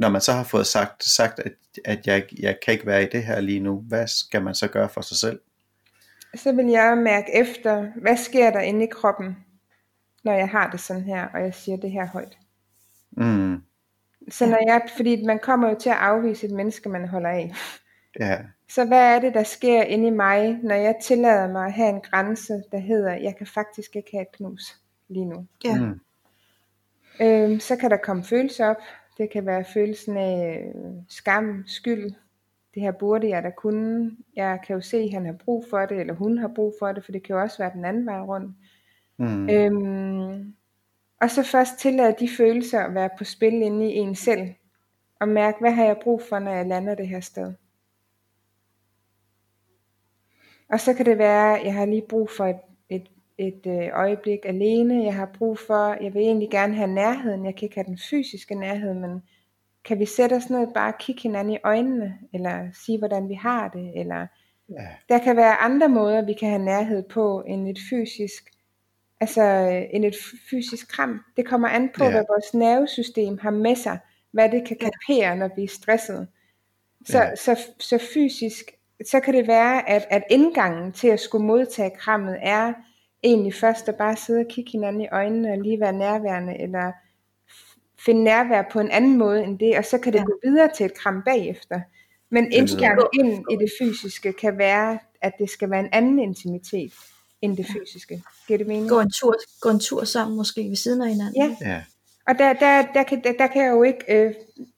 når 0.01 0.09
man 0.09 0.21
så 0.21 0.31
har 0.31 0.43
fået 0.43 0.67
sagt, 0.67 1.03
sagt 1.03 1.39
at, 1.39 1.53
at 1.85 2.07
jeg, 2.07 2.23
jeg 2.39 2.59
kan 2.65 2.73
ikke 2.73 2.85
være 2.85 3.03
i 3.03 3.09
det 3.11 3.23
her 3.23 3.41
lige 3.41 3.59
nu, 3.59 3.83
hvad 3.87 4.07
skal 4.07 4.43
man 4.43 4.55
så 4.55 4.67
gøre 4.67 4.89
for 4.89 5.01
sig 5.01 5.17
selv? 5.17 5.39
Så 6.35 6.51
vil 6.51 6.65
jeg 6.65 6.97
mærke 6.97 7.35
efter, 7.35 7.87
hvad 7.95 8.17
sker 8.17 8.51
der 8.51 8.59
inde 8.59 8.83
i 8.83 8.89
kroppen, 8.91 9.37
når 10.23 10.33
jeg 10.33 10.49
har 10.49 10.71
det 10.71 10.79
sådan 10.79 11.03
her, 11.03 11.27
og 11.33 11.41
jeg 11.41 11.53
siger 11.53 11.77
det 11.77 11.91
her 11.91 12.07
højt. 12.07 12.37
Mm. 13.11 13.61
Så 14.29 14.45
når 14.45 14.59
jeg, 14.67 14.81
fordi 14.97 15.25
man 15.25 15.39
kommer 15.39 15.69
jo 15.69 15.75
til 15.79 15.89
at 15.89 15.95
afvise 15.95 16.45
et 16.47 16.53
menneske, 16.53 16.89
man 16.89 17.07
holder 17.07 17.29
af. 17.29 17.53
Ja. 18.19 18.37
Så 18.69 18.85
hvad 18.85 19.15
er 19.15 19.19
det, 19.19 19.33
der 19.33 19.43
sker 19.43 19.83
inde 19.83 20.07
i 20.07 20.11
mig, 20.11 20.59
når 20.63 20.75
jeg 20.75 20.95
tillader 21.03 21.51
mig 21.51 21.65
at 21.65 21.73
have 21.73 21.89
en 21.89 22.01
grænse, 22.01 22.63
der 22.71 22.79
hedder, 22.79 23.13
jeg 23.13 23.35
kan 23.37 23.47
faktisk 23.47 23.95
ikke 23.95 24.09
have 24.11 24.21
et 24.21 24.31
knus 24.31 24.77
lige 25.09 25.25
nu. 25.25 25.47
Ja. 25.63 25.79
Mm. 25.79 25.99
Øhm, 27.21 27.59
så 27.59 27.75
kan 27.75 27.91
der 27.91 27.97
komme 27.97 28.23
følelser 28.23 28.67
op, 28.67 28.81
det 29.17 29.29
kan 29.29 29.45
være 29.45 29.65
følelsen 29.73 30.17
af 30.17 30.71
øh, 30.75 30.91
skam, 31.07 31.63
skyld. 31.67 32.13
Det 32.73 32.81
her 32.81 32.91
burde 32.91 33.29
jeg 33.29 33.43
da 33.43 33.49
kunne. 33.49 34.17
Jeg 34.35 34.59
kan 34.67 34.73
jo 34.73 34.81
se, 34.81 34.97
at 34.97 35.11
han 35.11 35.25
har 35.25 35.33
brug 35.33 35.65
for 35.69 35.85
det, 35.85 35.99
eller 35.99 36.13
hun 36.13 36.37
har 36.37 36.51
brug 36.55 36.73
for 36.79 36.91
det, 36.91 37.05
for 37.05 37.11
det 37.11 37.23
kan 37.23 37.35
jo 37.35 37.41
også 37.41 37.57
være 37.57 37.71
den 37.73 37.85
anden 37.85 38.05
vej 38.05 38.19
rundt. 38.21 38.55
Mm. 39.17 39.49
Øhm, 39.49 40.53
og 41.21 41.29
så 41.29 41.43
først 41.43 41.79
tillade 41.79 42.15
de 42.19 42.29
følelser 42.37 42.79
at 42.79 42.93
være 42.93 43.09
på 43.17 43.23
spil 43.23 43.53
inde 43.53 43.93
i 43.93 43.95
en 43.95 44.15
selv, 44.15 44.53
og 45.19 45.27
mærke, 45.27 45.57
hvad 45.59 45.71
har 45.71 45.85
jeg 45.85 45.97
brug 46.03 46.21
for, 46.29 46.39
når 46.39 46.51
jeg 46.51 46.65
lander 46.65 46.95
det 46.95 47.07
her 47.07 47.19
sted. 47.19 47.53
Og 50.69 50.79
så 50.79 50.93
kan 50.93 51.05
det 51.05 51.17
være, 51.17 51.59
at 51.59 51.65
jeg 51.65 51.73
har 51.73 51.85
lige 51.85 52.05
brug 52.09 52.29
for 52.29 52.45
et, 52.45 52.59
et, 53.41 53.65
øh, 53.67 53.89
øjeblik 53.93 54.39
alene. 54.45 55.03
Jeg 55.03 55.15
har 55.15 55.29
brug 55.37 55.59
for, 55.59 56.03
jeg 56.03 56.13
vil 56.13 56.21
egentlig 56.21 56.49
gerne 56.49 56.75
have 56.75 56.93
nærheden. 56.93 57.45
Jeg 57.45 57.55
kan 57.55 57.65
ikke 57.65 57.75
have 57.75 57.87
den 57.87 57.99
fysiske 58.09 58.55
nærhed, 58.55 58.93
men 58.93 59.21
kan 59.85 59.99
vi 59.99 60.05
sætte 60.05 60.33
os 60.33 60.49
ned 60.49 60.59
og 60.67 60.73
bare 60.73 60.93
kigge 60.99 61.21
hinanden 61.21 61.53
i 61.53 61.57
øjnene, 61.63 62.17
eller 62.33 62.67
sige, 62.85 62.97
hvordan 62.97 63.29
vi 63.29 63.33
har 63.33 63.67
det, 63.67 63.99
eller 63.99 64.27
ja. 64.69 64.87
der 65.09 65.17
kan 65.17 65.35
være 65.35 65.55
andre 65.55 65.89
måder, 65.89 66.25
vi 66.25 66.33
kan 66.33 66.49
have 66.49 66.65
nærhed 66.65 67.03
på, 67.03 67.43
end 67.47 67.67
et 67.67 67.79
fysisk, 67.89 68.51
altså 69.19 69.41
end 69.93 70.05
et 70.05 70.15
fysisk 70.49 70.91
kram. 70.91 71.19
Det 71.37 71.47
kommer 71.47 71.67
an 71.67 71.89
på, 71.97 72.03
ja. 72.03 72.11
hvad 72.11 72.23
vores 72.29 72.53
nervesystem 72.53 73.37
har 73.37 73.51
med 73.51 73.75
sig, 73.75 73.99
hvad 74.31 74.49
det 74.49 74.67
kan 74.67 74.77
kapere, 74.77 75.35
når 75.35 75.49
vi 75.55 75.63
er 75.63 75.67
stresset. 75.67 76.27
Så, 77.05 77.17
ja. 77.17 77.35
så, 77.35 77.59
så 77.79 77.97
fysisk, 78.13 78.71
så 79.09 79.19
kan 79.19 79.33
det 79.33 79.47
være, 79.47 79.89
at, 79.89 80.07
at 80.09 80.23
indgangen 80.29 80.91
til 80.91 81.07
at 81.07 81.19
skulle 81.19 81.45
modtage 81.45 81.91
krammet 81.97 82.37
er 82.41 82.73
egentlig 83.23 83.53
først 83.53 83.89
at 83.89 83.95
bare 83.95 84.15
sidde 84.15 84.39
og 84.39 84.47
kigge 84.49 84.71
hinanden 84.71 85.01
i 85.01 85.07
øjnene 85.11 85.51
og 85.51 85.57
lige 85.57 85.79
være 85.79 85.93
nærværende, 85.93 86.61
eller 86.61 86.91
finde 88.05 88.23
nærvær 88.23 88.63
på 88.71 88.79
en 88.79 88.91
anden 88.91 89.17
måde 89.17 89.43
end 89.43 89.59
det, 89.59 89.77
og 89.77 89.85
så 89.85 89.97
kan 89.97 90.13
det 90.13 90.19
ja. 90.19 90.23
gå 90.23 90.39
videre 90.43 90.69
til 90.75 90.85
et 90.85 90.93
kram 90.93 91.23
bagefter. 91.25 91.81
Men 92.29 92.51
indgang 92.51 92.99
ind 93.13 93.45
i 93.51 93.55
det 93.55 93.71
fysiske 93.81 94.33
kan 94.33 94.57
være, 94.57 94.99
at 95.21 95.33
det 95.39 95.49
skal 95.49 95.69
være 95.69 95.79
en 95.79 95.89
anden 95.91 96.19
intimitet 96.19 96.93
end 97.41 97.57
det 97.57 97.65
fysiske. 97.65 98.23
Giver 98.47 98.57
det 98.57 98.67
mening? 98.67 98.89
Gå 98.89 98.99
en 98.99 99.11
tur, 99.11 99.35
gå 99.61 99.69
en 99.69 99.79
tur 99.79 100.03
sammen 100.03 100.37
måske 100.37 100.61
ved 100.69 100.75
siden 100.75 101.01
af 101.01 101.09
hinanden. 101.09 101.35
Ja. 101.35 101.71
ja. 101.71 101.83
Og 102.27 102.39
der, 102.39 102.53
der, 102.53 102.85
der, 102.93 103.03
kan, 103.03 103.23
der, 103.23 103.33
der 103.39 103.47
kan 103.47 103.63
jeg 103.63 103.71
jo 103.71 103.83
ikke, 103.83 103.99
øh, 104.09 104.33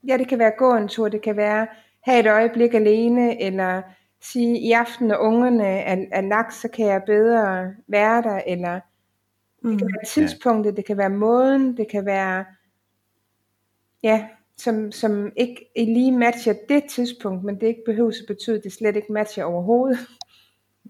ja 0.08 0.17
det 0.17 0.27
kan 0.27 0.39
være 0.39 0.51
gå 0.58 0.75
en 0.75 0.88
tur, 0.88 1.10
det 1.10 1.21
kan 1.21 1.38
være 1.38 1.67
have 2.03 2.19
et 2.19 2.27
øjeblik 2.27 2.73
alene, 2.73 3.41
eller 3.41 3.82
sige 4.23 4.59
i 4.59 4.71
aften 4.71 5.07
når 5.07 5.17
ungerne 5.17 5.67
er, 5.67 6.05
er 6.12 6.21
lagt, 6.21 6.53
så 6.53 6.67
kan 6.67 6.86
jeg 6.86 7.01
bedre 7.05 7.73
være 7.88 8.21
der, 8.21 8.41
eller 8.47 8.73
det 9.63 9.79
kan 9.79 9.88
mm. 9.88 9.93
være 9.93 10.05
tidspunktet, 10.07 10.77
det 10.77 10.86
kan 10.86 10.97
være 10.97 11.09
måden, 11.09 11.77
det 11.77 11.88
kan 11.91 12.05
være 12.05 12.45
ja, 14.03 14.27
som, 14.57 14.91
som 14.91 15.31
ikke 15.36 15.65
lige 15.75 16.12
matcher 16.12 16.53
det 16.69 16.83
tidspunkt, 16.89 17.43
men 17.43 17.55
det 17.55 17.67
ikke 17.67 17.83
behøver 17.86 18.09
at 18.09 18.27
betyde, 18.27 18.57
at 18.57 18.63
det 18.63 18.73
slet 18.73 18.95
ikke 18.95 19.13
matcher 19.13 19.43
overhovedet. 19.43 19.99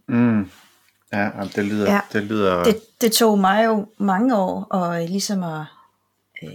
Mm. 0.07 0.49
Ja, 1.13 1.29
det 1.55 1.65
lyder... 1.65 1.91
Ja, 1.91 1.99
det, 2.13 2.23
lyder... 2.23 2.63
Det, 2.63 2.75
det 3.01 3.11
tog 3.11 3.39
mig 3.39 3.65
jo 3.65 3.85
mange 3.97 4.37
år 4.37 4.63
og 4.63 5.01
ligesom 5.01 5.43
at 5.43 5.65
øh, 6.43 6.49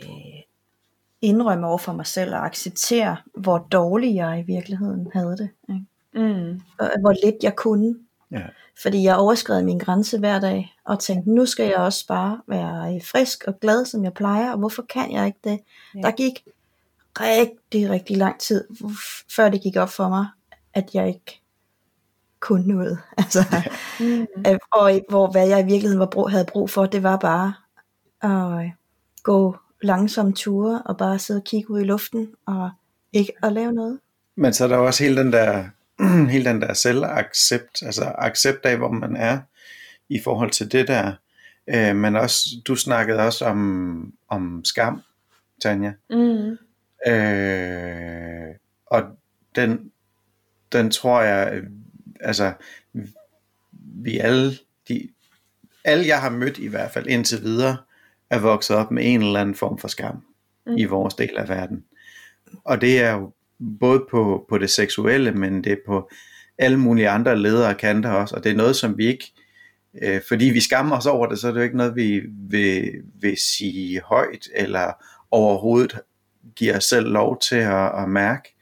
indrømme 1.20 1.66
over 1.66 1.78
for 1.78 1.92
mig 1.92 2.06
selv 2.06 2.34
og 2.34 2.46
acceptere, 2.46 3.16
hvor 3.34 3.58
dårlig 3.58 4.14
jeg 4.14 4.40
i 4.40 4.52
virkeligheden 4.52 5.10
havde 5.14 5.36
det. 5.36 5.50
Ikke? 5.68 5.86
Mm. 6.18 6.60
Og 6.78 6.90
hvor 7.00 7.14
lidt 7.24 7.36
jeg 7.42 7.56
kunne. 7.56 7.96
Ja. 8.30 8.42
Fordi 8.82 9.02
jeg 9.02 9.16
overskred 9.16 9.62
min 9.62 9.78
grænse 9.78 10.18
hver 10.18 10.40
dag, 10.40 10.76
og 10.84 11.00
tænkte, 11.00 11.30
nu 11.30 11.46
skal 11.46 11.66
jeg 11.66 11.76
også 11.76 12.06
bare 12.06 12.40
være 12.46 13.00
frisk 13.00 13.44
og 13.46 13.60
glad, 13.60 13.84
som 13.84 14.04
jeg 14.04 14.12
plejer, 14.12 14.52
og 14.52 14.58
hvorfor 14.58 14.82
kan 14.82 15.12
jeg 15.12 15.26
ikke 15.26 15.38
det? 15.44 15.60
Ja. 15.94 16.00
Der 16.00 16.10
gik 16.10 16.44
rigtig, 17.20 17.90
rigtig 17.90 18.16
lang 18.16 18.40
tid, 18.40 18.64
før 19.30 19.48
det 19.48 19.62
gik 19.62 19.76
op 19.76 19.88
for 19.88 20.08
mig, 20.08 20.26
at 20.74 20.94
jeg 20.94 21.08
ikke 21.08 21.40
kunne 22.40 22.66
noget. 22.66 22.98
Altså, 23.18 23.44
mm. 24.00 24.26
og 24.72 25.00
hvor 25.08 25.30
hvad 25.30 25.48
jeg 25.48 25.60
i 25.60 25.64
virkeligheden 25.64 26.00
var 26.00 26.06
brug, 26.06 26.30
havde 26.30 26.46
brug 26.52 26.70
for, 26.70 26.86
det 26.86 27.02
var 27.02 27.16
bare 27.16 27.54
at 28.22 28.70
gå 29.22 29.56
langsomme 29.82 30.32
ture, 30.32 30.82
og 30.82 30.96
bare 30.96 31.18
sidde 31.18 31.38
og 31.38 31.44
kigge 31.44 31.70
ud 31.70 31.80
i 31.80 31.84
luften, 31.84 32.28
og 32.46 32.70
ikke 33.12 33.32
at 33.42 33.52
lave 33.52 33.72
noget. 33.72 33.98
Men 34.36 34.52
så 34.52 34.64
er 34.64 34.68
der 34.68 34.76
også 34.76 35.04
hele 35.04 35.16
den 35.16 35.32
der 35.32 35.64
hele 36.32 36.44
den 36.44 36.60
der 36.60 36.74
selvaccept, 36.74 37.82
altså 37.82 38.04
accept 38.18 38.66
af, 38.66 38.76
hvor 38.76 38.90
man 38.90 39.16
er 39.16 39.40
i 40.08 40.20
forhold 40.24 40.50
til 40.50 40.72
det 40.72 40.88
der. 40.88 41.12
Øh, 41.68 41.96
men 41.96 42.16
også, 42.16 42.48
du 42.68 42.76
snakkede 42.76 43.18
også 43.18 43.44
om, 43.44 44.12
om 44.28 44.64
skam, 44.64 45.02
Tanja. 45.62 45.92
Mm. 46.10 46.58
Øh, 47.12 48.54
og 48.86 49.02
den, 49.54 49.92
den 50.72 50.90
tror 50.90 51.22
jeg, 51.22 51.62
altså, 52.20 52.52
vi 53.72 54.18
alle, 54.18 54.52
de, 54.88 55.08
alle 55.84 56.06
jeg 56.06 56.20
har 56.20 56.30
mødt 56.30 56.58
i 56.58 56.66
hvert 56.66 56.90
fald 56.90 57.06
indtil 57.06 57.42
videre, 57.42 57.76
er 58.30 58.38
vokset 58.38 58.76
op 58.76 58.90
med 58.90 59.02
en 59.06 59.22
eller 59.22 59.40
anden 59.40 59.54
form 59.54 59.78
for 59.78 59.88
skam 59.88 60.24
mm. 60.66 60.76
i 60.76 60.84
vores 60.84 61.14
del 61.14 61.36
af 61.36 61.48
verden. 61.48 61.84
Og 62.64 62.80
det 62.80 63.00
er 63.00 63.12
jo 63.12 63.32
både 63.80 64.06
på, 64.10 64.46
på 64.48 64.58
det 64.58 64.70
seksuelle, 64.70 65.32
men 65.32 65.64
det 65.64 65.72
er 65.72 65.76
på 65.86 66.10
alle 66.58 66.78
mulige 66.78 67.08
andre 67.08 67.38
ledere 67.38 67.74
kanter 67.74 68.10
også, 68.10 68.36
og 68.36 68.44
det 68.44 68.52
er 68.52 68.56
noget, 68.56 68.76
som 68.76 68.98
vi 68.98 69.06
ikke, 69.06 69.32
øh, 70.02 70.20
fordi 70.28 70.44
vi 70.44 70.60
skammer 70.60 70.96
os 70.96 71.06
over 71.06 71.26
det, 71.26 71.38
så 71.38 71.48
er 71.48 71.52
det 71.52 71.58
jo 71.58 71.64
ikke 71.64 71.76
noget, 71.76 71.96
vi 71.96 72.22
vil, 72.48 72.92
vil 73.20 73.36
sige 73.36 74.00
højt, 74.04 74.48
eller 74.54 74.92
overhovedet 75.30 76.00
giver 76.56 76.76
os 76.76 76.84
selv 76.84 77.08
lov 77.08 77.40
til 77.40 77.56
at, 77.56 78.02
at 78.02 78.08
mærke. 78.08 78.54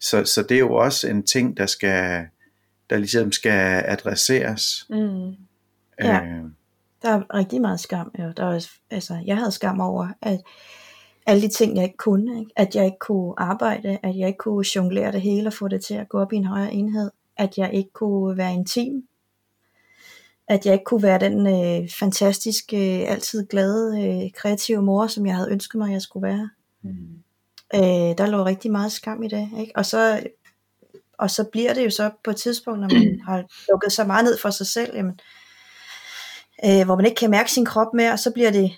Så, 0.00 0.24
så 0.24 0.42
det 0.42 0.54
er 0.54 0.58
jo 0.58 0.74
også 0.74 1.08
en 1.08 1.22
ting, 1.22 1.56
der 1.56 1.66
skal, 1.66 2.26
der 2.90 2.96
ligesom 2.96 3.32
skal 3.32 3.84
adresseres. 3.86 4.86
Mm. 4.90 5.34
Ja. 6.00 6.24
Øh. 6.24 6.44
Der 7.02 7.10
er 7.10 7.34
rigtig 7.34 7.60
meget 7.60 7.80
skam. 7.80 8.10
Jo. 8.18 8.32
Der 8.36 8.44
er, 8.44 8.66
altså, 8.90 9.22
jeg 9.26 9.36
havde 9.36 9.52
skam 9.52 9.80
over, 9.80 10.08
at 10.22 10.40
alle 11.26 11.42
de 11.42 11.48
ting, 11.48 11.76
jeg 11.76 11.84
ikke 11.84 11.96
kunne. 11.96 12.40
Ikke? 12.40 12.50
At 12.56 12.74
jeg 12.74 12.84
ikke 12.84 12.98
kunne 12.98 13.34
arbejde, 13.38 13.98
at 14.02 14.16
jeg 14.16 14.28
ikke 14.28 14.38
kunne 14.38 14.64
jonglere 14.76 15.12
det 15.12 15.20
hele 15.20 15.46
og 15.46 15.52
få 15.52 15.68
det 15.68 15.84
til 15.84 15.94
at 15.94 16.08
gå 16.08 16.18
op 16.18 16.32
i 16.32 16.36
en 16.36 16.44
højere 16.44 16.72
enhed. 16.72 17.10
At 17.36 17.58
jeg 17.58 17.74
ikke 17.74 17.90
kunne 17.92 18.36
være 18.36 18.52
intim. 18.52 19.06
At 20.48 20.66
jeg 20.66 20.72
ikke 20.72 20.84
kunne 20.84 21.02
være 21.02 21.18
den 21.18 21.46
øh, 21.46 21.88
fantastiske, 21.98 23.02
øh, 23.02 23.12
altid 23.12 23.46
glade, 23.46 24.04
øh, 24.04 24.30
kreative 24.32 24.82
mor, 24.82 25.06
som 25.06 25.26
jeg 25.26 25.34
havde 25.34 25.50
ønsket 25.50 25.78
mig, 25.78 25.92
jeg 25.92 26.02
skulle 26.02 26.28
være. 26.28 26.50
Mm. 26.82 27.22
Øh, 27.74 28.18
der 28.18 28.26
lå 28.26 28.44
rigtig 28.44 28.70
meget 28.70 28.92
skam 28.92 29.22
i 29.22 29.28
det. 29.28 29.48
Ikke? 29.58 29.72
Og, 29.74 29.86
så, 29.86 30.26
og 31.18 31.30
så 31.30 31.44
bliver 31.44 31.74
det 31.74 31.84
jo 31.84 31.90
så 31.90 32.10
på 32.24 32.30
et 32.30 32.36
tidspunkt, 32.36 32.80
når 32.80 32.88
man 32.88 33.20
har 33.28 33.44
lukket 33.70 33.92
så 33.92 34.04
meget 34.04 34.24
ned 34.24 34.38
for 34.38 34.50
sig 34.50 34.66
selv, 34.66 34.96
jamen, 34.96 35.20
øh, 36.64 36.84
hvor 36.84 36.96
man 36.96 37.04
ikke 37.04 37.18
kan 37.18 37.30
mærke 37.30 37.52
sin 37.52 37.64
krop 37.64 37.94
mere, 37.94 38.12
og 38.12 38.18
så 38.18 38.30
bliver 38.30 38.50
det 38.50 38.72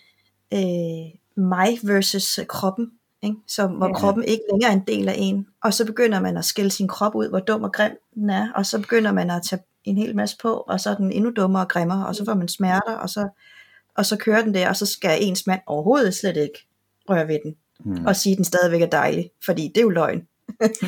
øh, 0.53 1.22
mig 1.37 1.79
versus 1.83 2.41
kroppen. 2.49 2.91
Ikke? 3.23 3.37
Så 3.49 3.67
hvor 3.67 3.87
ja. 3.87 3.93
kroppen 3.93 4.25
ikke 4.25 4.43
længere 4.53 4.71
er 4.71 4.77
en 4.77 4.85
del 4.87 5.09
af 5.09 5.15
en. 5.19 5.47
Og 5.63 5.75
så 5.75 5.85
begynder 5.85 6.21
man 6.21 6.37
at 6.37 6.45
skille 6.45 6.71
sin 6.71 6.89
krop 6.89 7.15
ud, 7.15 7.29
hvor 7.29 7.41
dum 7.41 7.63
og 7.63 7.73
grim 7.73 7.93
den 8.15 8.31
er. 8.31 8.53
Og 8.55 8.67
så 8.67 8.79
begynder 8.79 9.13
man 9.13 9.31
at 9.31 9.43
tage 9.43 9.63
en 9.85 9.97
hel 9.97 10.17
masse 10.17 10.37
på, 10.43 10.53
og 10.53 10.81
så 10.81 10.91
er 10.91 10.95
den 10.95 11.13
endnu 11.13 11.31
dummere 11.31 11.63
og 11.63 11.69
grimmere, 11.69 12.07
og 12.07 12.17
så 12.17 12.25
får 12.25 12.35
man 12.35 12.49
smerter, 12.49 12.93
og 12.93 13.11
så, 13.11 13.29
og 13.97 14.07
så 14.07 14.17
kører 14.17 14.43
den 14.43 14.55
der, 14.55 14.69
og 14.69 14.77
så 14.77 14.87
skal 14.87 15.19
ens 15.21 15.47
mand 15.47 15.61
overhovedet 15.67 16.15
slet 16.15 16.37
ikke 16.37 16.67
røre 17.11 17.29
ved 17.29 17.39
den 17.45 17.55
mm. 17.85 18.07
og 18.07 18.17
sige, 18.17 18.33
at 18.33 18.37
den 18.37 18.45
stadigvæk 18.45 18.83
er 18.83 18.87
dejlig, 18.87 19.31
fordi 19.45 19.69
det 19.69 19.77
er 19.77 19.83
jo 19.83 19.89
løgn. 19.89 20.23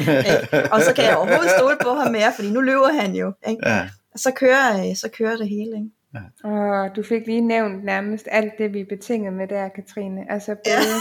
og 0.75 0.81
så 0.81 0.93
kan 0.97 1.05
jeg 1.05 1.17
overhovedet 1.17 1.51
stole 1.59 1.77
på 1.83 1.89
ham 1.89 2.13
mere, 2.13 2.33
fordi 2.37 2.51
nu 2.51 2.61
løber 2.61 2.93
han 2.93 3.15
jo. 3.15 3.33
Ikke? 3.49 3.69
Ja. 3.69 3.89
Og 4.13 4.19
så 4.19 4.33
kører, 4.37 4.89
øh, 4.89 4.97
så 4.97 5.09
kører 5.09 5.37
det 5.37 5.49
hele. 5.49 5.77
Ikke? 5.77 5.91
Ja. 6.15 6.49
Og 6.49 6.97
du 6.97 7.03
fik 7.03 7.27
lige 7.27 7.41
nævnt 7.41 7.85
nærmest 7.85 8.29
alt 8.31 8.53
det, 8.59 8.73
vi 8.73 8.81
er 8.81 8.85
betinget 8.89 9.33
med 9.33 9.49
der, 9.49 9.69
Katrine. 9.69 10.33
Altså 10.33 10.55
både... 10.55 10.95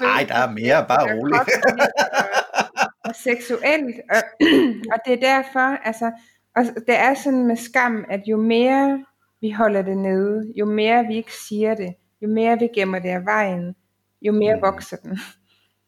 Ja. 0.00 0.06
Nej, 0.06 0.24
der 0.28 0.34
er 0.34 0.50
mere, 0.50 0.86
bare 0.88 1.16
roligt. 1.16 1.50
og, 1.64 2.90
og 3.04 3.14
seksuelt. 3.14 3.96
Og, 4.10 4.22
og 4.92 4.98
det 5.06 5.12
er 5.12 5.20
derfor, 5.20 5.86
altså, 5.86 6.12
og 6.56 6.64
det 6.86 6.98
er 6.98 7.14
sådan 7.14 7.46
med 7.46 7.56
skam, 7.56 8.04
at 8.10 8.20
jo 8.26 8.36
mere 8.36 9.04
vi 9.40 9.50
holder 9.50 9.82
det 9.82 9.98
nede, 9.98 10.52
jo 10.56 10.64
mere 10.64 11.06
vi 11.06 11.16
ikke 11.16 11.32
siger 11.48 11.74
det, 11.74 11.94
jo 12.22 12.28
mere 12.28 12.58
vi 12.58 12.68
gemmer 12.74 12.98
det 12.98 13.08
af 13.08 13.24
vejen, 13.24 13.74
jo 14.22 14.32
mere 14.32 14.54
mm. 14.54 14.62
vokser 14.62 14.96
den. 14.96 15.18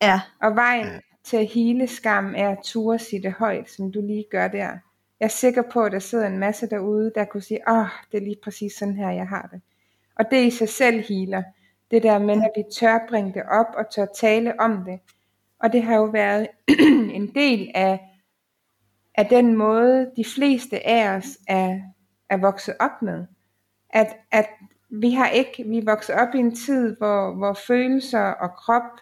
Ja. 0.03 0.21
Og 0.43 0.57
vejen 0.57 0.87
ja. 0.87 0.99
til 1.25 1.37
at 1.37 1.47
hele 1.47 1.87
skam 1.87 2.35
er 2.37 2.51
at 2.51 2.59
ture 2.65 2.99
sige 2.99 3.23
det 3.23 3.33
højt, 3.33 3.71
som 3.71 3.93
du 3.93 4.01
lige 4.01 4.25
gør 4.31 4.49
der. 4.49 4.71
Jeg 5.21 5.27
er 5.27 5.31
sikker 5.31 5.62
på, 5.73 5.83
at 5.83 5.93
der 5.93 5.99
sidder 5.99 6.27
en 6.27 6.39
masse 6.39 6.71
derude, 6.71 7.12
der 7.14 7.25
kunne 7.25 7.43
sige, 7.43 7.61
åh, 7.69 7.79
oh, 7.79 7.87
det 8.12 8.19
er 8.19 8.25
lige 8.25 8.39
præcis 8.43 8.73
sådan 8.73 8.97
her, 8.97 9.11
jeg 9.11 9.29
har 9.29 9.49
det. 9.53 9.61
Og 10.19 10.25
det 10.31 10.47
i 10.47 10.51
sig 10.51 10.69
selv 10.69 11.05
healer. 11.09 11.43
Det 11.91 12.03
der 12.03 12.19
med, 12.19 12.35
at 12.35 12.51
vi 12.57 12.62
tør 12.81 13.07
bringe 13.09 13.35
det 13.35 13.43
op 13.43 13.66
og 13.77 13.91
tør 13.91 14.07
tale 14.07 14.61
om 14.61 14.85
det. 14.85 15.01
Og 15.61 15.73
det 15.73 15.83
har 15.83 15.97
jo 15.97 16.05
været 16.05 16.49
en 17.19 17.35
del 17.35 17.71
af, 17.75 18.01
af 19.14 19.27
den 19.27 19.57
måde, 19.57 20.11
de 20.16 20.25
fleste 20.35 20.87
af 20.87 21.16
os 21.16 21.39
er, 21.49 21.81
er 22.31 22.37
vokset 22.37 22.75
op 22.81 23.03
med. 23.03 23.27
At, 23.91 24.16
at 24.31 24.49
vi 24.91 25.11
har 25.11 25.29
ikke, 25.29 25.64
vi 25.66 25.79
er 25.79 25.85
vokset 25.85 26.14
op 26.14 26.35
i 26.35 26.39
en 26.39 26.55
tid, 26.55 26.97
hvor, 26.97 27.35
hvor 27.35 27.59
følelser 27.66 28.21
og 28.21 28.51
krop 28.51 29.01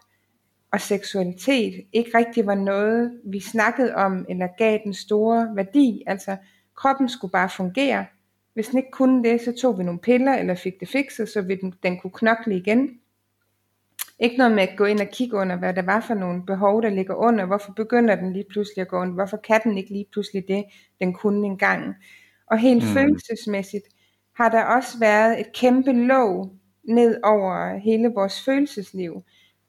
og 0.72 0.80
seksualitet 0.80 1.84
ikke 1.92 2.18
rigtig 2.18 2.46
var 2.46 2.54
noget, 2.54 3.20
vi 3.24 3.40
snakkede 3.40 3.94
om, 3.94 4.26
eller 4.28 4.48
gav 4.58 4.78
den 4.84 4.94
store 4.94 5.56
værdi. 5.56 6.02
Altså, 6.06 6.36
kroppen 6.76 7.08
skulle 7.08 7.32
bare 7.32 7.48
fungere. 7.48 8.06
Hvis 8.54 8.68
den 8.68 8.78
ikke 8.78 8.90
kunne 8.90 9.24
det, 9.24 9.40
så 9.40 9.52
tog 9.60 9.78
vi 9.78 9.84
nogle 9.84 10.00
piller, 10.00 10.34
eller 10.34 10.54
fik 10.54 10.80
det 10.80 10.88
fikset, 10.88 11.28
så 11.28 11.42
den, 11.42 11.74
den 11.82 12.00
kunne 12.00 12.10
knokle 12.10 12.56
igen. 12.56 12.90
Ikke 14.18 14.36
noget 14.36 14.52
med 14.52 14.62
at 14.62 14.76
gå 14.76 14.84
ind 14.84 15.00
og 15.00 15.08
kigge 15.08 15.36
under, 15.36 15.56
hvad 15.56 15.74
der 15.74 15.82
var 15.82 16.00
for 16.00 16.14
nogle 16.14 16.46
behov, 16.46 16.82
der 16.82 16.90
ligger 16.90 17.14
under. 17.14 17.46
Hvorfor 17.46 17.72
begynder 17.72 18.16
den 18.16 18.32
lige 18.32 18.44
pludselig 18.50 18.82
at 18.82 18.88
gå 18.88 18.96
under? 18.96 19.14
Hvorfor 19.14 19.36
kan 19.36 19.60
den 19.64 19.78
ikke 19.78 19.90
lige 19.90 20.06
pludselig 20.12 20.44
det, 20.48 20.64
den 21.00 21.14
kunne 21.14 21.46
engang? 21.46 21.94
Og 22.46 22.58
helt 22.58 22.84
mm. 22.84 22.88
følelsesmæssigt 22.88 23.84
har 24.36 24.48
der 24.48 24.62
også 24.62 24.98
været 24.98 25.40
et 25.40 25.52
kæmpe 25.54 25.92
låg 25.92 26.52
ned 26.84 27.20
over 27.24 27.78
hele 27.78 28.08
vores 28.08 28.44
følelsesliv 28.44 29.22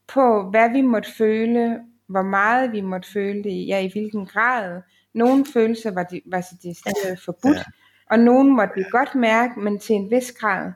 på, 0.07 0.49
hvad 0.49 0.69
vi 0.69 0.81
måtte 0.81 1.11
føle, 1.17 1.79
hvor 2.07 2.21
meget 2.21 2.71
vi 2.71 2.81
måtte 2.81 3.11
føle 3.11 3.43
det, 3.43 3.67
ja 3.67 3.79
i 3.79 3.91
hvilken 3.91 4.25
grad. 4.25 4.81
Nogle 5.13 5.45
følelser 5.53 5.91
var, 5.91 6.03
de, 6.03 6.21
var 6.25 6.37
decideret 6.37 7.19
forbudt, 7.25 7.57
ja. 7.57 7.63
og 8.11 8.19
nogle 8.19 8.51
måtte 8.51 8.73
vi 8.75 8.83
godt 8.91 9.15
mærke, 9.15 9.59
men 9.59 9.79
til 9.79 9.95
en 9.95 10.11
vis 10.11 10.31
grad. 10.31 10.71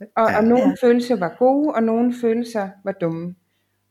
Og, 0.00 0.30
ja. 0.30 0.36
og 0.36 0.44
nogle 0.44 0.68
ja. 0.68 0.86
følelser 0.86 1.16
var 1.16 1.36
gode, 1.38 1.74
og 1.74 1.82
nogle 1.82 2.14
følelser 2.20 2.68
var 2.84 2.92
dumme. 2.92 3.34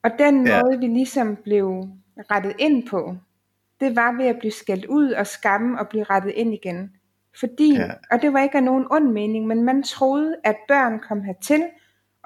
Og 0.04 0.12
den 0.20 0.48
ja. 0.48 0.62
måde, 0.62 0.80
vi 0.80 0.88
ligesom 0.88 1.36
blev 1.36 1.84
rettet 2.32 2.54
ind 2.60 2.88
på, 2.88 3.16
det 3.80 3.96
var 3.96 4.18
ved 4.18 4.26
at 4.26 4.40
blive 4.40 4.52
skældt 4.52 4.86
ud 4.86 5.12
og 5.12 5.28
skamme 5.28 5.80
og 5.80 5.88
blive 5.88 6.04
rettet 6.04 6.34
ind 6.36 6.54
igen. 6.54 6.92
Fordi, 7.40 7.76
ja. 7.76 7.92
og 8.12 8.22
det 8.22 8.34
var 8.34 8.40
ikke 8.40 8.58
af 8.58 8.64
nogen 8.64 8.88
ond 8.92 9.12
mening, 9.12 9.48
men 9.48 9.64
man 9.64 9.84
troede, 9.84 10.36
at 10.44 10.56
børn 10.68 11.00
kom 11.00 11.22
hertil, 11.22 11.64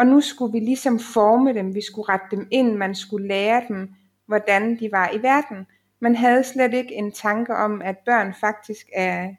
og 0.02 0.08
nu 0.08 0.22
skulle 0.22 0.52
vi 0.52 0.60
ligesom 0.60 1.00
forme 1.00 1.54
dem, 1.54 1.76
vi 1.76 1.82
skulle 1.82 2.10
rette 2.10 2.26
dem 2.32 2.48
ind, 2.52 2.76
man 2.76 2.96
skulle 2.96 3.28
lære 3.28 3.64
dem, 3.68 3.90
hvordan 4.26 4.80
de 4.80 4.92
var 4.92 5.12
i 5.14 5.22
verden. 5.24 5.68
Man 6.00 6.16
havde 6.16 6.44
slet 6.44 6.74
ikke 6.74 6.94
en 6.94 7.12
tanke 7.12 7.56
om, 7.56 7.82
at 7.82 7.98
børn 7.98 8.34
faktisk 8.40 8.88
er, 8.96 9.30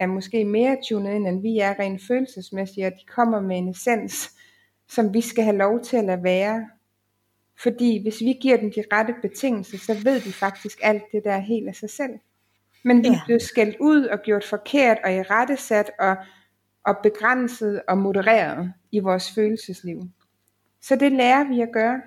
er 0.00 0.06
måske 0.06 0.44
mere 0.44 0.76
tunet 0.88 1.14
ind, 1.14 1.28
end 1.28 1.42
vi 1.42 1.58
er 1.58 1.78
rent 1.78 2.02
følelsesmæssigt, 2.06 2.86
og 2.86 2.92
de 2.92 3.06
kommer 3.14 3.40
med 3.40 3.58
en 3.58 3.68
essens, 3.68 4.30
som 4.88 5.14
vi 5.14 5.20
skal 5.20 5.44
have 5.44 5.56
lov 5.56 5.80
til 5.80 5.96
at 5.96 6.04
lade 6.04 6.22
være. 6.22 6.68
Fordi 7.62 8.02
hvis 8.02 8.20
vi 8.20 8.38
giver 8.40 8.56
dem 8.56 8.72
de 8.72 8.84
rette 8.92 9.14
betingelser, 9.22 9.78
så 9.78 9.94
ved 10.04 10.20
de 10.20 10.32
faktisk 10.32 10.78
alt 10.82 11.02
det 11.12 11.24
der 11.24 11.38
helt 11.38 11.68
af 11.68 11.74
sig 11.74 11.90
selv. 11.90 12.12
Men 12.84 13.02
vi 13.02 13.08
ja. 13.08 13.20
blev 13.26 13.40
skældt 13.40 13.76
ud 13.80 14.04
og 14.04 14.18
gjort 14.24 14.44
forkert 14.44 14.98
og 15.04 15.14
i 15.14 15.22
rettesat 15.22 15.90
og, 15.98 16.16
og 16.84 16.96
begrænset 17.02 17.82
og 17.88 17.98
modereret 17.98 18.72
i 18.92 18.98
vores 18.98 19.34
følelsesliv. 19.34 20.02
Så 20.82 20.96
det 20.96 21.12
lærer 21.12 21.44
vi 21.48 21.60
at 21.60 21.72
gøre. 21.72 22.00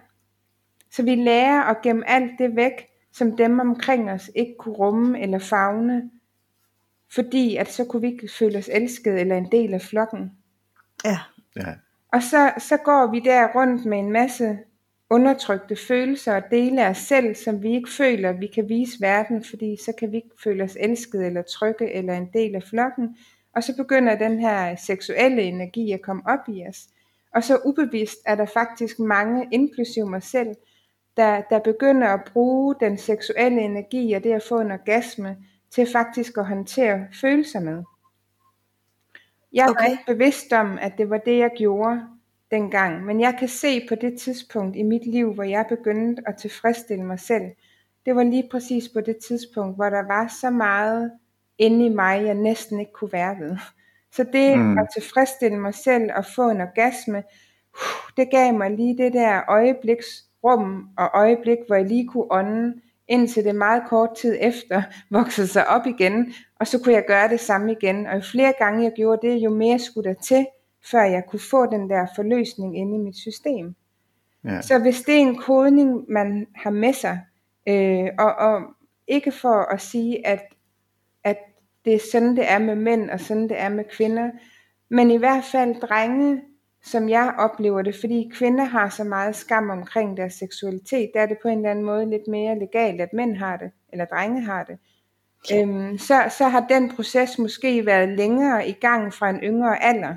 Så 0.91 1.03
vi 1.03 1.15
lærer 1.15 1.61
at 1.61 1.81
gemme 1.81 2.09
alt 2.09 2.31
det 2.39 2.55
væk, 2.55 2.87
som 3.11 3.37
dem 3.37 3.59
omkring 3.59 4.11
os 4.11 4.31
ikke 4.35 4.55
kunne 4.59 4.75
rumme 4.75 5.21
eller 5.21 5.39
fagne, 5.39 6.09
fordi 7.13 7.55
at 7.55 7.71
så 7.71 7.85
kunne 7.85 8.01
vi 8.01 8.07
ikke 8.07 8.29
føle 8.39 8.57
os 8.57 8.69
elsket 8.73 9.19
eller 9.19 9.37
en 9.37 9.51
del 9.51 9.73
af 9.73 9.81
flokken. 9.81 10.31
Ja. 11.05 11.19
ja. 11.55 11.73
Og 12.13 12.23
så, 12.23 12.51
så 12.57 12.77
går 12.77 13.11
vi 13.11 13.19
der 13.19 13.47
rundt 13.55 13.85
med 13.85 13.99
en 13.99 14.11
masse 14.11 14.57
undertrykte 15.09 15.75
følelser 15.87 16.35
og 16.35 16.43
dele 16.51 16.85
af 16.85 16.89
os 16.89 16.97
selv, 16.97 17.35
som 17.35 17.63
vi 17.63 17.71
ikke 17.75 17.89
føler, 17.89 18.31
vi 18.31 18.47
kan 18.47 18.69
vise 18.69 19.01
verden, 19.01 19.43
fordi 19.43 19.77
så 19.85 19.93
kan 19.99 20.11
vi 20.11 20.15
ikke 20.15 20.41
føle 20.43 20.63
os 20.63 20.77
elsket 20.79 21.25
eller 21.25 21.41
trygge 21.41 21.93
eller 21.93 22.13
en 22.13 22.29
del 22.33 22.55
af 22.55 22.63
flokken. 22.63 23.17
Og 23.57 23.63
så 23.63 23.75
begynder 23.75 24.15
den 24.15 24.39
her 24.39 24.75
seksuelle 24.75 25.41
energi 25.41 25.91
at 25.91 26.01
komme 26.01 26.21
op 26.25 26.49
i 26.49 26.63
os. 26.69 26.87
Og 27.35 27.43
så 27.43 27.59
ubevidst 27.65 28.17
er 28.25 28.35
der 28.35 28.45
faktisk 28.45 28.99
mange, 28.99 29.47
inklusive 29.51 30.09
mig 30.09 30.23
selv, 30.23 30.55
der, 31.17 31.41
der 31.49 31.59
begynder 31.59 32.07
at 32.07 32.29
bruge 32.33 32.75
den 32.79 32.97
seksuelle 32.97 33.61
energi 33.61 34.13
og 34.13 34.23
det 34.23 34.31
at 34.31 34.43
få 34.49 34.59
en 34.59 34.71
orgasme 34.71 35.37
til 35.71 35.87
faktisk 35.91 36.37
at 36.37 36.45
håndtere 36.45 37.07
følelser 37.21 37.59
med. 37.59 37.83
Jeg 39.53 39.69
okay. 39.69 39.81
var 39.81 39.91
ikke 39.91 40.03
bevidst 40.07 40.53
om, 40.53 40.77
at 40.81 40.93
det 40.97 41.09
var 41.09 41.17
det, 41.17 41.37
jeg 41.37 41.51
gjorde 41.57 42.01
dengang, 42.51 43.05
men 43.05 43.21
jeg 43.21 43.35
kan 43.39 43.47
se 43.47 43.87
på 43.89 43.95
det 43.95 44.19
tidspunkt 44.19 44.75
i 44.75 44.83
mit 44.83 45.05
liv, 45.05 45.33
hvor 45.33 45.43
jeg 45.43 45.65
begyndte 45.69 46.23
at 46.25 46.37
tilfredsstille 46.37 47.03
mig 47.03 47.19
selv. 47.19 47.45
Det 48.05 48.15
var 48.15 48.23
lige 48.23 48.49
præcis 48.51 48.89
på 48.89 49.01
det 49.01 49.17
tidspunkt, 49.27 49.75
hvor 49.75 49.89
der 49.89 50.07
var 50.07 50.35
så 50.41 50.49
meget 50.49 51.11
inde 51.57 51.85
i 51.85 51.89
mig, 51.89 52.25
jeg 52.25 52.33
næsten 52.33 52.79
ikke 52.79 52.93
kunne 52.93 53.11
være 53.11 53.35
ved. 53.39 53.57
Så 54.11 54.25
det 54.33 54.59
mm. 54.59 54.77
at 54.77 54.87
tilfredsstille 54.93 55.57
mig 55.57 55.73
selv 55.73 56.11
og 56.15 56.25
få 56.35 56.49
en 56.49 56.61
orgasme, 56.61 57.23
det 58.17 58.29
gav 58.31 58.53
mig 58.53 58.71
lige 58.71 58.97
det 58.97 59.13
der 59.13 59.41
øjebliks 59.49 60.05
rum 60.43 60.89
og 60.97 61.09
øjeblik, 61.13 61.57
hvor 61.67 61.75
jeg 61.75 61.85
lige 61.85 62.07
kunne 62.07 62.31
ånde, 62.31 62.73
indtil 63.07 63.43
det 63.43 63.55
meget 63.55 63.83
kort 63.89 64.09
tid 64.17 64.37
efter 64.41 64.83
voksede 65.17 65.47
sig 65.47 65.67
op 65.67 65.85
igen, 65.85 66.33
og 66.59 66.67
så 66.67 66.79
kunne 66.83 66.93
jeg 66.93 67.05
gøre 67.07 67.29
det 67.29 67.39
samme 67.39 67.71
igen. 67.71 68.07
Og 68.07 68.15
jo 68.15 68.21
flere 68.21 68.53
gange 68.59 68.83
jeg 68.83 68.93
gjorde 68.95 69.27
det, 69.27 69.37
jo 69.37 69.49
mere 69.49 69.79
skulle 69.79 70.09
der 70.09 70.15
til, 70.15 70.47
før 70.91 71.03
jeg 71.03 71.23
kunne 71.29 71.39
få 71.39 71.65
den 71.65 71.89
der 71.89 72.07
forløsning 72.15 72.77
inde 72.77 72.95
i 72.95 72.99
mit 72.99 73.15
system. 73.15 73.75
Ja. 74.43 74.61
Så 74.61 74.79
hvis 74.79 75.01
det 75.01 75.15
er 75.15 75.19
en 75.19 75.37
kodning, 75.37 76.05
man 76.09 76.47
har 76.55 76.69
med 76.69 76.93
sig, 76.93 77.19
øh, 77.67 78.07
og, 78.19 78.35
og 78.35 78.61
ikke 79.07 79.31
for 79.31 79.73
at 79.73 79.81
sige, 79.81 80.27
at 80.27 80.41
det 81.87 81.95
er 81.95 82.09
sådan, 82.11 82.35
det 82.35 82.51
er 82.51 82.59
med 82.59 82.75
mænd, 82.75 83.09
og 83.09 83.19
sådan 83.19 83.49
det 83.49 83.59
er 83.59 83.69
med 83.69 83.83
kvinder, 83.83 84.29
men 84.89 85.11
i 85.11 85.17
hvert 85.17 85.43
fald 85.43 85.75
drenge, 85.75 86.41
som 86.83 87.09
jeg 87.09 87.33
oplever 87.37 87.81
det, 87.81 87.95
fordi 87.95 88.31
kvinder 88.33 88.63
har 88.63 88.89
så 88.89 89.03
meget 89.03 89.35
skam 89.35 89.69
omkring 89.69 90.17
deres 90.17 90.33
seksualitet, 90.33 91.11
der 91.13 91.21
er 91.21 91.25
det 91.25 91.37
på 91.41 91.47
en 91.47 91.57
eller 91.57 91.71
anden 91.71 91.85
måde 91.85 92.09
lidt 92.09 92.27
mere 92.27 92.59
legalt, 92.59 93.01
at 93.01 93.13
mænd 93.13 93.35
har 93.35 93.57
det, 93.57 93.71
eller 93.93 94.05
drenge 94.05 94.41
har 94.41 94.63
det. 94.63 94.77
Øhm, 95.53 95.97
så, 95.97 96.23
så 96.37 96.47
har 96.47 96.65
den 96.69 96.91
proces 96.95 97.37
måske 97.37 97.85
været 97.85 98.09
længere 98.09 98.67
i 98.67 98.73
gang 98.73 99.13
fra 99.13 99.29
en 99.29 99.39
yngre 99.43 99.83
alder. 99.83 100.15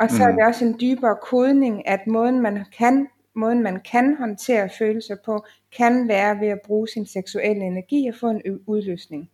Og 0.00 0.10
så 0.10 0.24
mm. 0.24 0.30
er 0.30 0.36
det 0.36 0.46
også 0.46 0.64
en 0.64 0.80
dybere 0.80 1.16
kodning, 1.22 1.88
at 1.88 2.06
måden 2.06 2.40
man 2.40 2.64
kan 2.78 3.08
måden 3.34 3.62
man 3.62 3.80
kan 3.92 4.16
håndtere 4.16 4.68
følelser 4.78 5.16
på, 5.24 5.44
kan 5.76 6.08
være 6.08 6.40
ved 6.40 6.48
at 6.48 6.60
bruge 6.66 6.88
sin 6.88 7.06
seksuelle 7.06 7.64
energi 7.64 8.06
og 8.06 8.14
få 8.14 8.30
en 8.30 8.42
udløsning. 8.66 9.30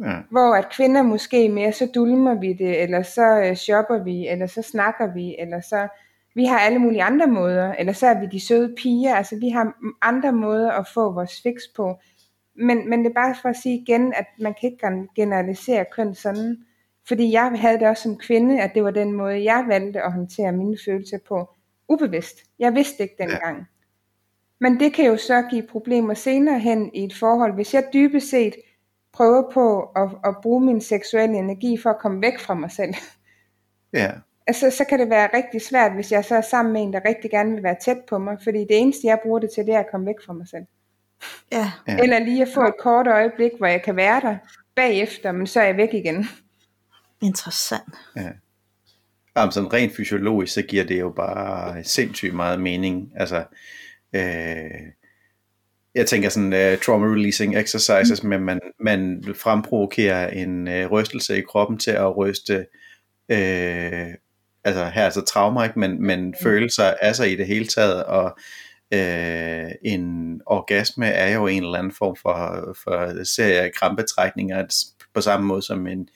Ja. 0.00 0.18
Hvor 0.30 0.54
at 0.54 0.70
kvinder 0.70 1.02
måske 1.02 1.48
mere, 1.48 1.72
så 1.72 1.90
dulmer 1.94 2.34
vi 2.34 2.52
det, 2.52 2.82
eller 2.82 3.02
så 3.02 3.42
øh, 3.44 3.56
shopper 3.56 4.04
vi, 4.04 4.28
eller 4.28 4.46
så 4.46 4.62
snakker 4.62 5.14
vi, 5.14 5.36
eller 5.38 5.60
så, 5.60 5.88
vi 6.34 6.44
har 6.44 6.58
alle 6.58 6.78
mulige 6.78 7.02
andre 7.02 7.26
måder, 7.26 7.74
eller 7.74 7.92
så 7.92 8.06
er 8.06 8.20
vi 8.20 8.26
de 8.26 8.46
søde 8.46 8.74
piger, 8.78 9.14
altså 9.14 9.36
vi 9.40 9.48
har 9.48 9.72
andre 10.02 10.32
måder 10.32 10.72
at 10.72 10.88
få 10.94 11.12
vores 11.12 11.40
fix 11.42 11.60
på. 11.76 11.94
Men, 12.56 12.90
men 12.90 12.98
det 12.98 13.10
er 13.10 13.14
bare 13.14 13.34
for 13.42 13.48
at 13.48 13.56
sige 13.56 13.82
igen, 13.82 14.12
at 14.16 14.26
man 14.40 14.54
kan 14.60 14.70
ikke 14.70 15.08
generalisere 15.16 15.84
køn 15.92 16.14
sådan, 16.14 16.56
fordi 17.08 17.32
jeg 17.32 17.50
havde 17.56 17.78
det 17.78 17.88
også 17.88 18.02
som 18.02 18.18
kvinde, 18.18 18.60
at 18.62 18.74
det 18.74 18.84
var 18.84 18.90
den 18.90 19.12
måde, 19.12 19.44
jeg 19.44 19.64
valgte 19.68 20.02
at 20.02 20.12
håndtere 20.12 20.52
mine 20.52 20.76
følelser 20.84 21.18
på, 21.28 21.54
ubevidst. 21.88 22.36
Jeg 22.58 22.74
vidste 22.74 23.02
ikke 23.02 23.14
dengang. 23.18 23.58
Ja. 23.58 23.64
Men 24.60 24.80
det 24.80 24.92
kan 24.92 25.06
jo 25.06 25.16
så 25.16 25.42
give 25.50 25.62
problemer 25.62 26.14
senere 26.14 26.58
hen 26.58 26.90
i 26.94 27.04
et 27.04 27.14
forhold, 27.14 27.54
hvis 27.54 27.74
jeg 27.74 27.88
dybest 27.92 28.30
set 28.30 28.54
prøver 29.14 29.50
på 29.52 29.82
at, 29.82 30.08
at 30.24 30.36
bruge 30.42 30.64
min 30.64 30.80
seksuelle 30.80 31.38
energi 31.38 31.78
for 31.82 31.90
at 31.90 31.98
komme 31.98 32.22
væk 32.22 32.38
fra 32.38 32.54
mig 32.54 32.70
selv. 32.70 32.94
Ja. 33.92 34.10
Altså, 34.46 34.70
så 34.70 34.84
kan 34.84 34.98
det 34.98 35.10
være 35.10 35.28
rigtig 35.34 35.62
svært, 35.62 35.94
hvis 35.94 36.12
jeg 36.12 36.24
så 36.24 36.34
er 36.34 36.40
sammen 36.40 36.72
med 36.72 36.82
en, 36.82 36.92
der 36.92 37.00
rigtig 37.08 37.30
gerne 37.30 37.54
vil 37.54 37.62
være 37.62 37.76
tæt 37.80 37.96
på 38.08 38.18
mig, 38.18 38.36
fordi 38.44 38.58
det 38.58 38.78
eneste, 38.78 39.06
jeg 39.06 39.18
bruger 39.22 39.38
det 39.38 39.50
til, 39.54 39.66
det 39.66 39.74
er 39.74 39.78
at 39.78 39.90
komme 39.90 40.06
væk 40.06 40.14
fra 40.26 40.32
mig 40.32 40.48
selv. 40.48 40.64
Ja. 41.52 41.72
Ja. 41.88 41.98
Eller 42.02 42.18
lige 42.18 42.42
at 42.42 42.48
få 42.54 42.60
et 42.60 42.74
kort 42.80 43.06
øjeblik, 43.06 43.50
hvor 43.58 43.66
jeg 43.66 43.82
kan 43.82 43.96
være 43.96 44.20
der 44.20 44.36
bagefter, 44.74 45.32
men 45.32 45.46
så 45.46 45.60
er 45.60 45.64
jeg 45.64 45.76
væk 45.76 45.94
igen. 45.94 46.26
Interessant. 47.22 47.94
Ja. 48.16 48.30
Jamen, 49.36 49.52
sådan 49.52 49.72
rent 49.72 49.96
fysiologisk, 49.96 50.54
så 50.54 50.62
giver 50.62 50.84
det 50.84 51.00
jo 51.00 51.10
bare 51.10 51.84
sindssygt 51.84 52.34
meget 52.34 52.60
mening. 52.60 53.12
Altså, 53.16 53.44
øh, 54.12 54.92
jeg 55.94 56.06
tænker 56.06 56.28
sådan 56.28 56.72
uh, 56.72 56.80
trauma 56.80 57.06
releasing 57.06 57.56
exercises, 57.56 58.22
mm. 58.22 58.28
men 58.28 58.40
man, 58.40 58.60
man 58.80 59.24
fremprovokerer 59.34 60.28
en 60.28 60.68
uh, 60.68 60.90
rystelse 60.90 61.38
i 61.38 61.42
kroppen 61.42 61.78
til 61.78 61.90
at 61.90 62.16
ryste, 62.16 62.56
uh, 63.28 64.14
altså 64.64 64.84
her 64.94 65.02
er 65.02 65.10
så 65.10 65.20
traumer, 65.20 65.64
ikke? 65.64 65.78
men, 65.78 66.02
men 66.02 66.26
mm. 66.26 66.34
følelser 66.42 66.84
altså 66.84 67.24
i 67.24 67.36
det 67.36 67.46
hele 67.46 67.66
taget, 67.66 68.04
og 68.04 68.38
uh, 68.94 69.70
en 69.84 70.40
orgasme 70.46 71.06
er 71.06 71.34
jo 71.34 71.46
en 71.46 71.62
eller 71.62 71.78
anden 71.78 71.92
form 71.92 72.16
for, 72.16 72.74
for 72.84 73.24
serie 73.24 73.60
af 73.60 73.72
krampetrækninger, 73.72 74.86
på 75.14 75.20
samme 75.20 75.46
måde 75.46 75.62
som 75.62 75.86
en, 75.86 76.08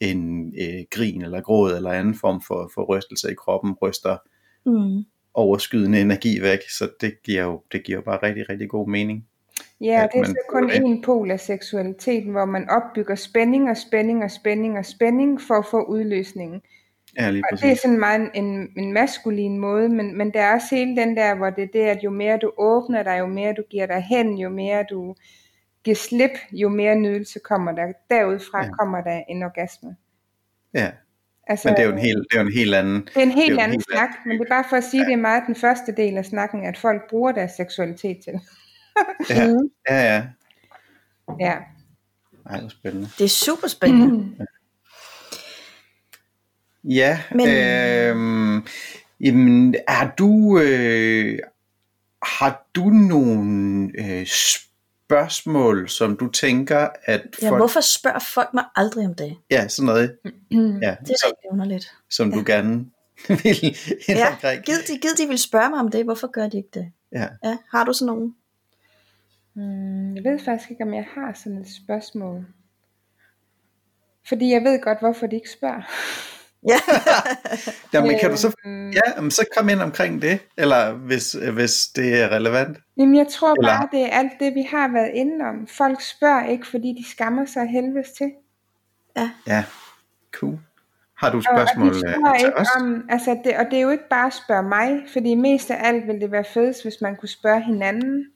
en 0.00 0.46
uh, 0.46 0.84
grin 0.90 1.22
eller 1.22 1.40
gråd 1.40 1.76
eller 1.76 1.90
anden 1.90 2.14
form 2.14 2.42
for, 2.46 2.70
for 2.74 2.82
rystelse 2.82 3.30
i 3.30 3.34
kroppen 3.34 3.72
ryster 3.82 4.16
mm 4.66 5.04
overskydende 5.34 6.00
energi 6.00 6.42
væk, 6.42 6.70
så 6.70 6.90
det 7.00 7.22
giver 7.22 7.42
jo, 7.42 7.62
det 7.72 7.82
giver 7.82 7.98
jo 7.98 8.02
bare 8.02 8.18
rigtig, 8.22 8.48
rigtig 8.48 8.68
god 8.68 8.88
mening. 8.88 9.26
Ja, 9.80 10.06
det 10.12 10.20
er 10.20 10.24
så 10.24 10.42
kun 10.48 10.70
en 10.70 11.02
pol 11.02 11.30
af 11.30 11.40
seksualiteten, 11.40 12.30
hvor 12.30 12.44
man 12.44 12.70
opbygger 12.70 13.14
spænding 13.14 13.70
og 13.70 13.76
spænding 13.76 14.24
og 14.24 14.30
spænding 14.30 14.78
og 14.78 14.84
spænding 14.84 15.40
for 15.40 15.54
at 15.54 15.66
få 15.66 15.84
udløsningen. 15.84 16.62
Ja, 17.18 17.30
lige 17.30 17.44
og 17.52 17.60
det 17.60 17.70
er 17.70 17.74
sådan 17.74 17.98
meget 17.98 18.20
en, 18.20 18.44
en, 18.44 18.68
en 18.76 18.92
maskulin 18.92 19.58
måde, 19.58 19.88
men, 19.88 20.18
men 20.18 20.30
der 20.34 20.40
er 20.40 20.54
også 20.54 20.76
hele 20.76 20.96
den 20.96 21.16
der, 21.16 21.34
hvor 21.34 21.50
det 21.50 21.64
er 21.64 21.68
det, 21.72 21.80
at 21.80 22.04
jo 22.04 22.10
mere 22.10 22.38
du 22.38 22.52
åbner 22.58 23.02
dig, 23.02 23.18
jo 23.18 23.26
mere 23.26 23.52
du 23.52 23.62
giver 23.70 23.86
dig 23.86 24.02
hen, 24.02 24.38
jo 24.38 24.48
mere 24.48 24.84
du 24.90 25.14
giver 25.84 25.94
slip, 25.94 26.30
jo 26.52 26.68
mere 26.68 26.96
nydelse 26.96 27.38
kommer 27.38 27.72
der. 27.72 27.92
Derudfra 28.10 28.64
ja. 28.64 28.70
kommer 28.70 29.00
der 29.00 29.22
en 29.28 29.42
orgasme. 29.42 29.96
Ja, 30.74 30.90
Altså, 31.46 31.68
Men 31.68 31.76
det 31.76 31.82
er 31.82 31.86
jo 31.86 31.92
en 31.92 31.98
helt, 31.98 32.26
det 32.30 32.36
er 32.38 32.40
jo 32.42 32.46
en 32.46 32.52
helt 32.52 32.74
anden... 32.74 32.94
det 33.02 33.16
er 33.16 33.20
en 33.22 33.30
helt 33.30 33.52
en 33.52 33.58
anden 33.58 33.70
helt 33.72 33.84
snak, 33.92 34.08
men 34.26 34.38
det 34.38 34.44
er 34.44 34.48
bare 34.54 34.64
for 34.70 34.76
at 34.76 34.84
sige, 34.84 35.00
at 35.00 35.06
det 35.06 35.12
er 35.12 35.16
meget 35.20 35.42
den 35.46 35.54
første 35.56 35.92
del 35.96 36.16
af 36.16 36.24
snakken, 36.24 36.64
at 36.66 36.78
folk 36.78 37.02
bruger 37.10 37.32
deres 37.32 37.50
seksualitet 37.52 38.16
til. 38.24 38.32
Ja, 39.30 39.46
Mm. 39.46 39.70
ja, 39.90 40.02
ja. 40.14 40.22
Ja. 41.40 41.54
Ej, 42.50 42.60
hvor 42.60 42.68
spændende. 42.68 43.08
Det 43.18 43.24
er 43.24 43.28
super 43.28 43.68
spændende. 43.68 44.46
Ja, 46.84 47.20
Men- 47.34 47.48
øhm, 47.48 48.66
jamen, 49.20 49.74
er 49.88 50.10
du, 50.18 50.58
øh, 50.58 51.38
har 52.22 52.66
du 52.74 52.84
nogle 52.90 53.90
øh, 53.98 54.26
spørgsmål, 55.12 55.88
som 55.88 56.16
du 56.16 56.30
tænker, 56.30 56.88
at 57.04 57.22
Ja, 57.42 57.48
folk, 57.50 57.58
hvorfor 57.60 57.80
spørger 57.80 58.18
folk 58.18 58.54
mig 58.54 58.64
aldrig 58.76 59.06
om 59.06 59.14
det? 59.14 59.36
ja, 59.50 59.68
sådan 59.68 59.86
noget, 59.86 60.18
ja, 60.22 60.26
Det 60.56 60.82
er 60.90 60.96
som, 61.04 61.26
rigtig 61.26 61.50
underligt. 61.50 61.92
som 62.10 62.32
du 62.32 62.42
gerne 62.46 62.86
vil 63.42 63.76
Ja, 64.08 64.30
omkring. 64.32 64.62
gid 64.64 64.74
de, 64.88 64.98
gid 64.98 65.14
de 65.24 65.28
vil 65.28 65.38
spørge 65.38 65.70
mig 65.70 65.78
om 65.80 65.90
det. 65.90 66.04
Hvorfor 66.04 66.26
gør 66.30 66.48
de 66.48 66.56
ikke 66.56 66.68
det? 66.74 66.92
Ja. 67.12 67.26
Ja, 67.44 67.56
har 67.70 67.84
du 67.84 67.92
sådan 67.92 68.06
nogen? 68.14 68.34
Mm, 69.54 70.16
jeg 70.16 70.24
ved 70.24 70.38
faktisk 70.44 70.70
ikke, 70.70 70.82
om 70.84 70.94
jeg 70.94 71.06
har 71.14 71.32
sådan 71.42 71.58
et 71.58 71.68
spørgsmål. 71.84 72.46
Fordi 74.28 74.50
jeg 74.52 74.62
ved 74.62 74.82
godt, 74.82 74.98
hvorfor 75.00 75.26
de 75.26 75.36
ikke 75.36 75.50
spørger. 75.50 75.82
Ja. 76.68 76.78
Jamen, 77.92 78.18
kan 78.20 78.30
du 78.30 78.36
så, 78.36 78.54
Øhm, 78.66 78.90
ja, 78.90 79.28
så 79.30 79.46
kom 79.56 79.68
ind 79.68 79.80
omkring 79.80 80.22
det, 80.22 80.40
eller 80.56 80.92
hvis, 80.92 81.32
hvis 81.32 81.86
det 81.86 82.22
er 82.22 82.28
relevant. 82.28 82.78
Jamen, 82.96 83.16
jeg 83.16 83.26
tror 83.28 83.54
Eller- 83.54 83.68
bare, 83.78 83.88
det 83.92 84.00
er 84.02 84.06
alt 84.18 84.32
det, 84.40 84.54
vi 84.54 84.62
har 84.70 84.88
været 84.92 85.10
inde 85.14 85.44
om. 85.44 85.66
Folk 85.66 86.00
spørger 86.00 86.46
ikke, 86.46 86.66
fordi 86.66 86.88
de 86.98 87.10
skammer 87.10 87.44
sig 87.44 87.66
helvedes 87.66 88.10
til. 88.10 88.32
Ja, 89.46 89.64
cool. 90.32 90.58
Har 91.18 91.30
du 91.30 91.38
et 91.38 91.46
Og, 91.48 91.54
og 91.54 91.58
spørgsmål 91.58 91.88
de 91.88 91.94
øh, 91.94 92.00
spørger 92.00 92.38
til 92.38 92.46
ikke 92.46 92.58
os? 92.58 92.68
om, 92.80 93.06
altså 93.08 93.36
det, 93.44 93.56
og 93.56 93.64
det 93.70 93.76
er 93.78 93.82
jo 93.82 93.90
ikke 93.90 94.08
bare 94.10 94.26
at 94.26 94.32
spørge 94.32 94.62
mig, 94.62 95.00
fordi 95.12 95.34
mest 95.34 95.70
af 95.70 95.88
alt 95.88 96.06
ville 96.06 96.20
det 96.20 96.30
være 96.30 96.44
fedest, 96.44 96.82
hvis 96.84 96.94
man 97.00 97.16
kunne 97.16 97.28
spørge 97.28 97.62
hinanden. 97.62 98.26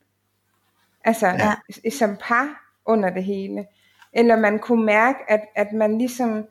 Altså 1.05 1.27
Ja. 1.27 1.53
ja. 1.85 1.91
som 1.91 2.17
par 2.21 2.49
under 2.87 3.11
det 3.11 3.25
hele. 3.25 3.67
Eller 4.13 4.37
man 4.37 4.59
kunne 4.59 4.85
mærke, 4.85 5.19
at, 5.29 5.41
at 5.57 5.73
man 5.73 5.99
ligesom 5.99 6.45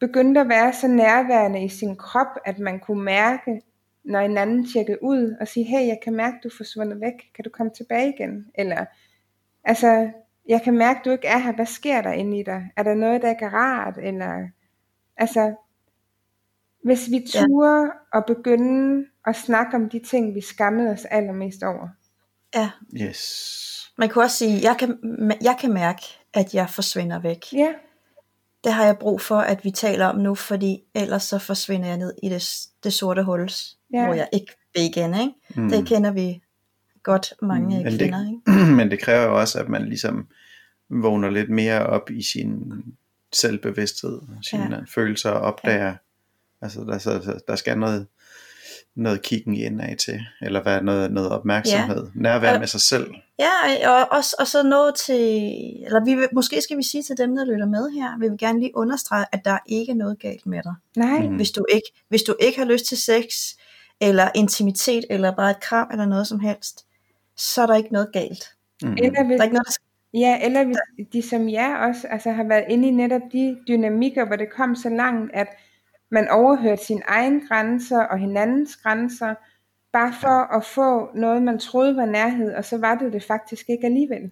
begyndte 0.00 0.40
at 0.40 0.48
være 0.48 0.72
så 0.72 0.88
nærværende 0.88 1.64
i 1.64 1.68
sin 1.68 1.96
krop, 1.96 2.26
at 2.44 2.58
man 2.58 2.80
kunne 2.80 3.02
mærke, 3.04 3.60
når 4.04 4.18
en 4.20 4.38
anden 4.38 4.66
tjekkede 4.72 5.02
ud, 5.02 5.36
og 5.40 5.48
sige, 5.48 5.64
hey, 5.64 5.86
jeg 5.86 5.98
kan 6.04 6.14
mærke, 6.14 6.36
du 6.42 6.48
er 6.48 6.52
forsvundet 6.56 7.00
væk, 7.00 7.12
kan 7.34 7.44
du 7.44 7.50
komme 7.50 7.72
tilbage 7.76 8.14
igen? 8.18 8.46
Eller, 8.54 8.84
altså, 9.64 10.10
jeg 10.48 10.62
kan 10.62 10.74
mærke, 10.78 11.00
du 11.04 11.10
ikke 11.10 11.26
er 11.28 11.38
her, 11.38 11.52
hvad 11.52 11.66
sker 11.66 12.02
der 12.02 12.12
inde 12.12 12.38
i 12.38 12.42
dig? 12.42 12.70
Er 12.76 12.82
der 12.82 12.94
noget, 12.94 13.22
der 13.22 13.30
ikke 13.30 13.44
er 13.44 13.54
rart? 13.54 13.94
Eller, 14.02 14.48
altså, 15.16 15.54
hvis 16.84 17.10
vi 17.10 17.16
Ja. 17.34 17.40
turer 17.40 17.88
og 18.12 18.24
begynde 18.26 19.06
at 19.26 19.36
snakke 19.36 19.76
om 19.76 19.88
de 19.90 19.98
ting, 19.98 20.34
vi 20.34 20.40
skammede 20.40 20.90
os 20.90 21.04
allermest 21.04 21.62
over. 21.62 21.88
ja. 22.54 22.70
Yes. 23.02 23.92
Man 23.98 24.08
kunne 24.08 24.24
også 24.24 24.36
sige, 24.36 24.62
jeg 24.62 24.76
kan, 24.78 24.98
jeg 25.42 25.56
kan 25.60 25.72
mærke, 25.72 26.02
at 26.34 26.54
jeg 26.54 26.70
forsvinder 26.70 27.18
væk. 27.20 27.52
Ja, 27.52 27.68
Det 28.64 28.72
har 28.72 28.84
jeg 28.84 28.98
brug 28.98 29.20
for, 29.20 29.36
at 29.36 29.64
vi 29.64 29.70
taler 29.70 30.06
om 30.06 30.16
nu, 30.18 30.34
fordi 30.34 30.82
ellers 30.94 31.22
så 31.22 31.38
forsvinder 31.38 31.86
jeg 31.88 31.96
ned 31.96 32.12
i 32.22 32.28
det, 32.28 32.66
det 32.84 32.92
sorte 32.92 33.22
hul, 33.22 33.50
Ja. 33.92 34.04
hvor 34.04 34.14
jeg 34.14 34.28
ikke 34.32 34.52
vil 34.74 34.82
igen. 34.84 35.14
Ikke? 35.14 35.32
Mm. 35.56 35.70
Det 35.70 35.86
kender 35.86 36.10
vi 36.10 36.42
godt 37.02 37.32
mange 37.42 37.76
Mm, 37.78 37.82
men 37.84 37.92
det- 37.92 37.98
kvinder. 38.00 38.26
Ikke? 38.26 38.64
Men 38.76 38.90
det 38.90 39.00
kræver 39.00 39.22
jo 39.22 39.40
også, 39.40 39.58
at 39.60 39.68
man 39.68 39.84
ligesom 39.88 40.26
vågner 40.90 41.30
lidt 41.30 41.50
mere 41.50 41.86
op 41.86 42.10
i 42.10 42.22
sin 42.22 42.72
selvbevidsthed, 43.32 44.20
sine 44.50 44.62
Ja. 44.70 44.74
ja. 44.76 44.80
følelser 44.88 45.30
og 45.30 45.40
opdager, 45.40 45.94
altså 46.60 46.80
der, 46.80 46.98
så, 46.98 47.40
der 47.48 47.56
skal 47.56 47.78
noget, 47.78 48.06
noget 48.96 49.22
kiggen 49.22 49.54
indad 49.54 49.96
til, 49.96 50.20
eller 50.42 50.64
være 50.64 50.82
noget, 50.82 51.12
noget 51.12 51.30
opmærksomhed, 51.30 52.04
ja. 52.04 52.10
nærvær 52.14 52.58
med 52.58 52.66
sig 52.66 52.80
selv. 52.80 53.14
Ja, 53.38 53.88
og, 53.90 54.08
og, 54.10 54.22
og 54.38 54.46
så 54.46 54.62
noget 54.62 54.94
til, 54.94 55.42
eller 55.86 56.04
vi 56.04 56.14
vil, 56.14 56.28
måske 56.32 56.62
skal 56.62 56.76
vi 56.76 56.82
sige 56.82 57.02
til 57.02 57.16
dem, 57.16 57.36
der 57.36 57.44
lytter 57.44 57.66
med 57.66 57.90
her, 57.90 58.18
vi 58.18 58.28
vil 58.28 58.38
gerne 58.38 58.60
lige 58.60 58.76
understrege, 58.76 59.24
at 59.32 59.40
der 59.44 59.50
er 59.50 59.58
ikke 59.66 59.94
noget 59.94 60.18
galt 60.18 60.46
med 60.46 60.62
dig. 60.62 60.74
nej, 60.96 61.28
Mm. 61.28 61.36
Hvis 61.36 61.50
du 61.50 61.64
ikke, 61.72 61.92
hvis 62.08 62.22
du 62.22 62.34
ikke 62.40 62.58
har 62.58 62.66
lyst 62.66 62.84
til 62.84 62.98
sex, 62.98 63.24
eller 64.00 64.28
intimitet, 64.34 65.04
eller 65.10 65.36
bare 65.36 65.50
et 65.50 65.60
kram, 65.60 65.88
eller 65.92 66.06
noget 66.06 66.26
som 66.26 66.40
helst, 66.40 66.86
så 67.36 67.62
er 67.62 67.66
der 67.66 67.74
ikke 67.74 67.92
noget 67.92 68.08
galt. 68.12 68.44
Mm. 68.82 68.92
eller 68.92 69.24
hvis 69.26 69.36
Der 69.36 69.40
er 69.40 69.44
ikke 69.44 69.54
noget, 69.54 69.66
der 69.66 69.72
Ja, 70.14 70.38
eller 70.44 70.64
hvis 70.64 70.76
de 71.12 71.22
som 71.22 71.48
jer 71.48 71.76
også 71.76 72.06
altså, 72.08 72.30
har 72.30 72.44
været 72.44 72.64
inde 72.68 72.88
i 72.88 72.90
netop 72.90 73.22
de 73.32 73.56
dynamikker, 73.68 74.26
hvor 74.26 74.36
det 74.36 74.52
kom 74.52 74.76
så 74.76 74.88
langt, 74.88 75.30
at 75.34 75.46
man 76.10 76.28
overhørte 76.28 76.84
sine 76.84 77.02
egne 77.08 77.40
grænser 77.48 78.02
og 78.02 78.18
hinandens 78.18 78.76
grænser, 78.76 79.34
bare 79.92 80.12
for 80.20 80.56
at 80.56 80.64
få 80.64 81.08
noget, 81.14 81.42
man 81.42 81.58
troede 81.58 81.96
var 81.96 82.06
nærhed, 82.06 82.52
og 82.54 82.64
så 82.64 82.78
var 82.78 82.94
det 82.94 83.12
det 83.12 83.22
faktisk 83.24 83.68
ikke 83.68 83.86
alligevel. 83.86 84.30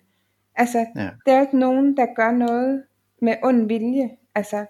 Altså, 0.54 0.86
Ja. 0.96 1.10
der 1.26 1.32
er 1.32 1.36
jo 1.36 1.42
ikke 1.42 1.58
nogen, 1.58 1.96
der 1.96 2.06
gør 2.16 2.30
noget 2.30 2.84
med 3.22 3.34
ond 3.44 3.68
vilje. 3.68 4.10
Altså, 4.34 4.66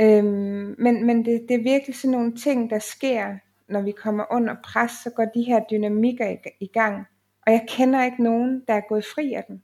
øhm, 0.00 0.74
men 0.78 1.06
men 1.06 1.24
det, 1.24 1.46
det 1.48 1.54
er 1.54 1.62
virkelig 1.62 1.96
sådan 1.96 2.10
nogle 2.12 2.36
ting, 2.36 2.70
der 2.70 2.78
sker, 2.78 3.34
når 3.68 3.80
vi 3.80 3.92
kommer 3.92 4.24
under 4.32 4.56
pres, 4.64 4.90
så 4.90 5.10
går 5.10 5.24
de 5.24 5.42
her 5.42 5.60
dynamikker 5.70 6.28
i, 6.28 6.36
i 6.60 6.66
gang. 6.66 7.06
Og 7.46 7.52
jeg 7.52 7.64
kender 7.68 8.04
ikke 8.04 8.22
nogen, 8.22 8.62
der 8.68 8.74
er 8.74 8.80
gået 8.88 9.04
fri 9.14 9.32
af 9.32 9.44
dem. 9.48 9.60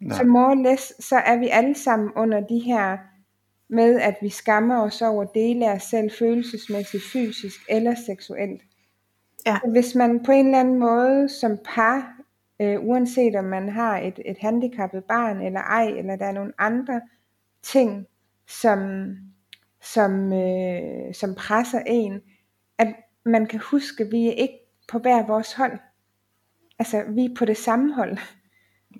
Nej. 0.00 0.18
Så 0.18 0.24
more 0.24 0.46
or 0.50 0.54
less, 0.70 1.04
så 1.08 1.16
er 1.16 1.36
vi 1.36 1.48
alle 1.48 1.74
sammen 1.74 2.10
under 2.16 2.40
de 2.40 2.58
her 2.58 2.98
med, 3.74 4.00
at 4.00 4.16
vi 4.20 4.28
skammer 4.28 4.82
os 4.82 5.02
over 5.02 5.24
dele 5.24 5.70
af 5.70 5.74
os 5.74 5.82
selv 5.82 6.10
følelsesmæssigt, 6.18 7.02
fysisk 7.12 7.60
eller 7.68 7.94
seksuelt. 8.06 8.62
Ja. 9.46 9.58
Så 9.64 9.70
Hvis 9.70 9.94
man 9.94 10.24
på 10.24 10.32
en 10.32 10.46
eller 10.46 10.60
anden 10.60 10.78
måde 10.78 11.28
som 11.28 11.58
par, 11.64 12.16
øh, 12.60 12.84
uanset 12.84 13.36
om 13.36 13.44
man 13.44 13.68
har 13.68 13.98
et, 13.98 14.20
et 14.24 14.38
handicappet 14.38 15.04
barn 15.04 15.42
eller 15.42 15.60
ej, 15.60 15.86
eller 15.86 16.16
der 16.16 16.26
er 16.26 16.32
nogle 16.32 16.52
andre 16.58 17.00
ting, 17.62 18.06
som, 18.48 19.10
som, 19.82 20.32
øh, 20.32 21.14
som 21.14 21.34
presser 21.34 21.80
en, 21.86 22.20
at 22.78 22.94
man 23.24 23.46
kan 23.46 23.60
huske, 23.70 24.04
at 24.04 24.12
vi 24.12 24.26
er 24.26 24.32
ikke 24.32 24.58
på 24.88 24.98
hver 24.98 25.26
vores 25.26 25.52
hold. 25.52 25.78
Altså, 26.78 27.04
vi 27.08 27.24
er 27.24 27.34
på 27.38 27.44
det 27.44 27.56
samme 27.56 27.94
hold. 27.94 28.18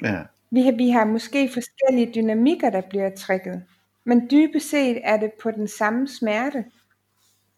Ja. 0.02 0.22
Vi 0.50 0.62
har, 0.62 0.72
vi 0.72 0.90
har 0.90 1.04
måske 1.04 1.50
forskellige 1.52 2.12
dynamikker, 2.14 2.70
der 2.70 2.80
bliver 2.80 3.10
trigget. 3.16 3.62
Men 4.04 4.30
dybest 4.30 4.70
set 4.70 5.00
er 5.04 5.16
det 5.16 5.32
på 5.42 5.50
den 5.50 5.68
samme 5.68 6.08
smerte, 6.08 6.64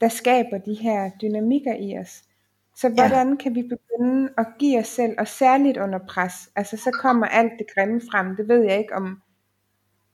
der 0.01 0.09
skaber 0.09 0.59
de 0.59 0.75
her 0.75 1.11
dynamikker 1.23 1.75
i 1.75 1.99
os. 1.99 2.23
Så 2.77 2.89
hvordan 2.89 3.37
kan 3.37 3.55
vi 3.55 3.63
begynde 3.63 4.31
at 4.39 4.47
give 4.59 4.79
os 4.79 4.89
selv, 4.89 5.15
og 5.19 5.29
særligt 5.29 5.77
under 5.77 5.99
pres, 6.09 6.33
altså 6.57 6.77
så 6.77 6.91
kommer 7.01 7.27
alt 7.27 7.53
det 7.59 7.67
grimme 7.75 8.01
frem, 8.11 8.37
det 8.37 8.49
ved 8.49 8.63
jeg 8.63 8.79
ikke 8.79 8.95
om, 8.95 9.23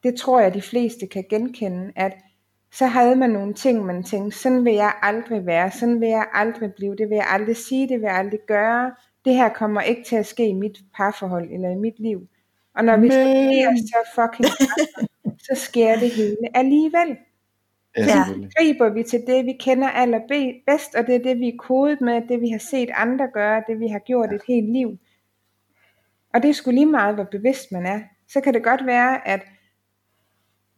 det 0.02 0.14
tror 0.14 0.40
jeg 0.40 0.54
de 0.54 0.62
fleste 0.62 1.06
kan 1.06 1.24
genkende, 1.30 1.92
at 1.96 2.12
så 2.72 2.86
havde 2.86 3.16
man 3.16 3.30
nogle 3.30 3.54
ting, 3.54 3.86
man 3.86 4.02
tænkte, 4.02 4.38
sådan 4.38 4.64
vil 4.64 4.74
jeg 4.74 4.94
aldrig 5.02 5.46
være, 5.46 5.70
sådan 5.70 6.00
vil 6.00 6.08
jeg 6.08 6.26
aldrig 6.32 6.74
blive, 6.74 6.96
det 6.96 7.08
vil 7.08 7.16
jeg 7.16 7.26
aldrig 7.28 7.56
sige, 7.56 7.88
det 7.88 8.00
vil 8.00 8.06
jeg 8.06 8.16
aldrig 8.16 8.40
gøre, 8.46 8.94
det 9.24 9.34
her 9.34 9.48
kommer 9.48 9.80
ikke 9.80 10.04
til 10.04 10.16
at 10.16 10.26
ske 10.26 10.48
i 10.48 10.52
mit 10.52 10.78
parforhold 10.94 11.50
eller 11.50 11.70
i 11.70 11.74
mit 11.74 11.98
liv. 11.98 12.28
Og 12.74 12.84
når 12.84 12.96
vi 12.96 13.10
så 13.10 13.18
Men- 13.18 13.46
bliver 13.48 13.76
så 13.76 14.10
fucking 14.14 14.48
presset, 14.58 15.08
så 15.48 15.54
sker 15.54 15.98
det 15.98 16.10
hele 16.10 16.36
alligevel. 16.54 17.16
Ja, 17.96 18.02
Ja. 18.02 18.06
selvfølgelig. 18.06 18.50
Griber 18.58 18.88
vi 18.88 19.02
til 19.02 19.22
det, 19.26 19.46
vi 19.46 19.52
kender 19.60 19.88
allerbedst, 19.88 20.94
og 20.94 21.06
det 21.06 21.14
er 21.14 21.18
det, 21.18 21.38
vi 21.38 21.48
er 21.48 21.56
kodet 21.58 22.00
med, 22.00 22.22
det 22.28 22.40
vi 22.40 22.48
har 22.48 22.58
set 22.58 22.90
andre 22.94 23.28
gøre, 23.34 23.62
det 23.68 23.80
vi 23.80 23.88
har 23.88 23.98
gjort 23.98 24.32
et 24.32 24.42
helt 24.48 24.72
liv. 24.72 24.98
Og 26.34 26.42
det 26.42 26.48
er 26.50 26.54
sgu 26.54 26.70
lige 26.70 26.86
meget, 26.86 27.14
hvor 27.14 27.24
bevidst 27.24 27.72
man 27.72 27.86
er. 27.86 28.00
Så 28.28 28.40
kan 28.40 28.54
det 28.54 28.64
godt 28.64 28.86
være, 28.86 29.28
at 29.28 29.40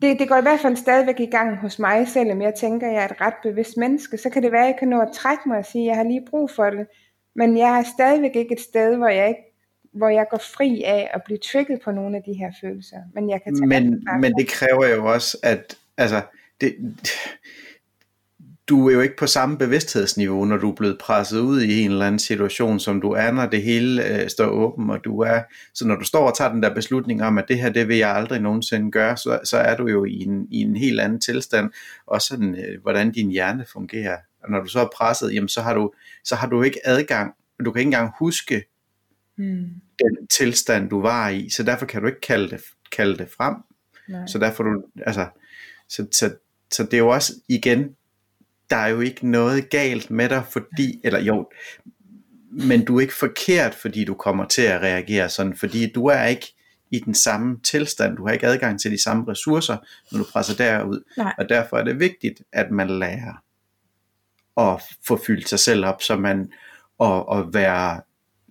det, 0.03 0.19
det 0.19 0.29
går 0.29 0.37
i 0.37 0.43
hvert 0.43 0.61
fald 0.61 0.77
stadigvæk 0.77 1.21
i 1.21 1.27
gang 1.27 1.57
hos 1.57 1.79
mig, 1.79 2.09
selvom 2.09 2.43
jeg 2.43 2.55
tænker, 2.55 2.87
at 2.87 2.93
jeg 2.95 3.03
er 3.03 3.09
et 3.09 3.21
ret 3.21 3.35
bevidst 3.43 3.77
menneske. 3.77 4.19
Så 4.19 4.31
kan 4.31 4.43
det 4.43 4.53
være, 4.53 4.63
at 4.63 4.67
jeg 4.67 4.77
kan 4.79 4.89
nå 4.89 5.01
at 5.01 5.13
trække 5.13 5.43
mig 5.49 5.59
og 5.59 5.65
sige, 5.65 5.83
at 5.83 5.89
jeg 5.89 5.97
har 5.97 6.05
lige 6.05 6.27
brug 6.31 6.51
for 6.51 6.71
det. 6.71 6.87
Men 7.35 7.57
jeg 7.59 7.79
er 7.79 7.83
stadigvæk 7.83 8.37
ikke 8.37 8.53
et 8.55 8.61
sted, 8.61 8.97
hvor 8.97 9.09
jeg, 9.09 9.29
ikke, 9.29 9.41
hvor 9.95 10.09
jeg 10.09 10.27
går 10.31 10.41
fri 10.57 10.83
af 10.87 11.11
at 11.15 11.23
blive 11.25 11.39
trigget 11.39 11.81
på 11.85 11.91
nogle 11.91 12.17
af 12.17 12.23
de 12.27 12.33
her 12.33 12.51
følelser. 12.61 12.97
Men 13.15 13.31
jeg 13.31 13.41
kan 13.45 13.55
tage 13.57 13.67
Men, 13.67 14.07
men 14.21 14.33
det 14.39 14.49
kræver 14.49 14.89
jo 14.89 15.07
også, 15.07 15.39
at 15.43 15.77
altså, 15.97 16.23
det, 16.61 16.75
du 18.69 18.89
er 18.89 18.93
jo 18.93 19.01
ikke 19.01 19.17
på 19.17 19.27
samme 19.27 19.59
bevidsthedsniveau, 19.59 20.45
når 20.45 20.57
du 20.57 20.71
er 20.71 20.75
blevet 20.75 20.99
presset 20.99 21.41
ud 21.41 21.63
i 21.63 21.81
en 21.81 21.91
eller 21.91 22.07
anden 22.07 22.19
situation, 22.19 22.81
som 22.81 23.01
du 23.01 23.11
er, 23.11 23.31
når 23.31 23.47
det 23.47 23.63
hele 23.63 24.09
øh, 24.09 24.29
står 24.29 24.47
åben, 24.47 24.91
og 24.91 25.05
du 25.05 25.21
er, 25.21 25.43
så 25.75 25.87
når 25.87 25.97
du 25.97 26.05
står 26.05 26.27
og 26.29 26.37
tager 26.37 26.53
den 26.53 26.63
der 26.63 26.75
beslutning 26.75 27.23
om, 27.23 27.39
at 27.39 27.45
det 27.49 27.59
her, 27.59 27.71
det 27.71 27.89
vil 27.89 27.97
jeg 27.97 28.11
aldrig 28.11 28.41
nogensinde 28.41 28.91
gøre, 28.91 29.17
så, 29.17 29.41
så 29.45 29.57
er 29.57 29.77
du 29.77 29.87
jo 29.87 30.05
i 30.05 30.23
en, 30.23 30.47
i 30.51 30.61
en 30.61 30.77
helt 30.77 31.01
anden 31.01 31.21
tilstand, 31.21 31.71
og 32.07 32.21
sådan, 32.21 32.55
øh, 32.55 32.83
hvordan 32.83 33.13
din 33.13 33.31
hjerne 33.31 33.65
fungerer. 33.73 34.17
Og 34.43 34.51
når 34.51 34.61
du 34.61 34.67
så 34.67 34.81
er 34.81 34.89
presset, 34.97 35.35
jamen, 35.35 35.49
så 35.49 35.61
har 35.61 35.75
du, 35.75 35.93
så 36.25 36.35
har 36.35 36.49
du 36.49 36.63
ikke 36.63 36.81
adgang, 36.85 37.35
du 37.65 37.73
kan 37.73 37.81
ikke 37.81 37.89
engang 37.89 38.13
huske 38.19 38.63
Hmm. 39.37 39.71
den 39.99 40.27
tilstand, 40.31 40.91
du 40.91 41.01
var 41.01 41.29
i, 41.29 41.51
så 41.51 41.63
derfor 41.63 41.87
kan 41.87 42.01
du 42.01 42.07
ikke 42.07 42.21
kalde 42.21 42.51
det, 42.51 42.61
kalde 42.93 43.17
det 43.17 43.29
frem. 43.37 43.55
Nej. 44.09 44.27
Så 44.27 44.39
derfor 44.39 44.63
du, 44.63 44.85
altså, 45.07 45.29
så, 45.89 46.07
så, 46.13 46.37
så 46.73 46.83
det 46.83 46.95
er 46.95 46.99
jo 46.99 47.09
også 47.09 47.33
igen, 47.49 47.97
der 48.71 48.77
er 48.77 48.89
jo 48.89 49.01
ikke 49.01 49.31
noget 49.31 49.71
galt 49.71 50.11
med 50.11 50.29
dig, 50.29 50.43
fordi, 50.51 51.01
eller 51.05 51.21
jo, 51.21 51.51
men 52.51 52.85
du 52.85 52.97
er 52.97 53.01
ikke 53.01 53.15
forkert, 53.15 53.75
fordi 53.75 54.05
du 54.05 54.15
kommer 54.15 54.45
til 54.45 54.63
at 54.63 54.81
reagere 54.81 55.29
sådan, 55.29 55.57
fordi 55.57 55.93
du 55.93 56.07
er 56.07 56.25
ikke 56.25 56.55
i 56.91 56.99
den 56.99 57.15
samme 57.15 57.61
tilstand, 57.61 58.17
du 58.17 58.27
har 58.27 58.33
ikke 58.33 58.47
adgang 58.47 58.81
til 58.81 58.91
de 58.91 59.03
samme 59.03 59.25
ressourcer, 59.29 59.77
når 60.13 60.19
du 60.19 60.25
presser 60.33 60.57
derud, 60.57 61.05
Nej. 61.17 61.35
og 61.39 61.49
derfor 61.49 61.77
er 61.77 61.85
det 61.85 62.01
vigtigt, 62.01 62.43
at 62.53 62.71
man 62.71 62.91
lærer 62.91 63.43
at 64.57 64.83
få 65.07 65.21
fyldt 65.27 65.49
sig 65.49 65.59
selv 65.59 65.85
op, 65.85 66.03
så 66.03 66.17
man, 66.17 66.53
og, 66.99 67.29
og 67.29 67.55
være 67.55 68.01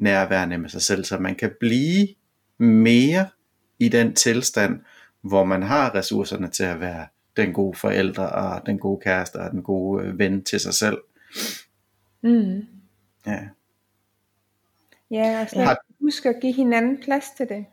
nærværende 0.04 0.58
med 0.58 0.70
sig 0.70 0.82
selv, 0.82 1.04
så 1.04 1.18
man 1.18 1.36
kan 1.36 1.52
blive 1.60 2.08
mere 2.58 3.28
i 3.80 3.90
den 3.90 4.16
tilstand, 4.16 4.80
hvor 5.22 5.44
man 5.44 5.64
har 5.64 5.96
ressourcerne 5.96 6.48
til 6.48 6.64
at 6.64 6.80
være 6.80 7.08
den 7.38 7.54
gode 7.54 7.78
forældre, 7.78 8.30
og 8.30 8.66
den 8.66 8.80
gode 8.80 9.02
kæreste, 9.04 9.36
og 9.36 9.52
den 9.52 9.64
gode 9.64 10.06
øh, 10.06 10.20
ven 10.20 10.44
til 10.44 10.60
sig 10.60 10.74
selv. 10.74 10.98
Mm. 12.24 12.62
Ja. 13.28 13.40
Ja, 15.12 15.42
og 15.42 15.50
så 15.50 15.60
Har- 15.60 15.78
husk 16.02 16.26
at 16.26 16.36
give 16.42 16.54
hinanden 16.54 16.98
plads 17.04 17.26
til 17.38 17.50
det. 17.50 17.66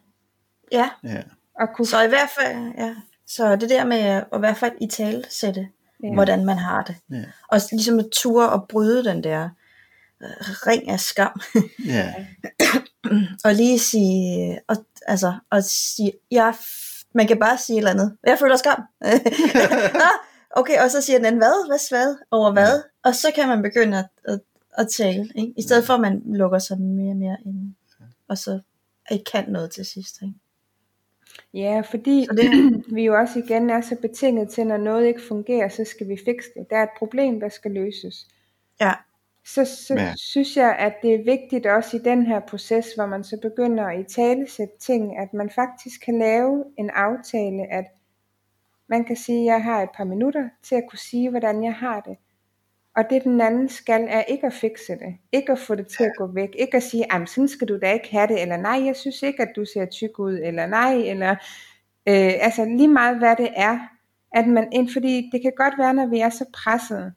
Ja, 0.72 0.90
Ja. 1.04 1.22
Og 1.60 1.68
kunne, 1.74 1.86
så 1.86 2.02
i 2.02 2.08
hvert 2.08 2.30
fald, 2.40 2.72
ja. 2.78 2.94
Så 3.26 3.56
det 3.56 3.70
der 3.70 3.84
med 3.84 3.96
at 3.96 4.24
i 4.36 4.38
hvert 4.38 4.56
fald 4.56 4.72
i 4.80 4.86
tale 4.86 5.24
sætte, 5.28 5.68
Ja. 6.02 6.12
hvordan 6.14 6.44
man 6.44 6.58
har 6.58 6.82
det. 6.84 6.96
Ja. 7.10 7.24
Og 7.48 7.60
ligesom 7.72 7.98
at 7.98 8.06
ture 8.12 8.48
og 8.50 8.68
bryde 8.68 9.04
den 9.04 9.24
der 9.24 9.48
ring 10.66 10.88
af 10.88 11.00
skam. 11.00 11.40
Ja. 11.86 12.14
og 13.44 13.54
lige 13.54 13.78
sige, 13.78 14.60
og, 14.68 14.76
altså, 15.06 15.34
og 15.50 15.64
sige, 15.64 16.12
jeg, 16.30 16.54
man 17.14 17.26
kan 17.26 17.38
bare 17.38 17.58
sige 17.58 17.76
et 17.76 17.78
eller 17.78 17.90
andet. 17.90 18.16
Jeg 18.26 18.38
føler 18.38 18.56
skam. 18.56 18.82
okay, 20.60 20.82
og 20.84 20.90
så 20.90 21.00
siger 21.00 21.16
den 21.18 21.26
anden, 21.26 21.38
hvad, 21.40 21.66
hvad, 21.68 21.88
hvad, 21.90 22.16
over 22.30 22.52
hvad? 22.52 22.82
Og 23.04 23.14
så 23.14 23.28
kan 23.34 23.48
man 23.48 23.62
begynde 23.62 23.98
at, 23.98 24.06
at, 24.24 24.40
at 24.78 24.88
tale, 24.88 25.28
ikke? 25.36 25.52
i 25.56 25.62
stedet 25.62 25.86
for 25.86 25.94
at 25.94 26.00
man 26.00 26.22
lukker 26.26 26.58
sig 26.58 26.80
mere 26.80 27.10
og 27.12 27.16
mere 27.16 27.36
ind. 27.46 27.74
Og 28.28 28.38
så 28.38 28.60
ikke 29.10 29.24
kan 29.32 29.44
noget 29.48 29.70
til 29.70 29.84
sidst. 29.86 30.16
Ikke? 30.22 30.34
ja, 31.54 31.80
fordi 31.80 32.26
Så 32.30 32.34
det- 32.36 32.84
vi 32.96 33.02
jo 33.04 33.14
også 33.18 33.38
igen 33.38 33.70
er 33.70 33.80
så 33.80 33.96
betinget 34.02 34.48
til, 34.48 34.66
når 34.66 34.76
noget 34.76 35.06
ikke 35.06 35.22
fungerer, 35.28 35.68
så 35.68 35.84
skal 35.84 36.08
vi 36.08 36.16
fikse 36.24 36.48
det. 36.56 36.66
Der 36.70 36.76
er 36.76 36.82
et 36.82 36.88
problem, 36.98 37.40
der 37.40 37.48
skal 37.48 37.70
løses. 37.70 38.26
Ja, 38.80 38.92
så, 39.46 39.64
så 39.64 39.94
Ja. 39.94 40.12
synes 40.16 40.56
jeg, 40.56 40.76
at 40.78 40.94
det 41.02 41.14
er 41.14 41.24
vigtigt 41.24 41.66
også 41.66 41.96
i 41.96 42.00
den 42.00 42.26
her 42.26 42.40
proces, 42.40 42.94
hvor 42.94 43.06
man 43.06 43.24
så 43.24 43.38
begynder 43.42 43.84
at 43.84 44.00
i 44.00 44.14
tale 44.14 44.50
sætte 44.50 44.74
ting, 44.80 45.18
at 45.18 45.34
man 45.34 45.50
faktisk 45.50 46.04
kan 46.04 46.18
lave 46.18 46.64
en 46.78 46.90
aftale, 46.90 47.72
at 47.72 47.84
man 48.88 49.04
kan 49.04 49.16
sige, 49.16 49.40
at 49.40 49.46
jeg 49.46 49.64
har 49.64 49.82
et 49.82 49.88
par 49.96 50.04
minutter 50.04 50.48
til 50.62 50.74
at 50.74 50.84
kunne 50.90 50.98
sige, 50.98 51.30
hvordan 51.30 51.64
jeg 51.64 51.74
har 51.74 52.00
det. 52.00 52.16
Og 52.96 53.04
det 53.10 53.24
den 53.24 53.40
anden 53.40 53.68
skal, 53.68 54.06
er 54.10 54.22
ikke 54.22 54.46
at 54.46 54.52
fikse 54.52 54.92
det. 54.92 55.16
Ikke 55.32 55.52
at 55.52 55.58
få 55.58 55.74
det 55.74 55.86
til 55.86 56.04
at 56.04 56.12
gå 56.18 56.26
væk. 56.26 56.48
Ikke 56.58 56.76
at 56.76 56.82
sige, 56.82 57.12
at 57.12 57.28
sådan 57.28 57.48
skal 57.48 57.68
du 57.68 57.78
da 57.78 57.92
ikke 57.92 58.10
have 58.10 58.26
det. 58.26 58.42
Eller 58.42 58.56
nej, 58.56 58.84
jeg 58.86 58.96
synes 58.96 59.22
ikke, 59.22 59.42
at 59.42 59.52
du 59.56 59.64
ser 59.64 59.86
tyk 59.86 60.18
ud. 60.18 60.40
Eller 60.44 60.66
nej, 60.66 60.94
eller 60.94 61.30
øh, 62.08 62.32
altså 62.40 62.64
lige 62.64 62.88
meget 62.88 63.18
hvad 63.18 63.36
det 63.36 63.48
er. 63.56 63.78
At 64.32 64.46
man, 64.46 64.88
fordi 64.92 65.30
det 65.32 65.42
kan 65.42 65.52
godt 65.56 65.74
være, 65.78 65.94
når 65.94 66.06
vi 66.06 66.20
er 66.20 66.28
så 66.28 66.44
presset, 66.52 67.12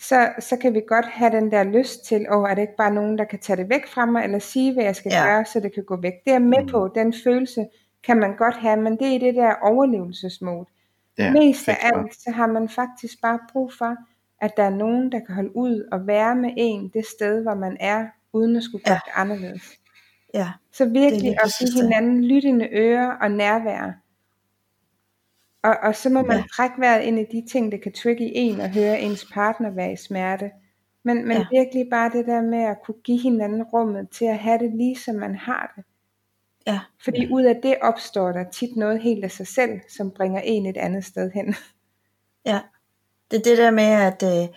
så, 0.00 0.28
så 0.38 0.56
kan 0.56 0.74
vi 0.74 0.82
godt 0.88 1.06
have 1.06 1.30
den 1.32 1.50
der 1.50 1.64
lyst 1.64 2.04
til, 2.04 2.26
åh, 2.32 2.50
er 2.50 2.54
det 2.54 2.62
ikke 2.62 2.76
bare 2.78 2.94
nogen, 2.94 3.18
der 3.18 3.24
kan 3.24 3.38
tage 3.38 3.56
det 3.56 3.68
væk 3.70 3.86
fra 3.86 4.06
mig, 4.06 4.24
eller 4.24 4.38
sige, 4.38 4.72
hvad 4.74 4.84
jeg 4.84 4.96
skal 4.96 5.12
Ja. 5.14 5.24
gøre, 5.26 5.44
så 5.44 5.60
det 5.60 5.74
kan 5.74 5.84
gå 5.84 5.96
væk. 6.00 6.12
Det 6.26 6.32
er 6.32 6.38
med 6.38 6.62
Mm. 6.62 6.68
på, 6.68 6.90
den 6.94 7.14
følelse 7.24 7.66
kan 8.04 8.16
man 8.16 8.36
godt 8.36 8.56
have, 8.56 8.76
men 8.76 8.96
det 8.98 9.14
er 9.14 9.18
det 9.18 9.34
der 9.34 9.54
overlevelsesmode. 9.62 10.66
ja. 11.18 11.32
Mest 11.32 11.68
af 11.68 11.76
alt, 11.82 12.14
så 12.14 12.30
har 12.30 12.46
man 12.46 12.68
faktisk 12.68 13.22
bare 13.22 13.38
brug 13.52 13.72
for, 13.78 13.96
at 14.40 14.56
der 14.56 14.62
er 14.62 14.70
nogen, 14.70 15.12
der 15.12 15.18
kan 15.26 15.34
holde 15.34 15.56
ud 15.56 15.88
og 15.92 16.06
være 16.06 16.36
med 16.36 16.50
en 16.56 16.90
det 16.94 17.06
sted, 17.06 17.42
hvor 17.42 17.54
man 17.54 17.76
er, 17.80 18.06
uden 18.32 18.56
at 18.56 18.62
skulle 18.62 18.84
gøre 18.84 18.94
Ja. 18.94 19.00
det 19.06 19.12
anderledes. 19.14 19.62
ja, 20.34 20.48
Så 20.72 20.84
Det 20.84 20.92
virkelig 20.94 21.22
lige 21.22 21.38
at 21.44 21.52
give 21.58 21.66
det. 21.70 21.82
hinanden 21.82 22.24
lyttende 22.24 22.68
ører 22.72 23.10
og 23.10 23.30
nærvær. 23.30 23.92
Og, 25.62 25.76
og 25.82 25.96
så 25.96 26.08
må 26.10 26.22
man 26.22 26.36
Ja. 26.36 26.44
trække 26.56 26.74
vejret 26.80 27.02
ind 27.02 27.18
i 27.18 27.24
de 27.24 27.46
ting, 27.52 27.72
der 27.72 27.78
kan 27.78 27.92
trigge 27.92 28.24
i 28.24 28.32
en 28.34 28.60
og 28.60 28.70
høre 28.70 29.00
ens 29.00 29.26
partner 29.34 29.70
være 29.70 29.92
i 29.92 29.96
smerte. 29.96 30.50
Men, 31.04 31.28
men 31.28 31.36
Ja. 31.36 31.46
virkelig 31.52 31.86
bare 31.90 32.10
det 32.10 32.26
der 32.26 32.42
med 32.42 32.62
at 32.62 32.76
kunne 32.84 33.00
give 33.04 33.20
hinanden 33.20 33.62
rummet 33.62 34.08
til 34.10 34.24
at 34.24 34.38
have 34.38 34.58
det 34.58 34.70
lige 34.76 34.96
som 34.98 35.14
man 35.14 35.34
har 35.34 35.72
det. 35.76 35.84
ja, 36.66 36.80
Fordi 37.04 37.32
ud 37.32 37.42
af 37.42 37.56
det 37.62 37.74
opstår 37.82 38.32
der 38.32 38.44
tit 38.50 38.76
noget 38.76 39.02
helt 39.02 39.24
af 39.24 39.30
sig 39.30 39.46
selv, 39.46 39.80
som 39.88 40.10
bringer 40.10 40.40
en 40.44 40.66
et 40.66 40.76
andet 40.76 41.04
sted 41.04 41.30
hen. 41.30 41.54
ja. 42.46 42.60
Det 43.30 43.36
er 43.38 43.42
det 43.42 43.58
der 43.58 43.70
med, 43.70 43.84
at, 43.84 44.22
øh, 44.22 44.48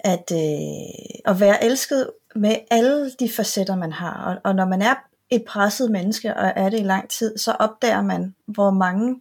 at, 0.00 0.32
øh, 0.32 1.30
at 1.32 1.40
være 1.40 1.64
elsket 1.64 2.10
med 2.36 2.56
alle 2.70 3.10
de 3.10 3.28
facetter, 3.36 3.76
man 3.76 3.92
har. 3.92 4.24
Og, 4.24 4.40
og 4.44 4.54
når 4.54 4.66
man 4.66 4.82
er 4.82 4.94
et 5.30 5.44
presset 5.48 5.90
menneske, 5.90 6.34
og 6.36 6.52
er 6.56 6.68
det 6.70 6.80
i 6.80 6.84
lang 6.84 7.08
tid, 7.08 7.38
så 7.38 7.52
opdager 7.52 8.02
man, 8.02 8.34
hvor 8.46 8.70
mange 8.70 9.20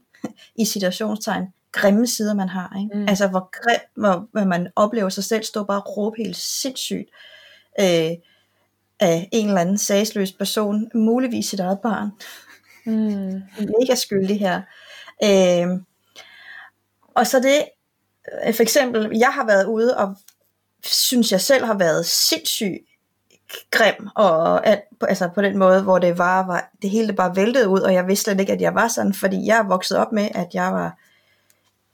i 0.61 0.65
situationstegn 0.65 1.45
grimme 1.71 2.07
sider 2.07 2.33
man 2.33 2.49
har. 2.49 2.77
Ikke? 2.79 2.97
Mm. 2.97 3.07
Altså 3.07 3.27
hvor 3.27 3.49
grim, 3.51 3.79
hvor, 3.95 4.27
hvor 4.31 4.43
man 4.43 4.67
oplever 4.75 5.09
sig 5.09 5.23
selv 5.23 5.43
stå 5.43 5.63
bare 5.63 5.81
og 5.81 5.97
råbe 5.97 6.15
helt 6.17 6.37
sindssygt 6.37 7.09
øh, 7.79 8.11
af 8.99 9.29
en 9.31 9.47
eller 9.47 9.61
anden 9.61 9.77
sagsløs 9.77 10.31
person, 10.31 10.89
muligvis 10.95 11.45
sit 11.45 11.59
eget 11.59 11.79
barn. 11.79 12.09
Mm. 12.85 13.41
Mega 13.79 13.95
skyldig 13.95 14.39
her. 14.39 14.61
Øh, 15.23 15.81
og 17.15 17.27
så 17.27 17.39
det, 17.39 17.65
øh, 18.47 18.53
for 18.53 18.63
eksempel, 18.63 19.17
jeg 19.17 19.33
har 19.33 19.45
været 19.45 19.65
ude 19.65 19.97
og 19.97 20.15
synes 20.85 21.31
jeg 21.31 21.41
selv 21.41 21.65
har 21.65 21.77
været 21.77 22.05
sindssygt 22.05 22.88
grim, 23.71 24.07
og 24.15 24.67
altså 25.07 25.29
på 25.35 25.41
den 25.41 25.57
måde, 25.57 25.83
hvor 25.83 25.99
det 25.99 26.17
var, 26.17 26.45
var 26.45 26.69
det 26.81 26.89
hele 26.89 27.13
bare 27.13 27.35
væltede 27.35 27.69
ud, 27.69 27.79
og 27.79 27.93
jeg 27.93 28.07
vidste 28.07 28.23
slet 28.23 28.39
ikke, 28.39 28.53
at 28.53 28.61
jeg 28.61 28.75
var 28.75 28.87
sådan, 28.87 29.13
fordi 29.13 29.45
jeg 29.45 29.57
er 29.57 29.67
vokset 29.67 29.97
op 29.97 30.11
med, 30.11 30.27
at 30.35 30.47
jeg 30.53 30.73
var 30.73 30.97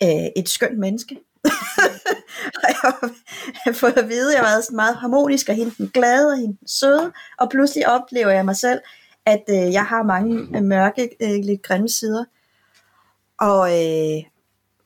øh, 0.04 0.28
et 0.36 0.50
skønt 0.50 0.80
menneske. 0.80 1.18
og 2.56 2.70
jeg 2.70 2.76
har 3.66 3.74
fået 3.74 3.98
at 3.98 4.10
vide, 4.10 4.34
at 4.34 4.38
jeg 4.38 4.44
var 4.44 4.62
sådan 4.62 4.76
meget 4.76 4.96
harmonisk, 4.96 5.50
og 5.50 5.56
hende 5.56 5.76
den 5.78 5.90
glade, 5.94 6.32
og 6.32 6.38
hende 6.38 6.58
den 6.60 6.68
søde, 6.68 7.12
og 7.38 7.50
pludselig 7.50 7.90
oplever 7.90 8.30
jeg 8.30 8.46
mig 8.46 8.56
selv, 8.56 8.80
at 9.26 9.44
øh, 9.50 9.74
jeg 9.74 9.86
har 9.86 10.04
mange 10.04 10.58
øh, 10.58 10.64
mørke, 10.64 11.10
øh, 11.22 11.44
lidt 11.44 11.62
grimme 11.62 11.90
sider. 11.90 12.26
Og, 13.40 13.70
øh, 13.70 14.24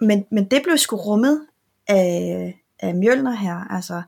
men, 0.01 0.25
men 0.31 0.45
det 0.45 0.63
blev 0.63 0.77
sgu 0.77 0.95
rummet 0.95 1.41
af, 1.87 2.61
af 2.79 2.95
Mjølner 2.95 3.35
her, 3.35 3.73
altså. 3.75 4.01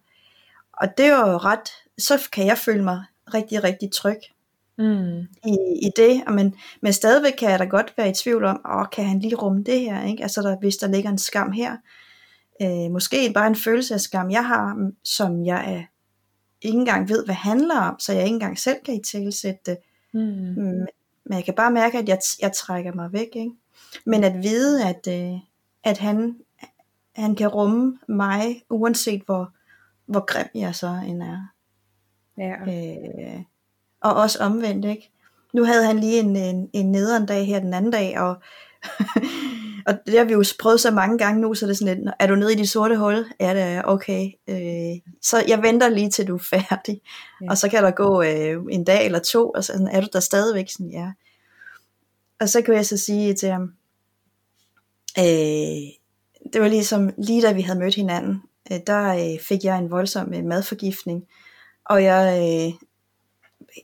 Og 0.74 0.98
det 0.98 1.06
er 1.06 1.32
jo 1.32 1.38
ret, 1.38 1.70
så 2.02 2.30
kan 2.32 2.46
jeg 2.46 2.58
føle 2.58 2.84
mig 2.84 3.04
rigtig, 3.34 3.64
rigtig 3.64 3.92
tryg 3.92 4.18
Mm. 4.78 5.20
i, 5.46 5.58
i 5.82 5.90
det, 5.96 6.24
men, 6.34 6.56
men 6.82 6.94
stadigvæk 6.94 7.34
kan 7.38 7.50
jeg 7.52 7.60
da 7.60 7.66
godt 7.66 7.94
være 7.98 8.10
i 8.10 8.14
tvivl 8.14 8.46
om, 8.46 8.62
åh, 8.74 8.86
kan 8.92 9.06
han 9.06 9.20
lige 9.20 9.36
rumme 9.36 9.64
det 9.64 9.80
her, 9.80 10.04
ikke? 10.04 10.24
Altså 10.24 10.42
der, 10.42 10.58
hvis 10.60 10.78
der 10.78 10.88
ligger 10.88 11.10
en 11.10 11.18
skam 11.18 11.52
her, 11.52 11.78
øh, 12.62 12.92
måske 12.92 13.32
bare 13.34 13.48
en 13.48 13.56
følelse 13.56 13.94
af 13.94 14.00
skam, 14.02 14.32
jeg 14.32 14.48
har, 14.48 14.74
mm, 14.74 14.96
som 15.04 15.46
jeg 15.46 15.74
er, 15.74 15.84
ikke 16.62 16.78
engang 16.78 17.10
ved, 17.10 17.26
hvad 17.26 17.36
handler 17.36 17.80
om, 17.80 18.00
så 18.00 18.14
jeg 18.14 18.24
ikke 18.24 18.34
engang 18.34 18.60
selv 18.60 18.78
kan 18.86 18.94
i 18.94 19.02
tilsætte 19.04 19.60
det, 19.66 19.78
Mm. 20.14 20.20
Mm, 20.20 20.86
men 21.26 21.34
jeg 21.38 21.46
kan 21.46 21.54
bare 21.54 21.72
mærke, 21.72 21.98
at 21.98 22.10
jeg, 22.10 22.20
jeg 22.42 22.52
trækker 22.52 22.94
mig 22.94 23.14
væk, 23.14 23.28
ikke? 23.36 23.52
Men 24.06 24.24
at 24.24 24.44
vide, 24.44 24.86
at, 24.86 25.08
øh, 25.08 25.40
at 25.84 25.98
han, 25.98 26.36
han 27.16 27.36
kan 27.36 27.48
rumme 27.48 27.98
mig, 28.08 28.64
uanset 28.70 29.22
hvor, 29.26 29.52
hvor 30.06 30.26
grim 30.26 30.48
jeg 30.56 30.76
så 30.76 31.00
end 31.08 31.24
er. 31.24 31.52
Ja. 32.38 32.54
Øh, 32.68 33.42
og 34.02 34.14
også 34.14 34.40
omvendt, 34.40 34.86
ikke? 34.86 35.12
Nu 35.54 35.64
havde 35.64 35.86
han 35.86 36.00
lige 36.00 36.20
en, 36.20 36.36
en, 36.36 36.70
en 36.74 36.92
nederen 36.92 37.26
dag 37.26 37.46
her 37.46 37.60
den 37.60 37.74
anden 37.74 37.92
dag, 37.92 38.20
og, 38.20 38.36
og 39.88 39.94
det 40.06 40.18
har 40.18 40.26
vi 40.26 40.34
jo 40.34 40.44
prøvet 40.60 40.80
så 40.80 40.92
mange 40.92 41.18
gange 41.18 41.42
nu, 41.42 41.54
så 41.54 41.66
det 41.66 41.72
er 41.72 41.76
sådan 41.76 41.98
lidt, 41.98 42.10
er 42.20 42.28
du 42.28 42.36
nede 42.36 42.54
i 42.54 42.56
de 42.56 42.68
sorte 42.68 42.98
hul? 42.98 43.26
Ja, 43.40 43.54
det 43.54 43.62
er 43.62 43.82
okay. 43.84 44.30
Øh, 44.50 45.14
så 45.22 45.44
jeg 45.48 45.62
venter 45.62 45.90
lige 45.90 46.10
til 46.10 46.28
du 46.28 46.36
er 46.36 46.44
færdig. 46.50 47.02
Ja. 47.42 47.50
Og 47.50 47.58
så 47.58 47.70
kan 47.70 47.84
der 47.84 47.92
gå 47.92 48.24
øh, 48.24 48.64
en 48.72 48.84
dag 48.84 49.06
eller 49.06 49.20
to, 49.20 49.50
og 49.50 49.64
så 49.64 49.90
er 49.92 50.02
du 50.02 50.08
der 50.14 50.20
stadigvæk 50.20 50.70
sådan, 50.70 50.92
ja. 50.92 51.12
Og 52.40 52.50
så 52.50 52.62
kunne 52.62 52.76
jeg 52.76 52.86
så 52.86 52.98
sige 52.98 53.34
til 53.34 53.50
ham, 53.50 53.74
øh, 55.20 55.82
det 56.54 56.62
var 56.62 56.68
ligesom 56.68 57.14
lige 57.18 57.42
da 57.42 57.52
vi 57.52 57.62
havde 57.62 57.80
mødt 57.80 57.96
hinanden, 57.96 58.42
øh, 58.72 58.80
der 58.88 59.08
øh, 59.08 59.40
fik 59.40 59.64
jeg 59.64 59.78
en 59.78 59.92
voldsom 59.92 60.34
øh, 60.34 60.44
madforgiftning, 60.44 61.24
og 61.86 62.04
jeg 62.04 62.40
øh, 62.42 62.74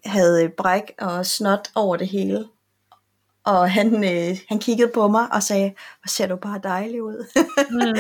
havde 0.06 0.50
bræk 0.58 0.94
og 0.98 1.26
snot 1.26 1.70
over 1.76 1.96
det 1.98 2.08
hele. 2.08 2.46
Og 3.44 3.72
han, 3.72 4.04
øh, 4.04 4.38
han 4.48 4.60
kiggede 4.60 4.92
på 4.94 5.08
mig 5.08 5.28
og 5.32 5.44
sagde, 5.44 5.70
hvor 5.70 6.08
ser 6.08 6.28
du 6.28 6.36
bare 6.36 6.60
dejlig 6.64 7.04
ud. 7.04 7.26
Mm. 7.72 8.00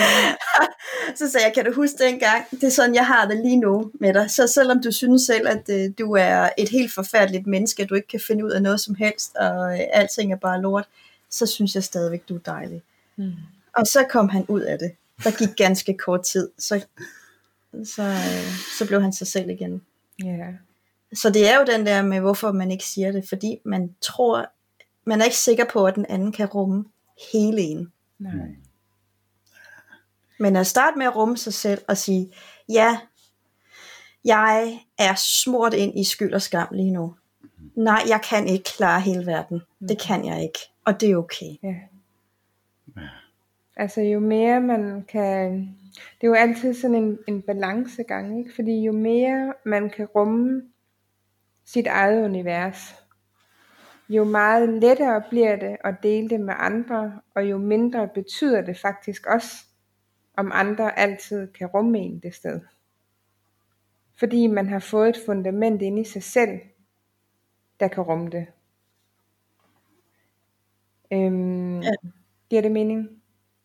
så 1.20 1.32
sagde 1.32 1.46
jeg, 1.46 1.54
kan 1.56 1.66
du 1.66 1.74
huske 1.74 2.04
dengang? 2.04 2.46
Det 2.52 2.64
er 2.64 2.70
sådan, 2.70 2.96
jeg 2.96 3.08
har 3.08 3.28
det 3.28 3.38
lige 3.38 3.60
nu 3.60 3.92
med 4.00 4.14
dig. 4.14 4.32
Så 4.32 4.48
selvom 4.48 4.82
du 4.82 4.92
synes 4.92 5.22
selv, 5.22 5.48
at 5.48 5.70
øh, 5.70 5.92
du 6.00 6.12
er 6.12 6.50
et 6.58 6.70
helt 6.70 6.94
forfærdeligt 6.94 7.48
menneske, 7.48 7.84
at 7.84 7.90
du 7.90 7.96
ikke 7.96 8.08
kan 8.08 8.20
finde 8.28 8.46
ud 8.46 8.52
af 8.52 8.62
noget 8.62 8.80
som 8.80 8.96
helst, 8.96 9.36
og 9.36 9.74
øh, 9.74 9.86
alting 9.94 10.32
er 10.32 10.38
bare 10.38 10.62
lort, 10.62 10.88
så 11.30 11.46
synes 11.46 11.76
jeg 11.76 11.84
stadigvæk, 11.84 12.30
du 12.30 12.36
er 12.36 12.40
dejlig. 12.40 12.82
Mm. 13.16 13.32
Og 13.76 13.86
så 13.86 14.06
kom 14.10 14.30
han 14.30 14.46
ud 14.48 14.62
af 14.62 14.80
det. 14.80 14.92
Der 15.24 15.32
gik 15.32 15.56
ganske 15.58 15.98
kort 15.98 16.24
tid, 16.24 16.50
så, 16.60 16.86
så, 17.86 18.04
øh, 18.04 18.78
så 18.78 18.88
blev 18.88 19.02
han 19.02 19.14
sig 19.14 19.28
selv 19.28 19.50
igen. 19.50 19.82
Ja. 20.24 20.48
Så 21.14 21.30
det 21.30 21.50
er 21.50 21.60
jo 21.60 21.66
den 21.66 21.86
der 21.86 22.02
med, 22.02 22.20
hvorfor 22.20 22.52
man 22.52 22.72
ikke 22.72 22.84
siger 22.84 23.12
det, 23.12 23.30
fordi 23.30 23.60
man 23.66 23.96
tror, 24.02 24.46
man 25.06 25.22
er 25.22 25.26
ikke 25.26 25.38
sikker 25.38 25.66
på, 25.66 25.86
at 25.86 25.96
den 25.96 26.06
anden 26.10 26.32
kan 26.32 26.48
rumme 26.48 26.86
hele 27.32 27.62
en. 27.62 27.92
Nej. 28.20 28.48
Men 30.40 30.56
at 30.56 30.68
starte 30.68 30.98
med 30.98 31.06
at 31.06 31.16
rumme 31.16 31.38
sig 31.38 31.54
selv 31.54 31.82
og 31.88 31.98
sige, 31.98 32.34
ja, 32.70 33.00
jeg 34.26 34.80
er 34.98 35.16
smurt 35.16 35.74
ind 35.74 36.00
i 36.00 36.04
skyld 36.04 36.34
og 36.34 36.42
skam 36.42 36.68
lige 36.72 36.92
nu. 36.92 37.16
Nej, 37.76 38.04
jeg 38.08 38.22
kan 38.30 38.48
ikke 38.48 38.64
klare 38.64 39.02
hele 39.02 39.26
verden. 39.26 39.62
Det 39.80 40.02
kan 40.02 40.26
jeg 40.26 40.42
ikke. 40.42 40.60
Og 40.86 41.02
det 41.02 41.12
er 41.12 41.18
okay. 41.18 41.56
Ja. 41.64 41.76
Altså 43.76 44.02
jo 44.02 44.20
mere 44.20 44.62
man 44.62 45.06
kan, 45.08 45.70
det 46.22 46.24
er 46.24 46.28
jo 46.28 46.34
altid 46.34 46.74
sådan 46.74 46.96
en, 46.96 47.20
en 47.28 47.42
balancegang, 47.42 48.40
ikke? 48.40 48.56
fordi 48.56 48.82
jo 48.84 48.92
mere 48.92 49.54
man 49.66 49.90
kan 49.90 50.06
rumme 50.06 50.62
sit 51.66 51.88
eget 51.88 52.26
univers, 52.26 52.96
jo 54.10 54.24
meget 54.24 54.70
lettere 54.70 55.24
bliver 55.30 55.56
det 55.56 55.78
at 55.84 55.96
dele 56.04 56.30
det 56.30 56.40
med 56.40 56.54
andre, 56.58 57.22
og 57.36 57.50
jo 57.50 57.58
mindre 57.58 58.08
betyder 58.08 58.62
det 58.62 58.78
faktisk 58.78 59.26
også, 59.28 59.66
om 60.38 60.52
andre 60.54 61.00
altid 61.00 61.48
kan 61.54 61.68
rumme 61.68 62.00
en 62.00 62.20
det 62.20 62.36
sted. 62.36 62.62
Fordi 64.20 64.48
man 64.48 64.68
har 64.70 64.80
fået 64.80 65.10
et 65.10 65.18
fundament 65.26 65.82
inde 65.82 66.02
i 66.02 66.04
sig 66.06 66.24
selv, 66.24 66.60
der 67.80 67.88
kan 67.88 68.04
rumme 68.04 68.30
det. 68.30 68.48
Øhm, 71.12 71.82
Ja. 71.82 71.92
Giver 72.50 72.62
det 72.62 72.72
mening? 72.72 73.22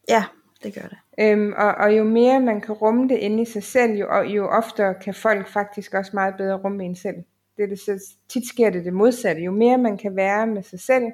Ja, 0.08 0.24
det 0.62 0.74
gør 0.74 0.88
det. 0.88 0.98
Øhm, 1.20 1.52
og, 1.56 1.74
og 1.74 1.96
jo 1.96 2.04
mere 2.04 2.40
man 2.40 2.60
kan 2.60 2.74
rumme 2.74 3.08
det 3.08 3.16
inde 3.16 3.42
i 3.42 3.44
sig 3.44 3.62
selv, 3.62 3.92
jo, 3.92 4.20
jo 4.22 4.48
oftere 4.48 4.94
kan 4.94 5.14
folk 5.14 5.48
faktisk 5.48 5.94
også 5.94 6.10
meget 6.14 6.34
bedre 6.38 6.56
rumme 6.56 6.84
en 6.84 6.96
selv. 6.96 7.16
Det, 7.56 7.62
er 7.62 7.66
det, 7.66 7.80
så 7.80 8.14
tit 8.28 8.48
sker 8.48 8.70
det 8.70 8.84
det 8.84 8.92
modsatte. 8.92 9.42
Jo 9.42 9.50
mere 9.52 9.78
man 9.78 9.98
kan 9.98 10.16
være 10.16 10.46
med 10.46 10.62
sig 10.62 10.80
selv, 10.80 11.04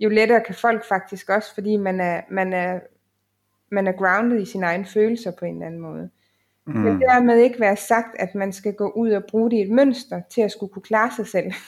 jo 0.00 0.08
lettere 0.08 0.40
kan 0.40 0.54
folk 0.54 0.88
faktisk 0.88 1.30
også, 1.30 1.54
fordi 1.54 1.76
man 1.76 2.00
er, 2.00 2.20
man 2.30 2.52
er, 2.52 2.80
man 3.70 3.86
er 3.86 3.92
grounded 3.92 4.42
i 4.42 4.44
sine 4.44 4.66
egne 4.66 4.84
følelser 4.84 5.32
på 5.38 5.44
en 5.44 5.54
eller 5.54 5.66
anden 5.66 5.80
måde. 5.80 6.10
Mm. 6.66 6.72
Men 6.72 7.00
dermed 7.00 7.38
ikke 7.38 7.60
være 7.60 7.76
sagt, 7.76 8.16
at 8.18 8.34
man 8.34 8.52
skal 8.52 8.74
gå 8.74 8.90
ud 8.90 9.10
og 9.10 9.24
bruge 9.24 9.50
det 9.50 9.56
i 9.56 9.60
et 9.60 9.70
mønster 9.70 10.22
til 10.30 10.40
at 10.40 10.52
skulle 10.52 10.72
kunne 10.72 10.82
klare 10.82 11.10
sig 11.16 11.26
selv. 11.26 11.52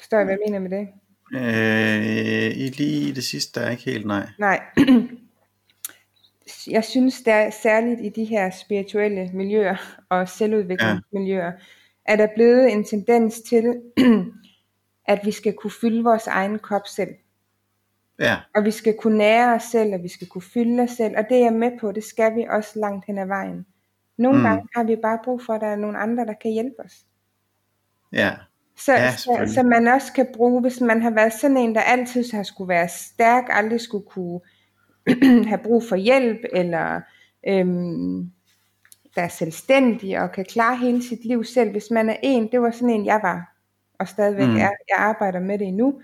Forstår 0.00 0.16
jeg, 0.18 0.24
hvad 0.24 0.34
jeg 0.34 0.50
mener 0.50 0.58
med 0.58 0.70
det? 0.70 0.88
Øh, 1.34 2.56
i 2.56 2.68
lige 2.68 3.14
det 3.14 3.24
sidste, 3.24 3.60
der 3.60 3.66
er 3.66 3.70
ikke 3.70 3.84
helt 3.84 4.06
nej. 4.06 4.28
Nej. 4.38 4.60
Jeg 6.70 6.84
synes, 6.84 7.22
der 7.22 7.34
er 7.34 7.50
særligt 7.62 8.00
i 8.00 8.08
de 8.08 8.24
her 8.24 8.50
spirituelle 8.50 9.30
miljøer 9.34 9.76
og 10.08 10.28
selvudviklingsmiljøer, 10.28 11.52
der 12.08 12.16
er 12.16 12.34
blevet 12.34 12.72
en 12.72 12.84
tendens 12.84 13.40
til, 13.40 13.82
at 15.12 15.20
vi 15.24 15.30
skal 15.30 15.52
kunne 15.52 15.70
fylde 15.80 16.04
vores 16.04 16.26
egen 16.26 16.58
kop 16.58 16.86
selv. 16.86 17.14
Ja, 18.18 18.36
Og 18.54 18.64
vi 18.64 18.70
skal 18.70 18.96
kunne 18.98 19.18
nære 19.18 19.54
os 19.54 19.62
selv, 19.62 19.94
og 19.94 20.02
vi 20.02 20.08
skal 20.08 20.28
kunne 20.28 20.42
fylde 20.42 20.82
os 20.82 20.90
selv. 20.90 21.14
Og 21.16 21.24
det 21.28 21.36
er 21.36 21.42
jeg 21.42 21.52
med 21.52 21.70
på, 21.80 21.92
det 21.92 22.04
skal 22.04 22.36
vi 22.36 22.46
også 22.50 22.78
langt 22.78 23.06
hen 23.06 23.18
ad 23.18 23.26
vejen. 23.26 23.66
Nogle 24.16 24.38
mm. 24.38 24.44
gange 24.44 24.68
har 24.76 24.84
vi 24.84 24.96
bare 24.96 25.18
brug 25.24 25.42
for, 25.42 25.52
at 25.52 25.60
der 25.60 25.66
er 25.66 25.76
nogle 25.76 25.98
andre, 25.98 26.26
der 26.26 26.34
kan 26.42 26.50
hjælpe 26.50 26.80
os. 26.84 27.06
ja, 28.12 28.34
Så, 28.84 28.92
Ja, 28.92 29.16
så, 29.16 29.52
så 29.54 29.62
man 29.62 29.88
også 29.88 30.12
kan 30.12 30.26
bruge, 30.34 30.60
hvis 30.60 30.80
man 30.80 31.02
har 31.02 31.10
været 31.10 31.32
sådan 31.32 31.56
en, 31.56 31.74
der 31.74 31.80
altid 31.80 32.32
har 32.32 32.42
skulle 32.42 32.68
være 32.68 32.88
stærk, 32.88 33.44
aldrig 33.48 33.80
skulle 33.80 34.06
kunne 34.06 34.40
have 35.50 35.58
brug 35.58 35.82
for 35.88 35.96
hjælp, 35.96 36.40
eller 36.52 37.00
øhm, 37.48 38.30
der 39.14 39.22
er 39.22 39.28
selvstændig 39.28 40.20
og 40.20 40.32
kan 40.32 40.44
klare 40.44 40.76
hele 40.76 41.02
sit 41.02 41.24
liv 41.24 41.44
selv. 41.44 41.70
Hvis 41.70 41.90
man 41.90 42.08
er 42.08 42.16
en, 42.22 42.52
det 42.52 42.62
var 42.62 42.70
sådan 42.70 42.90
en, 42.90 43.06
jeg 43.06 43.20
var, 43.22 43.56
og 43.98 44.08
stadigvæk 44.08 44.48
mm. 44.48 44.56
er. 44.56 44.70
Jeg 44.88 44.98
arbejder 44.98 45.40
med 45.40 45.58
det 45.58 45.66
endnu. 45.66 46.00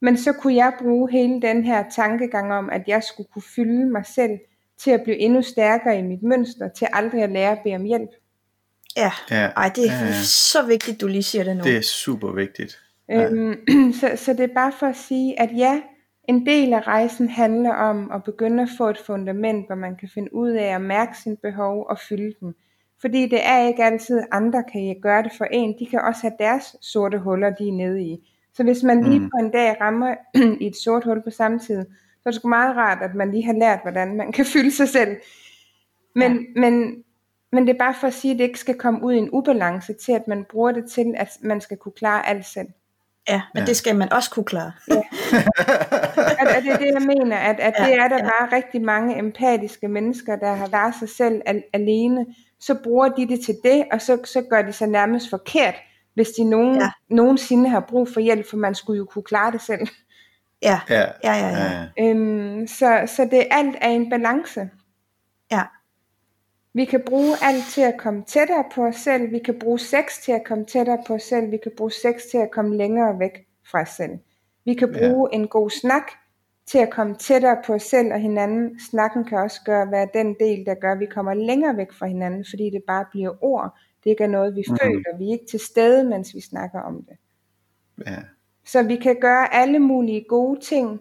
Men 0.00 0.16
så 0.16 0.32
kunne 0.32 0.54
jeg 0.54 0.72
bruge 0.78 1.10
hele 1.10 1.42
den 1.42 1.64
her 1.64 1.84
tankegang 1.90 2.52
om, 2.52 2.70
at 2.70 2.82
jeg 2.86 3.02
skulle 3.02 3.28
kunne 3.32 3.42
fylde 3.56 3.86
mig 3.90 4.06
selv 4.06 4.38
til 4.78 4.90
at 4.90 5.02
blive 5.02 5.18
endnu 5.18 5.42
stærkere 5.42 5.98
i 5.98 6.02
mit 6.02 6.22
mønster, 6.22 6.68
til 6.68 6.88
aldrig 6.92 7.22
at 7.22 7.30
lære 7.30 7.52
at 7.52 7.58
bede 7.64 7.74
om 7.74 7.84
hjælp. 7.84 8.10
Ja. 8.98 9.12
ja. 9.30 9.46
Ej, 9.56 9.70
det 9.76 9.88
er 9.88 9.92
ja, 9.92 10.06
ja. 10.06 10.22
så 10.22 10.62
vigtigt, 10.66 11.00
du 11.00 11.06
lige 11.06 11.22
siger 11.22 11.44
det 11.44 11.56
nu. 11.56 11.64
Det 11.64 11.76
er 11.76 11.80
super 11.82 12.32
vigtigt. 12.32 12.78
Ja. 13.08 13.30
Øhm, 13.30 13.56
så, 14.00 14.10
så 14.16 14.32
det 14.32 14.40
er 14.40 14.54
bare 14.54 14.72
for 14.78 14.86
at 14.86 14.96
sige, 14.96 15.40
at 15.40 15.50
ja, 15.56 15.80
en 16.28 16.46
del 16.46 16.72
af 16.72 16.86
rejsen 16.86 17.28
handler 17.28 17.74
om 17.74 18.10
at 18.14 18.24
begynde 18.24 18.62
at 18.62 18.68
få 18.78 18.88
et 18.88 18.98
fundament, 19.06 19.66
hvor 19.66 19.74
man 19.76 19.96
kan 19.96 20.08
finde 20.14 20.34
ud 20.34 20.50
af 20.50 20.74
at 20.74 20.80
mærke 20.80 21.18
sine 21.22 21.36
behov 21.36 21.86
og 21.90 21.98
fylde 22.08 22.34
dem. 22.40 22.54
Fordi 23.00 23.28
det 23.28 23.46
er 23.46 23.66
ikke 23.68 23.84
altid, 23.84 24.22
andre 24.32 24.64
kan 24.72 24.96
gøre 25.02 25.22
det 25.22 25.32
for 25.38 25.44
en. 25.44 25.74
De 25.78 25.86
kan 25.86 26.00
også 26.00 26.20
have 26.22 26.32
deres 26.38 26.76
sorte 26.82 27.18
huller, 27.18 27.50
de 27.50 27.68
er 27.68 27.72
nede 27.72 28.02
i. 28.02 28.16
Så 28.54 28.62
hvis 28.62 28.82
man 28.82 29.04
lige 29.04 29.20
Mm. 29.20 29.30
på 29.30 29.44
en 29.44 29.50
dag 29.50 29.76
rammer 29.80 30.14
i 30.64 30.66
et 30.66 30.76
sort 30.84 31.04
hul 31.04 31.22
på 31.22 31.30
samme 31.30 31.58
tid, 31.58 31.84
så 31.84 32.22
er 32.26 32.30
det 32.30 32.34
sgu 32.34 32.48
meget 32.48 32.76
rart, 32.76 32.98
at 33.02 33.14
man 33.14 33.30
lige 33.30 33.44
har 33.46 33.52
lært, 33.52 33.78
hvordan 33.82 34.16
man 34.16 34.32
kan 34.32 34.44
fylde 34.44 34.70
sig 34.70 34.88
selv. 34.88 35.16
Men, 36.14 36.32
ja. 36.32 36.60
men, 36.60 36.94
men 37.52 37.66
det 37.66 37.74
er 37.74 37.78
bare 37.78 37.94
for 38.00 38.06
at 38.06 38.14
sige, 38.14 38.32
at 38.32 38.38
det 38.38 38.44
ikke 38.44 38.58
skal 38.58 38.74
komme 38.74 39.02
ud 39.02 39.12
i 39.12 39.18
en 39.18 39.28
ubalance 39.32 39.92
til, 39.92 40.12
at 40.12 40.28
man 40.28 40.44
bruger 40.50 40.72
det 40.72 40.90
til, 40.90 41.14
at 41.16 41.28
man 41.42 41.60
skal 41.60 41.76
kunne 41.76 41.92
klare 41.92 42.26
alt 42.28 42.46
selv. 42.46 42.68
Ja, 43.28 43.42
men 43.54 43.60
Ja. 43.62 43.66
det 43.66 43.76
skal 43.76 43.96
man 43.96 44.12
også 44.12 44.30
kunne 44.30 44.44
klare. 44.44 44.72
Og 44.90 44.96
og 46.56 46.62
det 46.64 46.72
er 46.72 46.78
det, 46.78 46.86
jeg 46.94 47.02
mener, 47.02 47.36
at, 47.36 47.60
at 47.60 47.74
Ja, 47.78 47.84
det 47.86 47.94
er 47.94 48.08
der 48.08 48.16
ja. 48.16 48.22
bare 48.22 48.56
rigtig 48.56 48.82
mange 48.82 49.18
empatiske 49.18 49.88
mennesker, 49.88 50.36
der 50.36 50.52
har 50.54 50.66
været 50.68 50.94
sig 50.98 51.08
selv 51.08 51.42
al- 51.46 51.62
alene. 51.72 52.26
Så 52.60 52.74
bruger 52.84 53.08
de 53.08 53.28
det 53.28 53.40
til 53.44 53.54
det, 53.64 53.84
og 53.92 54.00
så, 54.00 54.18
så 54.24 54.42
gør 54.50 54.62
de 54.62 54.72
sig 54.72 54.88
nærmest 54.88 55.30
forkert, 55.30 55.74
hvis 56.14 56.28
de 56.28 56.44
nogen, 56.50 56.74
Ja. 56.76 56.82
ja. 56.84 56.90
nogensinde 57.14 57.68
har 57.68 57.80
brug 57.80 58.08
for 58.08 58.20
hjælp, 58.20 58.50
for 58.50 58.56
man 58.56 58.74
skulle 58.74 58.96
jo 58.98 59.04
kunne 59.04 59.22
klare 59.24 59.52
det 59.52 59.60
selv. 59.62 59.88
Ja, 60.62 60.80
Ja, 60.90 61.02
ja, 61.24 61.36
ja. 61.36 61.86
ja. 61.98 62.08
Øhm, 62.10 62.66
så, 62.66 63.02
så 63.16 63.28
det 63.30 63.46
alt 63.50 63.76
er 63.80 63.88
en 63.88 64.10
balance. 64.10 64.70
Ja. 66.78 66.82
Vi 66.82 66.84
kan 66.84 67.02
bruge 67.06 67.36
alt 67.42 67.64
til 67.70 67.80
at 67.80 67.94
komme 67.98 68.22
tættere 68.26 68.64
på 68.74 68.86
os 68.86 68.96
selv. 68.96 69.32
Vi 69.32 69.38
kan 69.38 69.58
bruge 69.58 69.78
sex 69.78 70.22
til 70.24 70.32
at 70.32 70.44
komme 70.44 70.64
tættere 70.64 70.98
på 71.06 71.14
os 71.14 71.22
selv. 71.22 71.50
Vi 71.50 71.56
kan 71.62 71.72
bruge 71.76 71.90
sex 71.92 72.22
til 72.30 72.38
at 72.38 72.50
komme 72.50 72.76
længere 72.76 73.18
væk 73.18 73.46
fra 73.70 73.80
os 73.82 73.88
selv. 73.88 74.18
Vi 74.64 74.74
kan 74.74 74.94
Ja. 74.94 74.98
bruge 75.08 75.34
en 75.34 75.48
god 75.48 75.70
snak 75.70 76.02
til 76.66 76.78
at 76.78 76.90
komme 76.90 77.14
tættere 77.14 77.56
på 77.66 77.74
os 77.74 77.82
selv 77.82 78.12
og 78.12 78.20
hinanden. 78.20 78.80
Snakken 78.80 79.24
kan 79.24 79.38
også 79.38 79.60
gøre, 79.64 79.90
være 79.90 80.08
den 80.14 80.36
del, 80.40 80.66
der 80.66 80.74
gør, 80.74 80.92
at 80.92 81.00
vi 81.00 81.06
kommer 81.06 81.34
længere 81.34 81.76
væk 81.76 81.92
fra 81.92 82.06
hinanden, 82.06 82.44
fordi 82.50 82.70
det 82.70 82.82
bare 82.86 83.04
bliver 83.10 83.44
ord. 83.44 83.78
Det 84.04 84.10
ikke 84.10 84.24
er 84.24 84.28
noget, 84.28 84.56
vi 84.56 84.64
mm. 84.68 84.76
føler. 84.82 85.18
Vi 85.18 85.28
er 85.28 85.32
ikke 85.32 85.46
til 85.46 85.60
stede, 85.60 86.04
mens 86.04 86.34
vi 86.34 86.40
snakker 86.40 86.80
om 86.80 87.02
det. 87.08 87.16
ja. 88.06 88.16
Så 88.64 88.82
vi 88.82 88.96
kan 88.96 89.16
gøre 89.20 89.54
alle 89.54 89.78
mulige 89.78 90.24
gode 90.28 90.60
ting, 90.60 91.00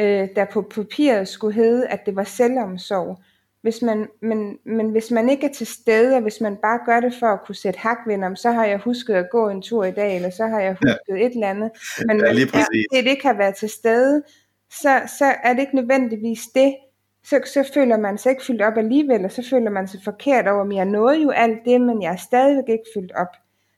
øh, 0.00 0.28
der 0.36 0.44
på 0.52 0.62
papiret 0.62 1.28
skulle 1.28 1.54
hedde, 1.54 1.88
at 1.88 2.06
det 2.06 2.16
var 2.16 2.24
selvomsorg. 2.24 3.18
Hvis 3.62 3.82
man, 3.82 4.08
men, 4.22 4.58
men 4.64 4.90
hvis 4.90 5.10
man 5.10 5.28
ikke 5.28 5.46
er 5.46 5.52
til 5.52 5.66
stede, 5.66 6.16
og 6.16 6.22
hvis 6.22 6.40
man 6.40 6.56
bare 6.56 6.78
gør 6.86 7.00
det 7.00 7.14
for 7.20 7.26
at 7.26 7.38
kunne 7.46 7.54
sætte 7.54 7.78
hak 7.80 7.98
ved, 8.06 8.22
om, 8.24 8.36
så 8.36 8.50
har 8.50 8.64
jeg 8.66 8.78
husket 8.78 9.14
at 9.14 9.30
gå 9.30 9.48
en 9.48 9.62
tur 9.62 9.84
i 9.84 9.90
dag, 9.90 10.16
eller 10.16 10.30
så 10.30 10.46
har 10.46 10.60
jeg 10.60 10.72
husket 10.72 11.00
ja. 11.08 11.26
et 11.26 11.32
eller 11.34 11.50
andet. 11.50 11.70
Men 12.06 12.20
Ja, 12.20 12.32
lige 12.32 12.50
hvis 12.50 12.64
det 12.92 13.06
ikke 13.06 13.26
har 13.26 13.34
været 13.34 13.54
til 13.54 13.68
stede, 13.68 14.22
så, 14.70 15.00
så 15.18 15.24
er 15.44 15.52
det 15.52 15.60
ikke 15.60 15.76
nødvendigvis 15.76 16.40
det. 16.54 16.76
Så, 17.24 17.40
så 17.46 17.70
føler 17.74 17.96
man 17.96 18.18
sig 18.18 18.30
ikke 18.30 18.44
fyldt 18.44 18.62
op 18.62 18.76
alligevel, 18.76 19.24
og 19.24 19.32
så 19.32 19.46
føler 19.50 19.70
man 19.70 19.88
sig 19.88 20.00
forkert 20.04 20.48
over, 20.48 20.64
at 20.64 20.74
jeg 20.76 20.84
nåede 20.84 21.22
jo 21.22 21.30
alt 21.30 21.58
det, 21.64 21.80
men 21.80 22.02
jeg 22.02 22.12
er 22.12 22.16
stadigvæk 22.16 22.68
ikke 22.68 22.84
fyldt 22.96 23.12
op. 23.12 23.28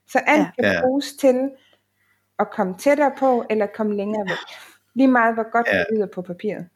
Så 0.09 0.19
alt 0.27 0.39
Ja. 0.41 0.51
kan 0.63 0.73
Ja. 0.73 0.81
bruges 0.81 1.13
til 1.13 1.49
at 2.39 2.51
komme 2.51 2.75
tættere 2.79 3.11
på, 3.19 3.45
eller 3.49 3.65
komme 3.65 3.95
længere 3.95 4.23
væk. 4.29 4.37
Lige 4.93 5.07
meget, 5.07 5.33
hvor 5.33 5.51
godt 5.51 5.67
Ja. 5.71 5.77
det 5.77 5.85
lyder 5.95 6.07
på 6.07 6.21
papiret. 6.21 6.67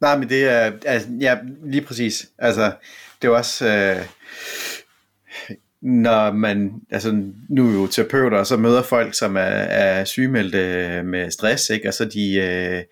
Nej, 0.00 0.18
men 0.18 0.28
det 0.28 0.44
er, 0.44 0.72
altså, 0.86 1.08
ja, 1.20 1.38
lige 1.64 1.82
præcis. 1.82 2.30
Altså, 2.38 2.72
det 3.22 3.28
er 3.28 3.32
også, 3.32 3.66
øh, 3.66 4.06
når 5.80 6.32
man, 6.32 6.80
altså 6.90 7.22
nu 7.48 7.68
er 7.68 7.72
jo 7.72 7.86
terapeuter, 7.86 8.38
og 8.38 8.46
så 8.46 8.56
møder 8.56 8.82
folk, 8.82 9.14
som 9.14 9.36
er, 9.36 9.40
er 9.40 10.04
sygemeldte 10.04 11.02
med 11.02 11.30
stress, 11.30 11.70
ikke? 11.70 11.88
og 11.88 11.94
så 11.94 12.04
de, 12.04 12.34
øh, 12.34 12.82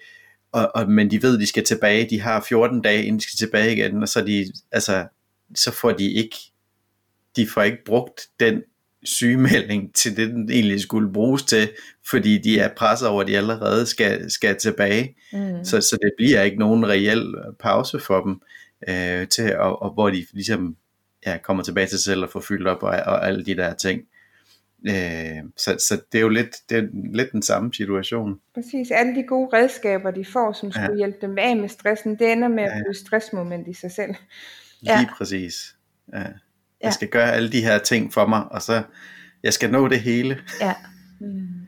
og, 0.53 0.71
og, 0.75 0.91
men 0.91 1.11
de 1.11 1.23
ved, 1.23 1.39
de 1.39 1.47
skal 1.47 1.65
tilbage, 1.65 2.11
de 2.11 2.21
har 2.21 2.45
14 2.49 2.83
dage, 2.83 3.05
inden 3.05 3.19
de 3.19 3.25
skal 3.25 3.37
tilbage 3.37 3.73
igen, 3.73 4.03
og 4.03 4.09
så, 4.09 4.25
de, 4.25 4.53
altså, 4.73 5.07
så 5.55 5.73
får 5.73 5.93
de 5.93 6.13
ikke, 6.13 6.37
de 7.37 7.49
får 7.55 7.63
ikke 7.63 7.85
brugt 7.87 8.21
den 8.41 8.63
sygemelding 9.05 9.95
til 9.95 10.17
det, 10.17 10.31
den 10.31 10.51
egentlig 10.51 10.81
skulle 10.81 11.13
bruges 11.13 11.43
til, 11.43 11.71
fordi 12.11 12.39
de 12.39 12.59
er 12.59 12.69
presset 12.69 13.09
over, 13.09 13.23
at 13.23 13.29
de 13.29 13.37
allerede 13.37 13.87
skal, 13.87 14.31
skal 14.31 14.57
tilbage. 14.57 15.17
Mm. 15.33 15.65
Så, 15.65 15.81
så 15.81 15.99
det 16.03 16.13
bliver 16.17 16.43
ikke 16.43 16.59
nogen 16.59 16.89
reel 16.89 17.35
pause 17.61 18.01
for 18.01 18.21
dem, 18.21 18.41
øh, 18.89 19.29
til, 19.29 19.57
og, 19.57 19.83
og 19.83 19.91
hvor 19.91 20.11
de 20.11 20.27
ligesom 20.33 20.77
ja, 21.27 21.39
kommer 21.39 21.63
tilbage 21.63 21.87
til 21.87 21.99
sig 21.99 22.05
selv 22.05 22.23
og 22.23 22.31
får 22.31 22.41
fyldt 22.41 22.69
op 22.69 22.83
og, 22.83 22.91
og 22.91 23.27
alle 23.27 23.45
de 23.45 23.57
der 23.57 23.75
ting. 23.75 24.03
Øh, 24.89 25.43
så, 25.57 25.77
så 25.89 26.01
det 26.13 26.19
er 26.19 26.23
jo 26.23 26.29
lidt, 26.29 26.57
det 26.69 26.79
er 26.79 26.89
lidt 27.15 27.33
den 27.33 27.43
samme 27.43 27.75
situation. 27.75 28.41
Præcis. 28.55 28.91
Alle 28.91 29.15
de 29.15 29.23
gode 29.23 29.57
redskaber, 29.57 30.11
de 30.11 30.25
får, 30.25 30.53
som 30.53 30.73
skulle 30.73 30.91
ja. 30.91 30.97
hjælpe 30.97 31.19
dem 31.21 31.39
af 31.39 31.57
med 31.57 31.69
stressen, 31.69 32.19
det 32.19 32.33
ender 32.33 32.49
med 32.49 32.65
at 32.65 32.73
blive 32.85 32.95
stressmoment 32.95 33.69
i 33.69 33.75
sig 33.75 33.91
selv. 33.91 34.15
Lige 34.81 34.99
ja. 34.99 35.09
præcis. 35.19 35.77
Ja. 36.13 36.25
Jeg 36.85 36.93
skal 36.93 37.09
gøre 37.09 37.33
alle 37.33 37.53
de 37.53 37.61
her 37.61 37.79
ting 37.79 38.13
for 38.13 38.27
mig, 38.27 38.45
og 38.51 38.63
så 38.63 38.83
jeg 39.43 39.53
skal 39.53 39.71
nå 39.71 39.89
det 39.89 40.01
hele. 40.01 40.39
Ja. 40.61 40.75
Mm. 41.21 41.67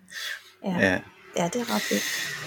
Ja. 0.64 0.78
ja. 0.78 1.00
ja, 1.36 1.44
det 1.44 1.60
er 1.60 1.74
ret 1.74 1.82
fedt. 1.82 2.02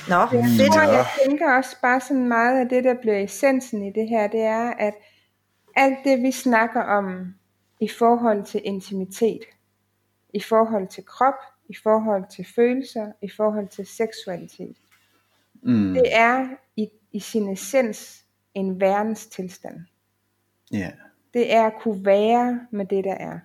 Nå, 0.10 0.16
ja, 0.16 0.46
fedt. 0.64 0.76
Ja. 0.76 0.82
Jeg 0.82 1.06
tænker 1.26 1.54
også 1.54 1.76
bare 1.82 2.02
sådan 2.02 2.28
meget 2.28 2.60
af 2.60 2.70
det, 2.70 2.84
der 2.84 2.94
bliver 3.02 3.24
essensen 3.24 3.84
i 3.84 3.92
det 3.96 4.10
her, 4.10 4.28
det 4.28 4.40
er, 4.40 4.70
at 4.70 4.94
alt 5.76 5.98
det, 6.04 6.22
vi 6.22 6.32
snakker 6.32 6.82
om 6.82 7.34
i 7.80 7.88
forhold 7.88 8.46
til 8.46 8.62
intimitet, 8.64 9.42
i 10.34 10.42
forhold 10.42 10.88
til 10.88 11.06
krop, 11.06 11.34
i 11.70 11.76
forhold 11.84 12.24
til 12.36 12.48
følelser, 12.56 13.12
i 13.22 13.30
forhold 13.38 13.68
til 13.68 13.88
seksualitet. 13.88 14.78
Mm. 15.64 15.94
Det 15.94 16.06
er 16.12 16.48
i, 16.76 16.90
i 17.12 17.20
sin 17.20 17.50
essens 17.50 18.24
en 18.54 18.80
værens 18.80 19.28
tilstand. 19.28 19.80
Yeah. 20.76 20.92
Det 21.34 21.54
er 21.54 21.66
at 21.66 21.74
kunne 21.82 22.06
være 22.06 22.68
med 22.72 22.86
det, 22.86 23.04
der 23.04 23.14
er. 23.16 23.40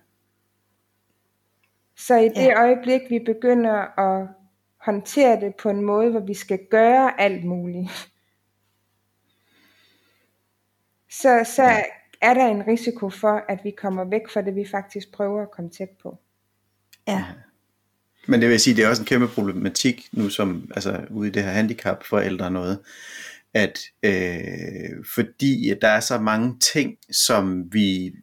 Så 1.97 2.15
i 2.15 2.29
det 2.29 2.47
yeah. 2.49 2.63
øjeblik, 2.63 3.01
vi 3.09 3.19
begynder 3.19 3.99
at 3.99 4.27
håndtere 4.77 5.41
det 5.41 5.55
på 5.55 5.69
en 5.69 5.81
måde, 5.81 6.11
hvor 6.11 6.19
vi 6.19 6.33
skal 6.33 6.59
gøre 6.71 7.21
alt 7.21 7.43
muligt, 7.43 7.89
så, 11.09 11.51
så 11.55 11.63
yeah. 11.63 11.83
er 12.21 12.33
der 12.33 12.47
en 12.47 12.67
risiko 12.67 13.09
for, 13.09 13.43
at 13.49 13.59
vi 13.63 13.71
kommer 13.71 14.03
væk 14.03 14.29
fra 14.33 14.41
det, 14.41 14.55
vi 14.55 14.65
faktisk 14.71 15.11
prøver 15.11 15.41
at 15.41 15.51
komme 15.51 15.69
tæt 15.69 15.89
på. 16.03 16.17
Ja. 17.07 17.25
Men 18.27 18.41
det 18.41 18.49
vil 18.49 18.59
sige, 18.59 18.75
det 18.75 18.85
er 18.85 18.89
også 18.89 19.01
en 19.01 19.05
kæmpe 19.05 19.27
problematik 19.27 20.09
nu, 20.11 20.29
som 20.29 20.71
altså 20.75 21.05
ude 21.09 21.27
i 21.27 21.31
det 21.31 21.43
her 21.43 21.51
handicap 21.51 22.03
for 22.03 22.19
ældre 22.19 22.51
noget, 22.51 22.79
at 23.55 23.79
øh, 24.03 25.05
fordi 25.15 25.69
at 25.69 25.77
der 25.81 25.87
er 25.87 25.99
så 25.99 26.19
mange 26.19 26.59
ting, 26.59 26.97
som 27.11 27.73
vi 27.73 28.13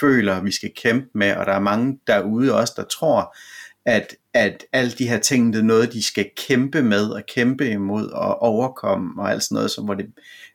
føler, 0.00 0.42
vi 0.42 0.50
skal 0.50 0.72
kæmpe 0.76 1.08
med, 1.14 1.36
og 1.36 1.46
der 1.46 1.52
er 1.52 1.60
mange 1.60 1.98
derude 2.06 2.54
også, 2.54 2.74
der 2.76 2.84
tror, 2.84 3.36
at, 3.84 4.16
at 4.34 4.64
alle 4.72 4.90
de 4.90 5.08
her 5.08 5.18
ting, 5.18 5.52
det 5.52 5.58
er 5.58 5.64
noget, 5.64 5.92
de 5.92 6.02
skal 6.02 6.30
kæmpe 6.36 6.82
med, 6.82 7.10
og 7.10 7.22
kæmpe 7.28 7.70
imod, 7.70 8.06
og 8.10 8.42
overkomme, 8.42 9.22
og 9.22 9.30
alt 9.30 9.42
sådan 9.42 9.54
noget, 9.54 9.70
så, 9.70 9.82
hvor, 9.82 9.94
det, 9.94 10.06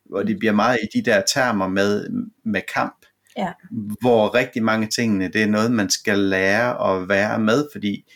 hvor 0.05 0.23
det 0.23 0.39
bliver 0.39 0.53
meget 0.53 0.79
i 0.83 0.97
de 0.99 1.11
der 1.11 1.21
termer 1.33 1.67
med, 1.67 2.09
med 2.45 2.61
kamp. 2.73 3.05
Ja. 3.37 3.51
Hvor 4.01 4.35
rigtig 4.35 4.63
mange 4.63 4.87
tingene, 4.87 5.27
det 5.27 5.43
er 5.43 5.47
noget, 5.47 5.71
man 5.71 5.89
skal 5.89 6.17
lære 6.19 6.91
at 6.91 7.09
være 7.09 7.39
med, 7.39 7.67
fordi 7.71 8.11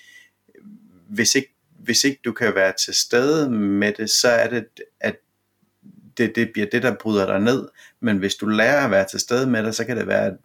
hvis 1.09 1.36
ikke, 1.36 1.55
hvis 1.80 2.03
ikke 2.03 2.19
du 2.26 2.32
kan 2.32 2.55
være 2.55 2.74
til 2.86 2.93
stede 2.93 3.49
med 3.51 3.93
det, 3.93 4.09
så 4.09 4.28
er 4.28 4.49
det, 4.49 4.65
at 4.99 5.15
det, 6.18 6.36
det 6.36 6.49
bliver 6.53 6.68
det, 6.72 6.84
der 6.84 6.95
bryder 6.95 7.26
dig 7.26 7.39
ned. 7.39 7.68
Men 7.99 8.18
hvis 8.18 8.36
du 8.36 8.45
lærer 8.45 8.86
at 8.86 8.91
være 8.91 9.05
til 9.11 9.20
stede 9.20 9.49
med 9.49 9.64
det, 9.64 9.76
så 9.76 9.86
kan 9.86 9.97
det 9.97 10.07
være, 10.07 10.38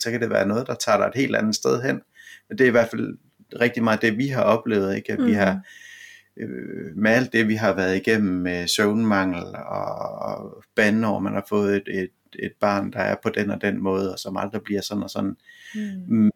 så 0.00 0.10
kan 0.10 0.20
det 0.20 0.30
være 0.30 0.46
noget, 0.46 0.66
der 0.66 0.74
tager 0.74 0.98
dig 0.98 1.06
et 1.06 1.20
helt 1.20 1.36
andet 1.36 1.54
sted 1.54 1.82
hen. 1.82 2.00
Men 2.48 2.58
det 2.58 2.64
er 2.64 2.68
i 2.68 2.70
hvert 2.70 2.90
fald 2.90 3.18
rigtig 3.60 3.84
meget 3.84 4.02
det, 4.02 4.18
vi 4.18 4.28
har 4.28 4.42
oplevet, 4.42 4.96
ikke? 4.96 5.12
at 5.12 5.18
mm. 5.18 5.26
vi 5.26 5.32
har 5.32 5.60
øh, 6.36 6.96
med 6.96 7.10
alt 7.10 7.32
det, 7.32 7.48
vi 7.48 7.54
har 7.54 7.74
været 7.74 7.96
igennem 7.96 8.42
med 8.42 8.68
søvnmangel 8.68 9.44
og 9.66 10.64
bandår, 10.76 11.18
man 11.18 11.32
har 11.32 11.46
fået 11.48 11.76
et, 11.76 12.02
et 12.02 12.10
et 12.38 12.52
barn, 12.60 12.92
der 12.92 12.98
er 12.98 13.16
på 13.22 13.28
den 13.30 13.50
og 13.50 13.60
den 13.60 13.82
måde, 13.82 14.12
og 14.12 14.18
som 14.18 14.36
aldrig 14.36 14.62
bliver 14.62 14.80
sådan 14.80 15.02
og 15.02 15.10
sådan. 15.10 15.36
Mm. 16.08 16.30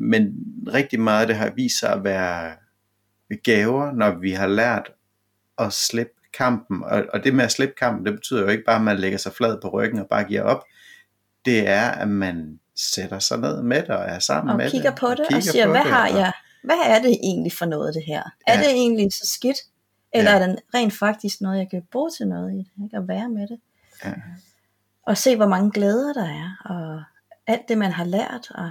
Men 0.00 0.34
rigtig 0.74 1.00
meget 1.00 1.20
af 1.20 1.26
det 1.26 1.36
har 1.36 1.52
vist 1.56 1.78
sig 1.78 1.92
at 1.92 2.04
være 2.04 2.52
gaver, 3.44 3.92
når 3.92 4.18
vi 4.18 4.30
har 4.30 4.46
lært 4.46 4.92
at 5.58 5.72
slippe 5.72 6.12
kampen. 6.32 6.84
Og, 6.84 7.04
og 7.12 7.24
det 7.24 7.34
med 7.34 7.44
at 7.44 7.52
slippe 7.52 7.74
kampen, 7.74 8.06
det 8.06 8.14
betyder 8.14 8.40
jo 8.40 8.48
ikke 8.48 8.64
bare, 8.64 8.76
at 8.76 8.82
man 8.82 8.98
lægger 8.98 9.18
sig 9.18 9.32
flad 9.32 9.60
på 9.62 9.68
ryggen 9.68 9.98
og 9.98 10.06
bare 10.06 10.24
giver 10.24 10.42
op. 10.42 10.64
Det 11.44 11.68
er, 11.68 11.90
at 11.90 12.08
man 12.08 12.60
sætter 12.76 13.18
sig 13.18 13.38
ned 13.38 13.62
med 13.62 13.82
det 13.82 13.90
og 13.90 14.04
er 14.04 14.18
sammen 14.18 14.50
og 14.50 14.56
med 14.56 14.70
kigger 14.70 14.90
det. 14.90 14.98
på 14.98 15.10
det 15.10 15.20
og, 15.20 15.36
og 15.36 15.42
siger, 15.42 15.66
hvad 15.66 15.80
har 15.80 16.08
jeg? 16.08 16.32
Hvad 16.64 16.76
er 16.86 17.02
det 17.02 17.10
egentlig 17.10 17.52
for 17.52 17.66
noget 17.66 17.94
det 17.94 18.02
her? 18.06 18.22
Ja. 18.48 18.54
Er 18.54 18.56
det 18.56 18.70
egentlig 18.70 19.12
så 19.12 19.26
skidt? 19.26 19.56
Eller 20.14 20.30
ja. 20.30 20.38
er 20.38 20.46
det 20.46 20.58
rent 20.74 20.92
faktisk 20.98 21.40
noget, 21.40 21.58
jeg 21.58 21.70
kan 21.70 21.82
bruge 21.92 22.10
til 22.10 22.28
noget 22.28 22.52
i 22.52 22.56
det? 22.56 22.84
Ikke? 22.84 22.96
At 22.96 23.08
være 23.08 23.28
med 23.28 23.48
det. 23.48 23.58
Ja 24.04 24.12
og 25.08 25.16
se 25.16 25.36
hvor 25.36 25.46
mange 25.46 25.70
glæder 25.70 26.12
der 26.12 26.24
er, 26.24 26.56
og 26.64 27.02
alt 27.46 27.68
det 27.68 27.78
man 27.78 27.92
har 27.92 28.04
lært, 28.04 28.50
og 28.50 28.70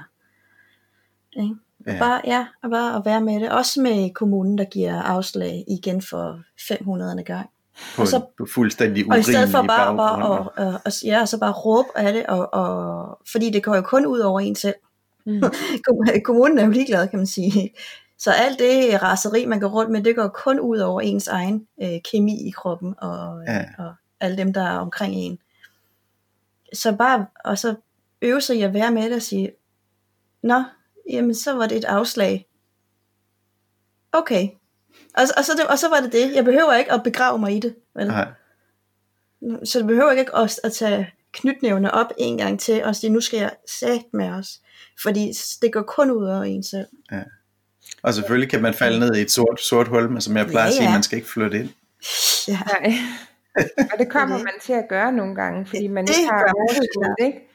ikke? 1.38 1.55
Ja. 1.88 1.99
Bare, 1.99 2.21
ja, 2.25 2.45
og 2.63 2.69
bare 2.69 2.95
at 2.95 3.01
være 3.05 3.21
med 3.21 3.39
det. 3.39 3.51
Også 3.51 3.81
med 3.81 4.13
kommunen, 4.13 4.57
der 4.57 4.63
giver 4.63 5.01
afslag 5.01 5.63
igen 5.67 6.01
for 6.01 6.39
500. 6.67 7.23
gang. 7.23 7.49
På, 7.95 8.01
og 8.01 8.07
så, 8.07 8.25
på 8.38 8.47
fuldstændig 8.53 9.11
Og 9.11 9.19
i 9.19 9.23
stedet 9.23 9.49
for 9.49 9.61
bare, 9.61 9.97
bare 9.97 10.25
og, 10.25 10.53
og, 10.57 10.81
og, 10.85 10.91
ja, 11.03 11.25
så 11.25 11.39
bare 11.39 11.51
råbe 11.51 11.89
af 11.95 12.13
det, 12.13 12.25
og, 12.25 12.53
og, 12.53 13.17
fordi 13.31 13.49
det 13.49 13.63
går 13.63 13.75
jo 13.75 13.81
kun 13.81 14.05
ud 14.05 14.19
over 14.19 14.39
en 14.39 14.55
selv. 14.55 14.75
Mm. 15.25 15.41
kommunen 16.25 16.59
er 16.59 16.65
jo 16.65 16.71
ligeglad, 16.71 17.07
kan 17.07 17.19
man 17.19 17.27
sige. 17.27 17.69
Så 18.19 18.31
alt 18.31 18.59
det 18.59 19.01
raseri, 19.03 19.45
man 19.45 19.59
går 19.59 19.67
rundt 19.67 19.91
med, 19.91 20.03
det 20.03 20.15
går 20.15 20.27
kun 20.27 20.59
ud 20.59 20.77
over 20.77 21.01
ens 21.01 21.27
egen 21.27 21.67
øh, 21.81 21.99
kemi 22.11 22.47
i 22.47 22.51
kroppen, 22.51 22.95
og, 22.97 23.43
ja. 23.47 23.65
og 23.77 23.93
alle 24.19 24.38
dem, 24.38 24.53
der 24.53 24.61
er 24.61 24.77
omkring 24.77 25.15
en 25.15 25.39
så 26.73 26.95
bare, 26.95 27.25
og 27.45 27.57
så 27.57 27.75
øve 28.21 28.41
sig 28.41 28.57
i 28.57 28.61
at 28.61 28.73
være 28.73 28.91
med 28.91 29.03
det 29.03 29.15
og 29.15 29.21
sige, 29.21 29.51
nå, 30.43 30.63
jamen 31.10 31.36
så 31.36 31.53
var 31.53 31.68
det 31.68 31.78
et 31.78 31.86
afslag. 31.86 32.47
Okay. 34.12 34.47
Og, 35.14 35.24
og, 35.38 35.45
så, 35.45 35.51
det, 35.58 35.68
og 35.68 35.80
så 35.80 35.89
var 35.89 35.99
det 35.99 36.12
det. 36.12 36.36
Jeg 36.36 36.45
behøver 36.45 36.74
ikke 36.74 36.91
at 36.91 37.03
begrave 37.03 37.39
mig 37.39 37.55
i 37.55 37.60
det. 37.60 37.76
Vel? 37.95 38.08
Nej. 38.08 38.28
Så 39.64 39.80
det 39.80 39.88
behøver 39.88 40.12
ikke 40.12 40.36
at, 40.36 40.60
at 40.64 40.74
tage 40.74 41.14
knytnævne 41.32 41.93
op 41.93 42.12
en 42.18 42.38
gang 42.38 42.60
til, 42.60 42.84
og 42.84 42.95
sige, 42.95 43.10
nu 43.10 43.22
skal 43.22 43.39
jeg 43.39 43.51
sætte 43.68 44.05
med 44.14 44.30
os. 44.30 44.60
Fordi 45.03 45.32
det 45.62 45.74
går 45.74 45.82
kun 45.82 46.12
ud 46.12 46.28
over 46.28 46.43
en 46.43 46.64
selv. 46.64 46.88
Ja. 47.12 47.22
Og 48.03 48.14
selvfølgelig 48.14 48.49
kan 48.49 48.62
man 48.62 48.74
falde 48.74 48.99
ned 48.99 49.16
i 49.16 49.22
et 49.22 49.32
sort, 49.32 49.62
sort 49.62 49.88
hul, 49.88 50.10
men 50.10 50.22
som 50.22 50.38
jeg 50.38 50.47
plejer 50.47 50.66
ja, 50.66 50.70
ja. 50.70 50.78
at 50.78 50.84
sige, 50.84 50.91
man 50.91 51.03
skal 51.03 51.16
ikke 51.16 51.30
flytte 51.30 51.60
ind. 51.60 51.70
Ja. 52.47 52.60
Nej. 52.66 52.93
og 53.91 53.99
det 53.99 54.10
kommer 54.10 54.38
man 54.38 54.53
til 54.62 54.74
at 54.74 54.86
gøre 54.89 55.12
nogle 55.12 55.36
gange, 55.36 55.66
fordi 55.66 55.88
man 55.88 56.03
ikke 56.03 56.30
har 56.32 56.53
overskud, 56.55 57.26
ikke? 57.26 57.46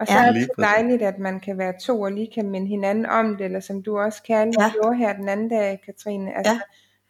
Og 0.00 0.06
så 0.06 0.12
ja, 0.12 0.26
er 0.26 0.32
det 0.32 0.42
så 0.42 0.52
dejligt, 0.58 1.02
at 1.02 1.18
man 1.18 1.40
kan 1.40 1.58
være 1.58 1.74
to 1.80 2.00
og 2.00 2.12
lige 2.12 2.30
kan 2.34 2.50
minde 2.50 2.66
hinanden 2.66 3.06
om 3.06 3.36
det, 3.36 3.44
eller 3.44 3.60
som 3.60 3.82
du 3.82 3.98
også 3.98 4.22
kærligt 4.22 4.60
ja. 4.60 4.70
gjorde 4.72 4.96
her 4.96 5.12
den 5.12 5.28
anden 5.28 5.48
dag, 5.48 5.80
Katrine. 5.86 6.36
Altså, 6.36 6.52
ja. 6.52 6.60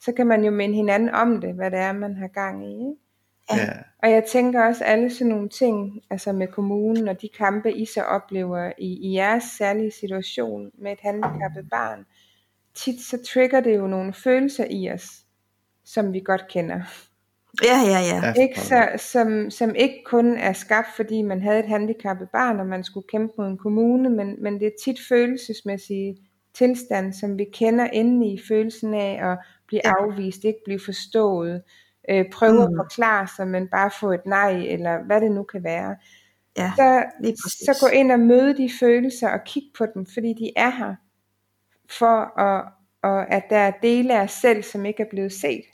Så 0.00 0.12
kan 0.12 0.26
man 0.26 0.44
jo 0.44 0.50
minde 0.50 0.74
hinanden 0.74 1.08
om 1.08 1.40
det, 1.40 1.54
hvad 1.54 1.70
det 1.70 1.78
er, 1.78 1.92
man 1.92 2.16
har 2.16 2.28
gang 2.28 2.66
i. 2.66 2.72
Ikke? 2.72 2.94
Ja. 3.50 3.68
Og 4.02 4.10
jeg 4.10 4.24
tænker 4.24 4.64
også 4.64 4.84
alle 4.84 5.10
sådan 5.10 5.26
nogle 5.26 5.48
ting, 5.48 6.00
altså 6.10 6.32
med 6.32 6.48
kommunen 6.48 7.08
og 7.08 7.22
de 7.22 7.28
kampe, 7.38 7.72
I 7.72 7.84
så 7.84 8.02
oplever 8.02 8.72
i, 8.78 8.86
i 8.86 9.14
jeres 9.14 9.44
særlige 9.44 9.90
situation 9.90 10.70
med 10.78 10.92
et 10.92 11.00
handicappet 11.02 11.70
barn, 11.70 12.06
tit 12.74 13.00
så 13.00 13.18
trigger 13.32 13.60
det 13.60 13.76
jo 13.76 13.86
nogle 13.86 14.12
følelser 14.12 14.64
i 14.70 14.90
os, 14.90 15.10
som 15.84 16.12
vi 16.12 16.20
godt 16.20 16.48
kender. 16.48 17.07
Ja, 17.64 17.78
ja, 17.86 18.00
ja. 18.00 18.42
Ikke? 18.42 18.60
Så, 18.60 18.88
som, 18.96 19.50
som 19.50 19.74
ikke 19.74 20.02
kun 20.04 20.36
er 20.36 20.52
skabt, 20.52 20.88
fordi 20.96 21.22
man 21.22 21.42
havde 21.42 21.58
et 21.58 21.68
handicappet 21.68 22.28
barn, 22.32 22.60
og 22.60 22.66
man 22.66 22.84
skulle 22.84 23.06
kæmpe 23.08 23.34
mod 23.38 23.46
en 23.46 23.58
kommune, 23.58 24.10
men, 24.10 24.42
men 24.42 24.60
det 24.60 24.66
er 24.66 24.82
tit 24.84 24.98
følelsesmæssige 25.08 26.16
tilstand, 26.54 27.12
som 27.12 27.38
vi 27.38 27.44
kender 27.52 27.88
inde 27.92 28.32
i 28.32 28.40
følelsen 28.48 28.94
af 28.94 29.30
at 29.30 29.38
blive 29.66 29.80
ja. 29.84 29.92
afvist, 29.98 30.44
ikke 30.44 30.60
blive 30.64 30.80
forstået, 30.84 31.62
øh, 32.10 32.24
prøve 32.32 32.52
mm. 32.52 32.62
at 32.62 32.70
forklare 32.76 33.28
sig, 33.36 33.48
men 33.48 33.68
bare 33.68 33.90
få 34.00 34.12
et 34.12 34.26
nej, 34.26 34.50
eller 34.50 35.04
hvad 35.06 35.20
det 35.20 35.30
nu 35.30 35.42
kan 35.42 35.64
være. 35.64 35.96
Ja, 36.58 36.72
så, 36.76 37.04
så 37.46 37.78
gå 37.80 37.86
ind 37.86 38.12
og 38.12 38.20
møde 38.20 38.56
de 38.56 38.70
følelser 38.80 39.28
og 39.28 39.40
kigge 39.46 39.68
på 39.78 39.86
dem, 39.94 40.06
fordi 40.14 40.32
de 40.32 40.50
er 40.56 40.70
her, 40.70 40.94
for 41.90 42.40
at, 42.40 42.64
og 43.02 43.32
at 43.32 43.42
der 43.50 43.56
er 43.56 43.72
dele 43.82 44.18
af 44.18 44.22
os 44.22 44.30
selv, 44.30 44.62
som 44.62 44.86
ikke 44.86 45.02
er 45.02 45.10
blevet 45.10 45.32
set. 45.32 45.64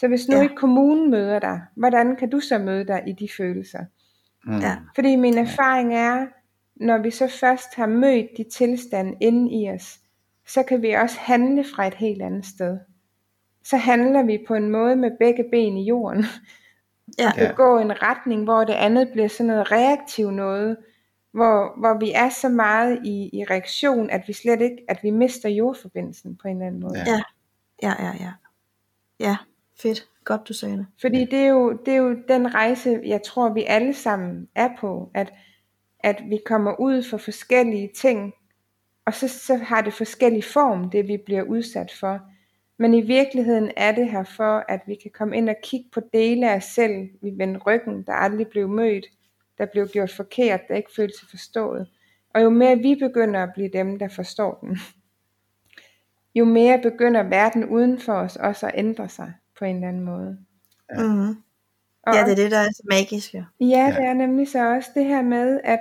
Så 0.00 0.08
hvis 0.08 0.28
nu 0.28 0.36
ja. 0.36 0.42
ikke 0.42 0.54
kommunen 0.54 1.10
møder 1.10 1.38
dig, 1.38 1.60
hvordan 1.76 2.16
kan 2.16 2.30
du 2.30 2.40
så 2.40 2.58
møde 2.58 2.86
dig 2.86 3.02
i 3.06 3.12
de 3.12 3.28
følelser? 3.36 3.84
Mm. 4.44 4.58
Ja. 4.58 4.76
Fordi 4.94 5.16
min 5.16 5.38
erfaring 5.38 5.94
er, 5.94 6.26
når 6.76 6.98
vi 6.98 7.10
så 7.10 7.28
først 7.40 7.74
har 7.74 7.86
mødt 7.86 8.26
de 8.36 8.44
tilstande 8.52 9.16
inde 9.20 9.62
i 9.62 9.70
os, 9.70 9.98
så 10.46 10.62
kan 10.62 10.82
vi 10.82 10.90
også 10.90 11.18
handle 11.20 11.64
fra 11.74 11.86
et 11.86 11.94
helt 11.94 12.22
andet 12.22 12.46
sted. 12.46 12.78
Så 13.64 13.76
handler 13.76 14.22
vi 14.22 14.44
på 14.48 14.54
en 14.54 14.70
måde 14.70 14.96
med 14.96 15.10
begge 15.18 15.44
ben 15.52 15.76
i 15.76 15.84
jorden. 15.84 16.24
Ja. 17.18 17.32
Det 17.36 17.56
går 17.56 17.78
en 17.78 18.02
retning, 18.02 18.44
hvor 18.44 18.64
det 18.64 18.74
andet 18.74 19.08
bliver 19.12 19.28
sådan 19.28 19.46
noget 19.46 19.72
reaktivt 19.72 20.34
noget, 20.34 20.76
hvor, 21.32 21.80
hvor 21.80 21.98
vi 22.00 22.12
er 22.14 22.28
så 22.28 22.48
meget 22.48 23.00
i, 23.04 23.30
i 23.32 23.44
reaktion, 23.44 24.10
at 24.10 24.22
vi 24.26 24.32
slet 24.32 24.60
ikke, 24.60 24.76
at 24.88 24.98
vi 25.02 25.10
mister 25.10 25.48
jordforbindelsen 25.48 26.36
på 26.36 26.48
en 26.48 26.56
eller 26.56 26.66
anden 26.66 26.80
måde. 26.80 26.98
Ja, 26.98 27.22
ja, 27.82 28.04
ja, 28.04 28.12
ja. 28.20 28.32
Ja, 29.20 29.36
Fedt. 29.82 30.08
Godt 30.24 30.48
du 30.48 30.52
sagde 30.52 30.76
det. 30.76 30.86
Fordi 31.00 31.24
det 31.24 31.38
er, 31.38 31.46
jo, 31.46 31.72
det 31.86 31.94
er 31.94 31.98
jo 31.98 32.16
den 32.28 32.54
rejse, 32.54 33.00
jeg 33.04 33.22
tror 33.22 33.52
vi 33.52 33.64
alle 33.64 33.94
sammen 33.94 34.48
er 34.54 34.68
på, 34.80 35.10
at, 35.14 35.32
at 36.00 36.22
vi 36.28 36.38
kommer 36.46 36.80
ud 36.80 37.02
for 37.02 37.16
forskellige 37.18 37.90
ting, 37.96 38.32
og 39.06 39.14
så, 39.14 39.28
så 39.28 39.56
har 39.56 39.80
det 39.80 39.92
forskellig 39.92 40.44
form, 40.44 40.90
det 40.90 41.08
vi 41.08 41.16
bliver 41.26 41.42
udsat 41.42 41.92
for. 42.00 42.20
Men 42.78 42.94
i 42.94 43.00
virkeligheden 43.00 43.70
er 43.76 43.92
det 43.92 44.10
her 44.10 44.24
for, 44.24 44.64
at 44.68 44.80
vi 44.86 44.94
kan 44.94 45.10
komme 45.14 45.36
ind 45.36 45.48
og 45.48 45.56
kigge 45.62 45.90
på 45.92 46.00
dele 46.12 46.50
af 46.50 46.56
os 46.56 46.64
selv, 46.64 47.08
vi 47.22 47.30
vender 47.36 47.60
ryggen, 47.66 48.02
der 48.02 48.12
aldrig 48.12 48.48
blev 48.48 48.68
mødt, 48.68 49.06
der 49.58 49.66
blev 49.66 49.88
gjort 49.88 50.10
forkert, 50.10 50.60
der 50.68 50.74
ikke 50.74 50.90
følte 50.96 51.18
sig 51.18 51.28
forstået. 51.30 51.88
Og 52.34 52.42
jo 52.42 52.50
mere 52.50 52.78
vi 52.78 52.94
begynder 52.94 53.42
at 53.42 53.50
blive 53.54 53.70
dem, 53.72 53.98
der 53.98 54.08
forstår 54.08 54.58
den, 54.60 54.78
jo 56.34 56.44
mere 56.44 56.82
begynder 56.82 57.22
verden 57.22 57.64
uden 57.64 57.98
for 57.98 58.12
os 58.12 58.36
også 58.36 58.66
at 58.66 58.72
ændre 58.76 59.08
sig 59.08 59.32
på 59.58 59.64
en 59.64 59.76
eller 59.76 59.88
anden 59.88 60.04
måde. 60.04 60.38
Ja. 60.92 61.02
Mm. 61.02 61.28
Og 62.02 62.14
ja, 62.14 62.24
det 62.24 62.32
er 62.32 62.36
det, 62.36 62.50
der 62.50 62.58
er 62.58 62.72
så 62.72 62.82
magisk. 62.90 63.34
Ja. 63.34 63.44
ja, 63.60 63.94
det 63.96 64.04
er 64.04 64.14
nemlig 64.14 64.48
så 64.48 64.74
også 64.74 64.90
det 64.94 65.04
her 65.04 65.22
med, 65.22 65.60
at 65.64 65.80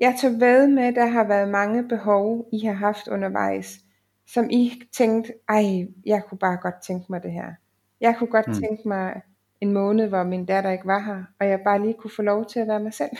jeg 0.00 0.14
tager 0.20 0.38
ved 0.38 0.66
med, 0.66 0.82
at 0.82 0.94
der 0.94 1.06
har 1.06 1.24
været 1.24 1.48
mange 1.48 1.88
behov, 1.88 2.48
I 2.52 2.58
har 2.58 2.72
haft 2.72 3.08
undervejs, 3.08 3.78
som 4.26 4.50
I 4.50 4.82
tænkte, 4.92 5.32
ej, 5.48 5.86
jeg 6.06 6.22
kunne 6.28 6.38
bare 6.38 6.56
godt 6.56 6.82
tænke 6.82 7.06
mig 7.10 7.22
det 7.22 7.32
her. 7.32 7.52
Jeg 8.00 8.16
kunne 8.18 8.30
godt 8.30 8.46
mm. 8.48 8.54
tænke 8.54 8.88
mig 8.88 9.22
en 9.60 9.72
måned, 9.72 10.08
hvor 10.08 10.22
min 10.22 10.46
datter 10.46 10.70
ikke 10.70 10.86
var 10.86 10.98
her, 10.98 11.24
og 11.40 11.48
jeg 11.48 11.60
bare 11.64 11.82
lige 11.82 11.94
kunne 11.94 12.10
få 12.16 12.22
lov 12.22 12.46
til 12.46 12.60
at 12.60 12.68
være 12.68 12.80
mig 12.80 12.94
selv. 12.94 13.10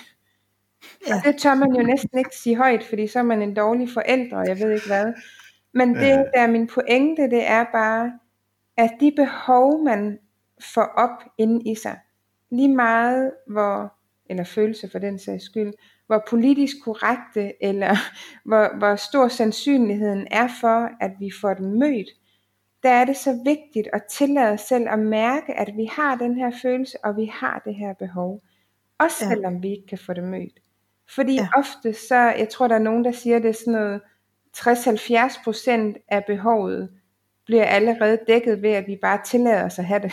Ja. 1.08 1.14
Og 1.14 1.24
det 1.24 1.36
tør 1.40 1.54
man 1.54 1.74
jo 1.74 1.82
næsten 1.82 2.18
ikke 2.18 2.36
sige 2.36 2.56
højt, 2.56 2.84
fordi 2.84 3.06
så 3.06 3.18
er 3.18 3.22
man 3.22 3.42
en 3.42 3.54
dårlig 3.54 3.88
forælder, 3.94 4.36
og 4.36 4.46
jeg 4.46 4.58
ved 4.58 4.72
ikke 4.72 4.86
hvad. 4.86 5.12
Men 5.74 5.94
det, 5.94 6.24
der 6.34 6.40
er 6.40 6.46
min 6.46 6.66
pointe, 6.66 7.22
det 7.22 7.48
er 7.50 7.64
bare, 7.72 8.12
at 8.76 8.90
de 9.00 9.12
behov, 9.16 9.84
man 9.84 10.18
får 10.74 10.82
op 10.82 11.24
inde 11.38 11.70
i 11.70 11.74
sig, 11.74 11.98
lige 12.50 12.74
meget 12.74 13.32
hvor, 13.46 13.94
eller 14.30 14.44
følelse 14.44 14.90
for 14.90 14.98
den 14.98 15.18
sags 15.18 15.44
skyld, 15.44 15.72
hvor 16.06 16.24
politisk 16.28 16.76
korrekte, 16.84 17.64
eller 17.64 17.96
hvor, 18.48 18.78
hvor 18.78 18.96
stor 18.96 19.28
sandsynligheden 19.28 20.26
er 20.30 20.48
for, 20.60 20.88
at 21.00 21.10
vi 21.20 21.30
får 21.40 21.54
dem 21.54 21.66
mødt, 21.66 22.08
der 22.82 22.90
er 22.90 23.04
det 23.04 23.16
så 23.16 23.42
vigtigt 23.44 23.88
at 23.92 24.02
tillade 24.10 24.52
os 24.52 24.60
selv 24.60 24.88
at 24.88 24.98
mærke, 24.98 25.54
at 25.54 25.76
vi 25.76 25.84
har 25.84 26.14
den 26.16 26.36
her 26.36 26.50
følelse, 26.62 27.04
og 27.04 27.16
vi 27.16 27.30
har 27.32 27.62
det 27.64 27.74
her 27.74 27.94
behov. 27.94 28.42
Også 28.98 29.24
ja. 29.24 29.28
selvom 29.28 29.62
vi 29.62 29.70
ikke 29.70 29.86
kan 29.86 29.98
få 29.98 30.12
det 30.12 30.24
mødt. 30.24 30.60
Fordi 31.14 31.34
ja. 31.34 31.48
ofte 31.56 31.92
så, 31.92 32.14
jeg 32.14 32.48
tror 32.48 32.68
der 32.68 32.74
er 32.74 32.78
nogen, 32.78 33.04
der 33.04 33.12
siger, 33.12 33.38
det 33.38 33.48
er 33.48 33.52
sådan 33.52 33.72
noget 33.72 34.00
60-70% 34.56 36.06
af 36.08 36.24
behovet 36.26 36.90
bliver 37.50 37.64
allerede 37.64 38.18
dækket 38.26 38.62
ved, 38.62 38.70
at 38.70 38.86
vi 38.86 38.98
bare 39.02 39.20
tillader 39.24 39.64
os 39.64 39.78
at 39.78 39.84
have 39.84 40.02
det. 40.02 40.12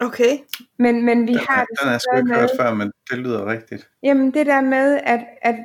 Okay. 0.00 0.38
Men, 0.78 1.04
men 1.04 1.26
vi 1.26 1.32
den, 1.32 1.40
har 1.48 1.64
det 1.64 1.80
Den 1.80 1.88
er 1.88 1.98
sgu 1.98 2.16
ikke 2.16 2.34
hørt 2.34 2.50
før, 2.60 2.74
men 2.74 2.92
det 3.10 3.18
lyder 3.18 3.46
rigtigt. 3.46 3.90
Jamen 4.02 4.34
det 4.34 4.46
der 4.46 4.60
med, 4.60 5.00
at, 5.04 5.20
at, 5.42 5.56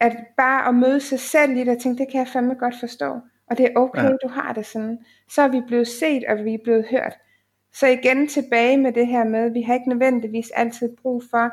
at 0.00 0.16
bare 0.36 0.68
at 0.68 0.74
møde 0.74 1.00
sig 1.00 1.20
selv 1.20 1.56
i 1.56 1.60
det, 1.60 1.68
og 1.68 1.82
tænke, 1.82 1.98
det 1.98 2.12
kan 2.12 2.18
jeg 2.18 2.28
fandme 2.32 2.54
godt 2.54 2.74
forstå. 2.80 3.20
Og 3.50 3.58
det 3.58 3.66
er 3.66 3.70
okay, 3.76 4.02
ja. 4.02 4.16
du 4.22 4.28
har 4.28 4.52
det 4.52 4.66
sådan. 4.66 4.98
Så 5.30 5.42
er 5.42 5.48
vi 5.48 5.60
blevet 5.66 5.88
set, 5.88 6.24
og 6.28 6.44
vi 6.44 6.54
er 6.54 6.58
blevet 6.64 6.86
hørt. 6.90 7.12
Så 7.74 7.86
igen 7.86 8.28
tilbage 8.28 8.76
med 8.76 8.92
det 8.92 9.06
her 9.06 9.24
med, 9.24 9.40
at 9.40 9.54
vi 9.54 9.62
har 9.62 9.74
ikke 9.74 9.88
nødvendigvis 9.88 10.50
altid 10.50 10.96
brug 11.02 11.22
for, 11.30 11.50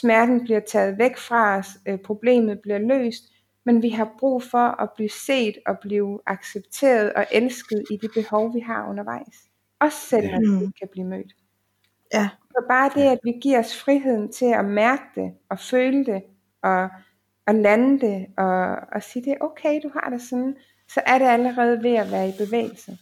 smerten 0.00 0.44
bliver 0.44 0.60
taget 0.60 0.98
væk 0.98 1.16
fra 1.16 1.58
os, 1.58 1.68
øh, 1.86 1.98
problemet 1.98 2.60
bliver 2.60 2.78
løst, 2.78 3.24
men 3.66 3.82
vi 3.82 3.90
har 3.90 4.14
brug 4.18 4.42
for 4.42 4.82
at 4.82 4.90
blive 4.96 5.10
set 5.10 5.58
og 5.66 5.78
blive 5.78 6.20
accepteret 6.26 7.12
og 7.12 7.26
elsket 7.32 7.84
i 7.90 7.96
de 7.96 8.08
behov, 8.14 8.54
vi 8.54 8.60
har 8.60 8.88
undervejs. 8.88 9.36
Også 9.80 9.98
selvom 9.98 10.42
ja. 10.42 10.58
vi 10.58 10.64
ikke 10.64 10.78
kan 10.78 10.88
blive 10.92 11.06
mødt. 11.06 11.32
Ja. 12.14 12.28
Så 12.50 12.64
bare 12.68 12.90
det, 12.94 13.02
at 13.02 13.18
vi 13.24 13.32
giver 13.42 13.58
os 13.58 13.82
friheden 13.82 14.32
til 14.32 14.46
at 14.46 14.64
mærke 14.64 15.02
det, 15.14 15.32
og 15.50 15.58
føle 15.58 16.04
det, 16.04 16.22
og, 16.62 16.88
og 17.46 17.54
lande 17.54 18.00
det, 18.06 18.26
og, 18.36 18.76
og 18.92 19.02
sige, 19.02 19.24
det 19.24 19.32
er 19.32 19.36
okay, 19.40 19.80
du 19.82 19.90
har 19.94 20.10
det 20.10 20.22
sådan, 20.22 20.56
så 20.88 21.00
er 21.06 21.18
det 21.18 21.26
allerede 21.26 21.82
ved 21.82 21.94
at 21.94 22.12
være 22.12 22.28
i 22.28 22.32
bevægelse. 22.38 22.98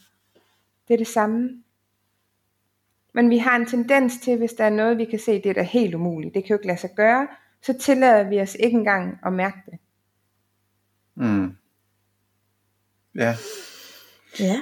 Det 0.87 0.93
er 0.93 0.97
det 0.97 1.07
samme. 1.07 1.63
Men 3.13 3.29
vi 3.29 3.37
har 3.37 3.55
en 3.55 3.65
tendens 3.65 4.17
til, 4.17 4.37
hvis 4.37 4.53
der 4.53 4.63
er 4.63 4.69
noget, 4.69 4.97
vi 4.97 5.05
kan 5.05 5.19
se, 5.19 5.31
det 5.31 5.49
er 5.49 5.53
da 5.53 5.61
helt 5.61 5.95
umuligt, 5.95 6.33
det 6.33 6.43
kan 6.43 6.49
jo 6.49 6.55
ikke 6.55 6.67
lade 6.67 6.79
sig 6.79 6.89
gøre, 6.95 7.27
så 7.61 7.73
tillader 7.73 8.29
vi 8.29 8.41
os 8.41 8.55
ikke 8.59 8.77
engang 8.77 9.19
at 9.25 9.33
mærke 9.33 9.57
det. 9.65 9.79
Mm. 11.15 11.51
Ja. 13.15 13.35
Ja. 14.39 14.61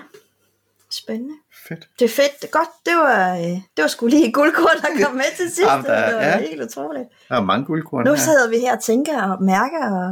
Spændende. 0.91 1.33
Fedt. 1.67 1.89
Det 1.99 2.05
er 2.05 2.09
fedt. 2.09 2.41
Det 2.41 2.47
er 2.47 2.51
godt. 2.51 2.69
Det 2.85 2.93
var, 2.95 3.35
øh, 3.37 3.41
det 3.43 3.81
var 3.81 3.87
sgu 3.87 4.07
lige 4.07 4.31
guldkorn, 4.31 4.81
der 4.81 5.05
kom 5.05 5.15
med 5.15 5.29
til 5.37 5.45
sidst. 5.55 5.61
Jamen, 5.69 5.85
der, 5.85 6.05
det 6.05 6.15
var 6.15 6.21
ja. 6.21 6.39
helt 6.39 6.61
utroligt. 6.63 7.07
Der 7.29 7.35
er 7.35 7.41
mange 7.43 7.65
guldkorn 7.65 8.05
Nu 8.05 8.11
her. 8.11 8.17
sidder 8.17 8.49
vi 8.49 8.57
her 8.59 8.75
og 8.77 8.83
tænker 8.83 9.21
og 9.31 9.43
mærker 9.43 9.83
og, 9.91 10.09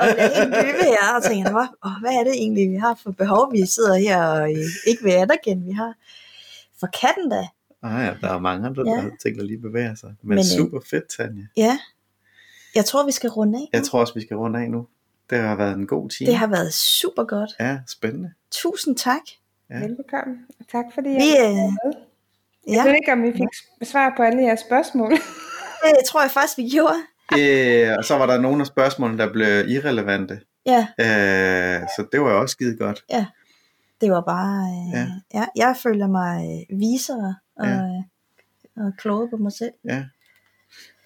og 0.00 0.06
er 0.18 0.34
helt 0.44 0.54
dybe 0.62 0.84
her 0.84 1.16
og 1.16 1.22
tænker, 1.22 1.52
hvad, 1.52 1.66
oh, 1.82 1.92
hvad 2.00 2.10
er 2.12 2.24
det 2.24 2.32
egentlig, 2.32 2.70
vi 2.70 2.76
har 2.76 2.98
for 3.02 3.10
behov, 3.10 3.52
vi 3.52 3.66
sidder 3.66 3.94
her 3.94 4.22
og 4.26 4.50
øh, 4.52 4.66
ikke 4.86 5.02
vil 5.02 5.10
anerkende, 5.12 5.64
vi 5.66 5.72
har. 5.72 5.94
For 6.80 6.86
katten 7.00 7.30
da. 7.30 7.42
Ah, 7.82 8.04
ja, 8.06 8.14
der 8.20 8.32
er 8.34 8.38
mange 8.38 8.66
andre, 8.66 8.82
Ja. 8.86 8.92
der 8.96 9.10
tænker 9.22 9.42
lige 9.42 9.58
bevæger 9.60 9.94
sig. 9.94 10.08
Men, 10.22 10.28
Men, 10.28 10.38
øh, 10.38 10.44
super 10.44 10.80
fedt, 10.90 11.04
Tanja. 11.16 11.42
Ja. 11.56 11.78
Jeg 12.74 12.84
tror, 12.84 13.06
vi 13.06 13.12
skal 13.12 13.30
runde 13.30 13.58
af. 13.58 13.68
Jeg 13.72 13.84
tror 13.84 14.00
også, 14.00 14.14
vi 14.14 14.20
skal 14.20 14.36
runde 14.36 14.58
af 14.60 14.70
nu. 14.70 14.86
Det 15.30 15.38
har 15.38 15.54
været 15.56 15.74
en 15.76 15.86
god 15.86 16.10
time. 16.10 16.30
Det 16.30 16.36
har 16.36 16.46
været 16.46 16.74
super 16.74 17.24
godt. 17.24 17.50
Ja, 17.60 17.78
spændende. 17.88 18.32
Tusind 18.50 18.96
tak. 18.96 19.20
Ja. 19.70 19.78
Velbekomme. 19.78 20.34
Og 20.60 20.66
tak 20.72 20.84
fordi 20.94 21.08
Vi, 21.08 21.14
jeg 21.14 21.44
øh, 21.50 21.56
var 21.56 21.86
med. 21.86 21.92
Ja, 22.68 22.72
Jeg 22.72 22.84
ved 22.84 22.94
ikke, 22.94 23.12
om 23.12 23.22
vi 23.22 23.32
fik 23.32 23.86
svar 23.88 24.12
på 24.16 24.22
alle 24.22 24.42
jeres 24.42 24.60
spørgsmål. 24.60 25.10
det 25.98 26.04
tror 26.08 26.22
jeg 26.22 26.30
faktisk, 26.30 26.58
vi 26.58 26.68
gjorde. 26.70 26.96
Øh, 27.38 27.98
og 27.98 28.04
så 28.04 28.14
var 28.18 28.26
der 28.26 28.40
nogle 28.40 28.60
af 28.60 28.66
spørgsmålene, 28.66 29.18
der 29.18 29.32
blev 29.32 29.68
irrelevante. 29.68 30.40
Ja, 30.66 30.86
Øh, 31.00 31.80
så 31.96 32.06
det 32.12 32.20
var 32.20 32.30
jo 32.32 32.40
også 32.40 32.52
skide 32.52 32.76
godt. 32.76 33.04
det 34.00 34.10
var 34.10 34.20
bare... 34.20 34.64
Øh, 34.70 34.92
Ja. 34.92 34.98
ja. 35.34 35.40
ja. 35.40 35.46
jeg 35.56 35.76
føler 35.82 36.06
mig 36.06 36.64
øh, 36.70 36.78
visere 36.80 37.34
og, 37.56 37.66
Ja. 37.66 37.74
ja. 37.74 38.02
og 38.76 38.92
klogere 38.98 39.28
på 39.30 39.36
mig 39.36 39.52
selv. 39.52 39.72
Ja. 39.84 40.04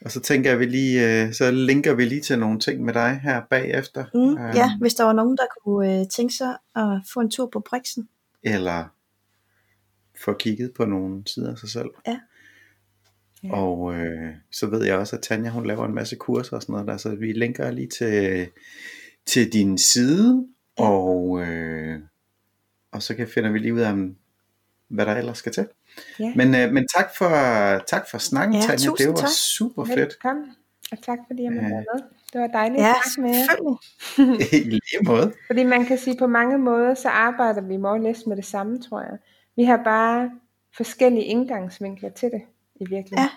Og 0.01 0.11
så 0.11 0.21
tænker 0.21 0.51
jeg, 0.51 0.59
vi 0.59 0.65
lige, 0.67 1.25
øh, 1.25 1.33
så 1.33 1.51
linker 1.51 1.95
vi 1.95 2.05
lige 2.05 2.21
til 2.21 2.39
nogle 2.39 2.61
ting 2.61 2.85
med 2.85 2.95
dig 2.95 3.21
her 3.23 3.43
bagefter. 3.51 4.05
Mm, 4.15 4.45
Øh, 4.45 4.57
ja, 4.57 4.71
hvis 4.81 4.95
der 4.95 5.05
var 5.05 5.13
nogen, 5.13 5.37
der 5.37 5.45
kunne 5.65 6.01
øh, 6.01 6.07
tænke 6.09 6.35
sig 6.35 6.57
at 6.77 7.01
få 7.15 7.21
en 7.21 7.31
tur 7.31 7.49
på 7.53 7.61
Brixen. 7.61 8.09
Eller 8.43 8.85
få 10.25 10.33
kigget 10.33 10.73
på 10.77 10.85
nogle 10.85 11.23
sider 11.27 11.53
af 11.53 11.59
sig 11.59 11.69
selv. 11.69 11.89
Ja. 12.07 12.21
Ja. 13.45 13.53
Og 13.57 13.95
øh, 13.95 14.35
så 14.53 14.67
ved 14.67 14.85
jeg 14.85 14.97
også, 14.97 15.17
at 15.17 15.23
Tanja 15.23 15.51
hun 15.51 15.67
laver 15.67 15.87
en 15.87 15.95
masse 15.95 16.17
kurser 16.17 16.57
og 16.57 16.63
sådan 16.63 16.73
noget 16.73 16.89
der, 16.89 16.97
så 16.97 17.15
vi 17.15 17.33
linker 17.33 17.71
lige 17.71 17.89
til, 17.89 18.49
til 19.27 19.53
din 19.53 19.79
side, 19.79 20.47
Ja. 20.79 20.85
og, 20.85 21.41
øh, 21.41 22.01
og 22.93 23.03
så 23.03 23.15
kan 23.15 23.29
finder 23.29 23.51
vi 23.51 23.59
lige 23.59 23.75
ud 23.75 23.81
af, 23.81 23.93
om, 23.93 24.17
hvad 24.89 25.07
der 25.07 25.15
ellers 25.15 25.39
skal 25.39 25.53
til. 25.53 25.69
Ja. 26.21 26.33
Men, 26.37 26.55
øh, 26.55 26.73
men 26.73 26.89
tak 26.97 27.09
for, 27.19 27.29
tak 27.87 28.11
for 28.11 28.19
snakken, 28.19 28.55
Ja, 28.55 28.61
Tanja. 28.61 28.91
Det 28.99 29.09
var 29.09 29.15
tak. 29.15 29.29
super 29.29 29.85
fedt. 29.85 29.99
Velbekomme. 29.99 30.45
Og 30.93 31.03
tak 31.03 31.19
fordi 31.27 31.43
jeg 31.43 31.53
måtte 31.53 31.67
Ja. 31.69 31.75
være 31.75 31.85
med. 31.95 32.03
Det 32.33 32.41
var 32.41 32.47
dejligt 32.47 32.81
Ja, 32.81 32.91
at 32.91 33.23
med 33.23 33.31
jer. 33.31 33.77
I 34.57 34.71
lige 34.71 35.05
måde. 35.07 35.33
Fordi 35.47 35.65
man 35.65 35.85
kan 35.85 35.99
sige, 35.99 36.17
på 36.19 36.27
mange 36.27 36.59
måder, 36.59 36.95
så 36.95 37.09
arbejder 37.09 37.61
vi 37.61 37.77
or 37.77 37.97
less 37.99 38.27
med 38.27 38.37
det 38.37 38.45
samme, 38.45 38.81
tror 38.83 39.01
jeg. 39.01 39.19
Vi 39.57 39.65
har 39.65 39.81
bare 39.85 40.31
forskellige 40.77 41.25
indgangsvinkler 41.25 42.11
til 42.11 42.31
det, 42.31 42.43
i 42.81 42.85
virkeligheden. 42.91 43.31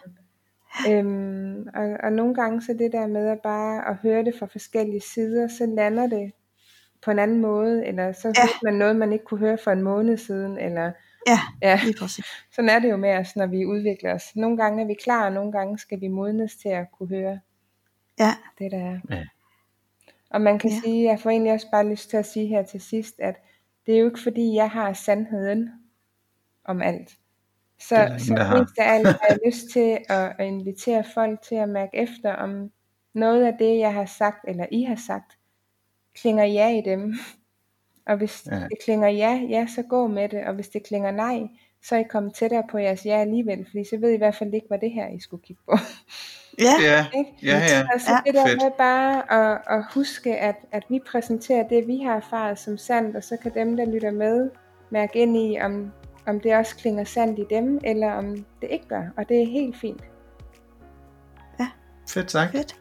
Ja. 0.87 0.93
Øhm, 0.99 1.67
og, 1.75 1.97
og 2.03 2.11
nogle 2.13 2.35
gange 2.35 2.61
så 2.61 2.73
det 2.79 2.91
der 2.91 3.07
med 3.07 3.27
at 3.27 3.39
bare 3.43 3.87
at 3.89 3.95
høre 3.95 4.23
det 4.25 4.33
fra 4.39 4.45
forskellige 4.45 5.01
sider, 5.01 5.47
så 5.47 5.65
lander 5.65 6.07
det 6.07 6.31
på 7.05 7.11
en 7.11 7.19
anden 7.19 7.41
måde, 7.41 7.85
eller 7.85 8.11
så 8.11 8.27
Ja. 8.27 8.33
ja. 8.43 8.47
man 8.63 8.73
noget, 8.73 8.95
man 8.95 9.13
ikke 9.13 9.25
kunne 9.25 9.39
høre 9.39 9.57
for 9.63 9.71
en 9.71 9.81
måned 9.81 10.17
siden, 10.17 10.57
eller 10.57 10.91
Ja, 11.27 11.39
ja, 11.61 11.79
lige 11.83 11.95
præcis. 11.99 12.25
sådan 12.51 12.69
er 12.69 12.79
det 12.79 12.89
jo 12.91 12.97
med 12.97 13.17
os, 13.17 13.35
når 13.35 13.45
vi 13.47 13.65
udvikler 13.65 14.13
os. 14.13 14.35
Nogle 14.35 14.57
gange 14.57 14.83
er 14.83 14.87
vi 14.87 14.93
klar, 15.03 15.25
og 15.25 15.31
nogle 15.31 15.51
gange 15.51 15.77
skal 15.79 16.01
vi 16.01 16.07
modnes 16.07 16.55
til 16.55 16.69
at 16.69 16.91
kunne 16.91 17.09
høre 17.09 17.39
Ja, 18.19 18.31
det, 18.59 18.71
der 18.71 18.77
er. 18.77 18.99
Ja. 19.09 19.23
Og 20.29 20.41
man 20.41 20.59
kan 20.59 20.69
Ja. 20.69 20.75
sige, 20.83 21.03
jeg 21.09 21.19
får 21.19 21.29
egentlig 21.29 21.53
også 21.53 21.67
bare 21.71 21.89
lyst 21.89 22.09
til 22.09 22.17
at 22.17 22.25
sige 22.25 22.47
her 22.47 22.63
til 22.63 22.81
sidst, 22.81 23.15
at 23.19 23.35
det 23.85 23.95
er 23.95 23.99
jo 23.99 24.05
ikke 24.05 24.19
fordi, 24.23 24.53
jeg 24.55 24.69
har 24.69 24.93
sandheden 24.93 25.69
om 26.65 26.81
alt. 26.81 27.17
Så, 27.79 27.95
Det 27.95 28.13
er 28.13 28.17
så 28.17 28.33
mest 28.59 28.77
af 28.79 28.93
alt 28.93 29.07
har 29.07 29.25
jeg 29.29 29.39
lyst 29.45 29.69
til 29.73 29.97
at, 30.09 30.35
at 30.39 30.45
invitere 30.47 31.03
folk 31.13 31.41
til 31.41 31.55
at 31.55 31.69
mærke 31.69 31.97
efter, 31.97 32.33
om 32.33 32.71
noget 33.13 33.45
af 33.45 33.53
det, 33.59 33.77
jeg 33.77 33.93
har 33.93 34.05
sagt, 34.05 34.45
eller 34.47 34.65
I 34.71 34.83
har 34.83 34.95
sagt, 34.95 35.37
klinger 36.15 36.43
ja 36.45 36.69
i 36.77 36.81
dem. 36.85 37.13
Og 38.07 38.17
hvis 38.17 38.43
Ja. 38.51 38.55
ja. 38.55 38.61
det 38.63 38.77
klinger 38.85 39.07
ja, 39.09 39.41
ja, 39.49 39.65
så 39.75 39.81
gå 39.89 40.07
med 40.07 40.29
det. 40.29 40.43
Og 40.45 40.53
hvis 40.53 40.69
det 40.69 40.83
klinger 40.87 41.11
nej, 41.11 41.41
så 41.83 41.95
er 41.95 41.99
I 41.99 42.03
kommet 42.03 42.33
tættere 42.33 42.63
på 42.71 42.77
jeres 42.77 43.05
ja 43.05 43.21
alligevel. 43.21 43.65
Fordi 43.69 43.83
så 43.83 43.97
ved 43.97 44.09
I 44.09 44.13
i 44.13 44.17
hvert 44.17 44.35
fald 44.35 44.53
ikke, 44.53 44.67
hvad 44.67 44.79
det 44.79 44.91
her, 44.91 45.07
I 45.07 45.19
skulle 45.19 45.43
kigge 45.43 45.61
på. 45.69 45.77
ja, 46.59 46.73
Ja, 46.81 47.05
ja, 47.43 47.57
ja. 47.57 47.87
Altså 47.93 48.11
Ja, 48.11 48.17
det 48.25 48.33
der 48.33 48.47
fedt. 48.47 48.61
med 48.63 48.71
bare 48.77 49.31
at, 49.33 49.61
at 49.67 49.85
huske, 49.93 50.37
at, 50.37 50.55
at 50.71 50.83
vi 50.89 50.99
præsenterer 51.11 51.67
det, 51.67 51.87
vi 51.87 51.97
har 51.97 52.15
erfaret 52.15 52.59
som 52.59 52.77
sandt, 52.77 53.15
og 53.15 53.23
så 53.23 53.37
kan 53.37 53.53
dem, 53.53 53.77
der 53.77 53.85
lytter 53.85 54.11
med, 54.11 54.49
mærke 54.89 55.19
ind 55.19 55.37
i, 55.37 55.57
om, 55.61 55.91
om 56.27 56.39
det 56.39 56.55
også 56.55 56.75
klinger 56.75 57.03
sandt 57.03 57.39
i 57.39 57.43
dem, 57.49 57.79
eller 57.83 58.11
om 58.11 58.45
det 58.61 58.67
ikke 58.69 58.87
gør. 58.87 59.03
Og 59.17 59.29
det 59.29 59.41
er 59.41 59.45
helt 59.45 59.77
fint. 59.77 60.03
Fedt 62.09 62.31
sagt. 62.31 62.51
fedt. 62.51 62.80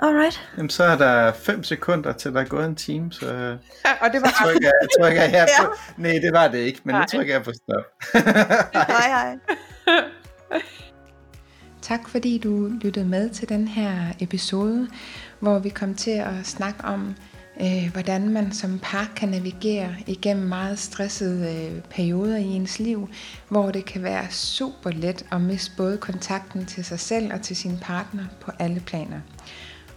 Alright. 0.00 0.40
Jamen, 0.56 0.70
så 0.70 0.84
er 0.84 0.96
der 0.96 1.32
5 1.32 1.64
sekunder 1.64 2.12
til 2.12 2.32
der 2.34 2.40
er 2.40 2.44
gået 2.44 2.66
en 2.66 2.74
time, 2.74 3.12
så 3.12 3.26
Og 4.02 4.12
det 4.12 4.22
var 4.22 4.28
så 4.28 4.34
trykker 4.44 4.68
jeg, 4.68 4.72
jeg 4.82 4.88
trykker 5.00 5.22
her 5.22 5.46
Ja. 5.60 5.64
på... 5.64 5.74
Nej, 5.96 6.12
det 6.12 6.32
var 6.32 6.48
det 6.48 6.58
ikke, 6.58 6.80
men 6.84 6.92
nu 6.94 6.98
Nej. 6.98 7.06
trykker 7.06 7.34
jeg 7.34 7.42
på 7.42 7.52
stop. 7.52 7.84
Hej 8.74 9.08
hej. 9.08 9.38
Tak 11.82 12.08
fordi 12.08 12.38
du 12.38 12.66
lyttede 12.80 13.06
med 13.06 13.30
til 13.30 13.48
den 13.48 13.68
her 13.68 13.92
episode, 14.20 14.88
hvor 15.40 15.58
vi 15.58 15.68
kom 15.68 15.94
til 15.94 16.10
at 16.10 16.34
snakke 16.44 16.84
om, 16.84 17.14
øh, 17.60 17.90
hvordan 17.92 18.28
man 18.28 18.52
som 18.52 18.78
par 18.82 19.10
kan 19.16 19.28
navigere 19.28 19.94
igennem 20.06 20.46
meget 20.46 20.78
stressede 20.78 21.70
øh, 21.74 21.82
perioder 21.90 22.36
i 22.36 22.44
ens 22.44 22.78
liv, 22.78 23.08
hvor 23.48 23.70
det 23.70 23.84
kan 23.84 24.02
være 24.02 24.26
super 24.30 24.90
let 24.90 25.26
at 25.32 25.40
miste 25.40 25.72
både 25.76 25.96
kontakten 25.96 26.66
til 26.66 26.84
sig 26.84 27.00
selv 27.00 27.32
og 27.32 27.42
til 27.42 27.56
sin 27.56 27.78
partner 27.82 28.24
på 28.40 28.50
alle 28.58 28.80
planer. 28.80 29.20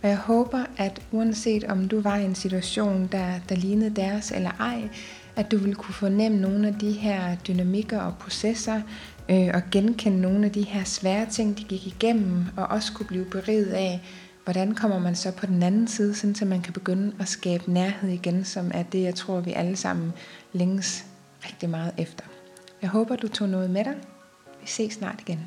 Og 0.07 0.11
jeg 0.11 0.19
håber, 0.19 0.63
at 0.77 1.01
uanset 1.11 1.63
om 1.63 1.87
du 1.87 2.01
var 2.01 2.15
i 2.15 2.25
en 2.25 2.35
situation, 2.35 3.09
der, 3.11 3.39
der 3.49 3.55
lignede 3.55 3.95
deres 3.95 4.31
eller 4.31 4.51
ej, 4.59 4.89
at 5.35 5.51
du 5.51 5.57
vil 5.57 5.75
kunne 5.75 5.93
fornemme 5.93 6.37
nogle 6.37 6.67
af 6.67 6.73
de 6.73 6.91
her 6.91 7.35
dynamikker 7.35 7.99
og 7.99 8.13
processer, 8.19 8.81
øh, 9.29 9.49
og 9.53 9.61
genkende 9.71 10.21
nogle 10.21 10.45
af 10.45 10.51
de 10.51 10.61
her 10.61 10.83
svære 10.83 11.25
ting, 11.25 11.57
de 11.57 11.63
gik 11.63 11.87
igennem, 11.87 12.45
og 12.57 12.67
også 12.67 12.93
kunne 12.93 13.05
blive 13.05 13.25
beriget 13.25 13.69
af, 13.69 14.01
hvordan 14.43 14.75
kommer 14.75 14.99
man 14.99 15.15
så 15.15 15.31
på 15.31 15.45
den 15.45 15.63
anden 15.63 15.87
side, 15.87 16.15
sådan 16.15 16.35
så 16.35 16.45
man 16.45 16.61
kan 16.61 16.73
begynde 16.73 17.13
at 17.19 17.27
skabe 17.27 17.71
nærhed 17.71 18.09
igen, 18.09 18.45
som 18.45 18.71
er 18.73 18.83
det, 18.83 19.03
jeg 19.03 19.15
tror, 19.15 19.39
vi 19.39 19.53
alle 19.53 19.75
sammen 19.75 20.13
længes 20.53 21.05
rigtig 21.45 21.69
meget 21.69 21.93
efter. 21.97 22.23
Jeg 22.81 22.89
håber, 22.89 23.15
du 23.15 23.27
tog 23.27 23.49
noget 23.49 23.69
med 23.69 23.83
dig. 23.83 23.95
Vi 24.61 24.67
ses 24.67 24.93
snart 24.93 25.21
igen. 25.27 25.39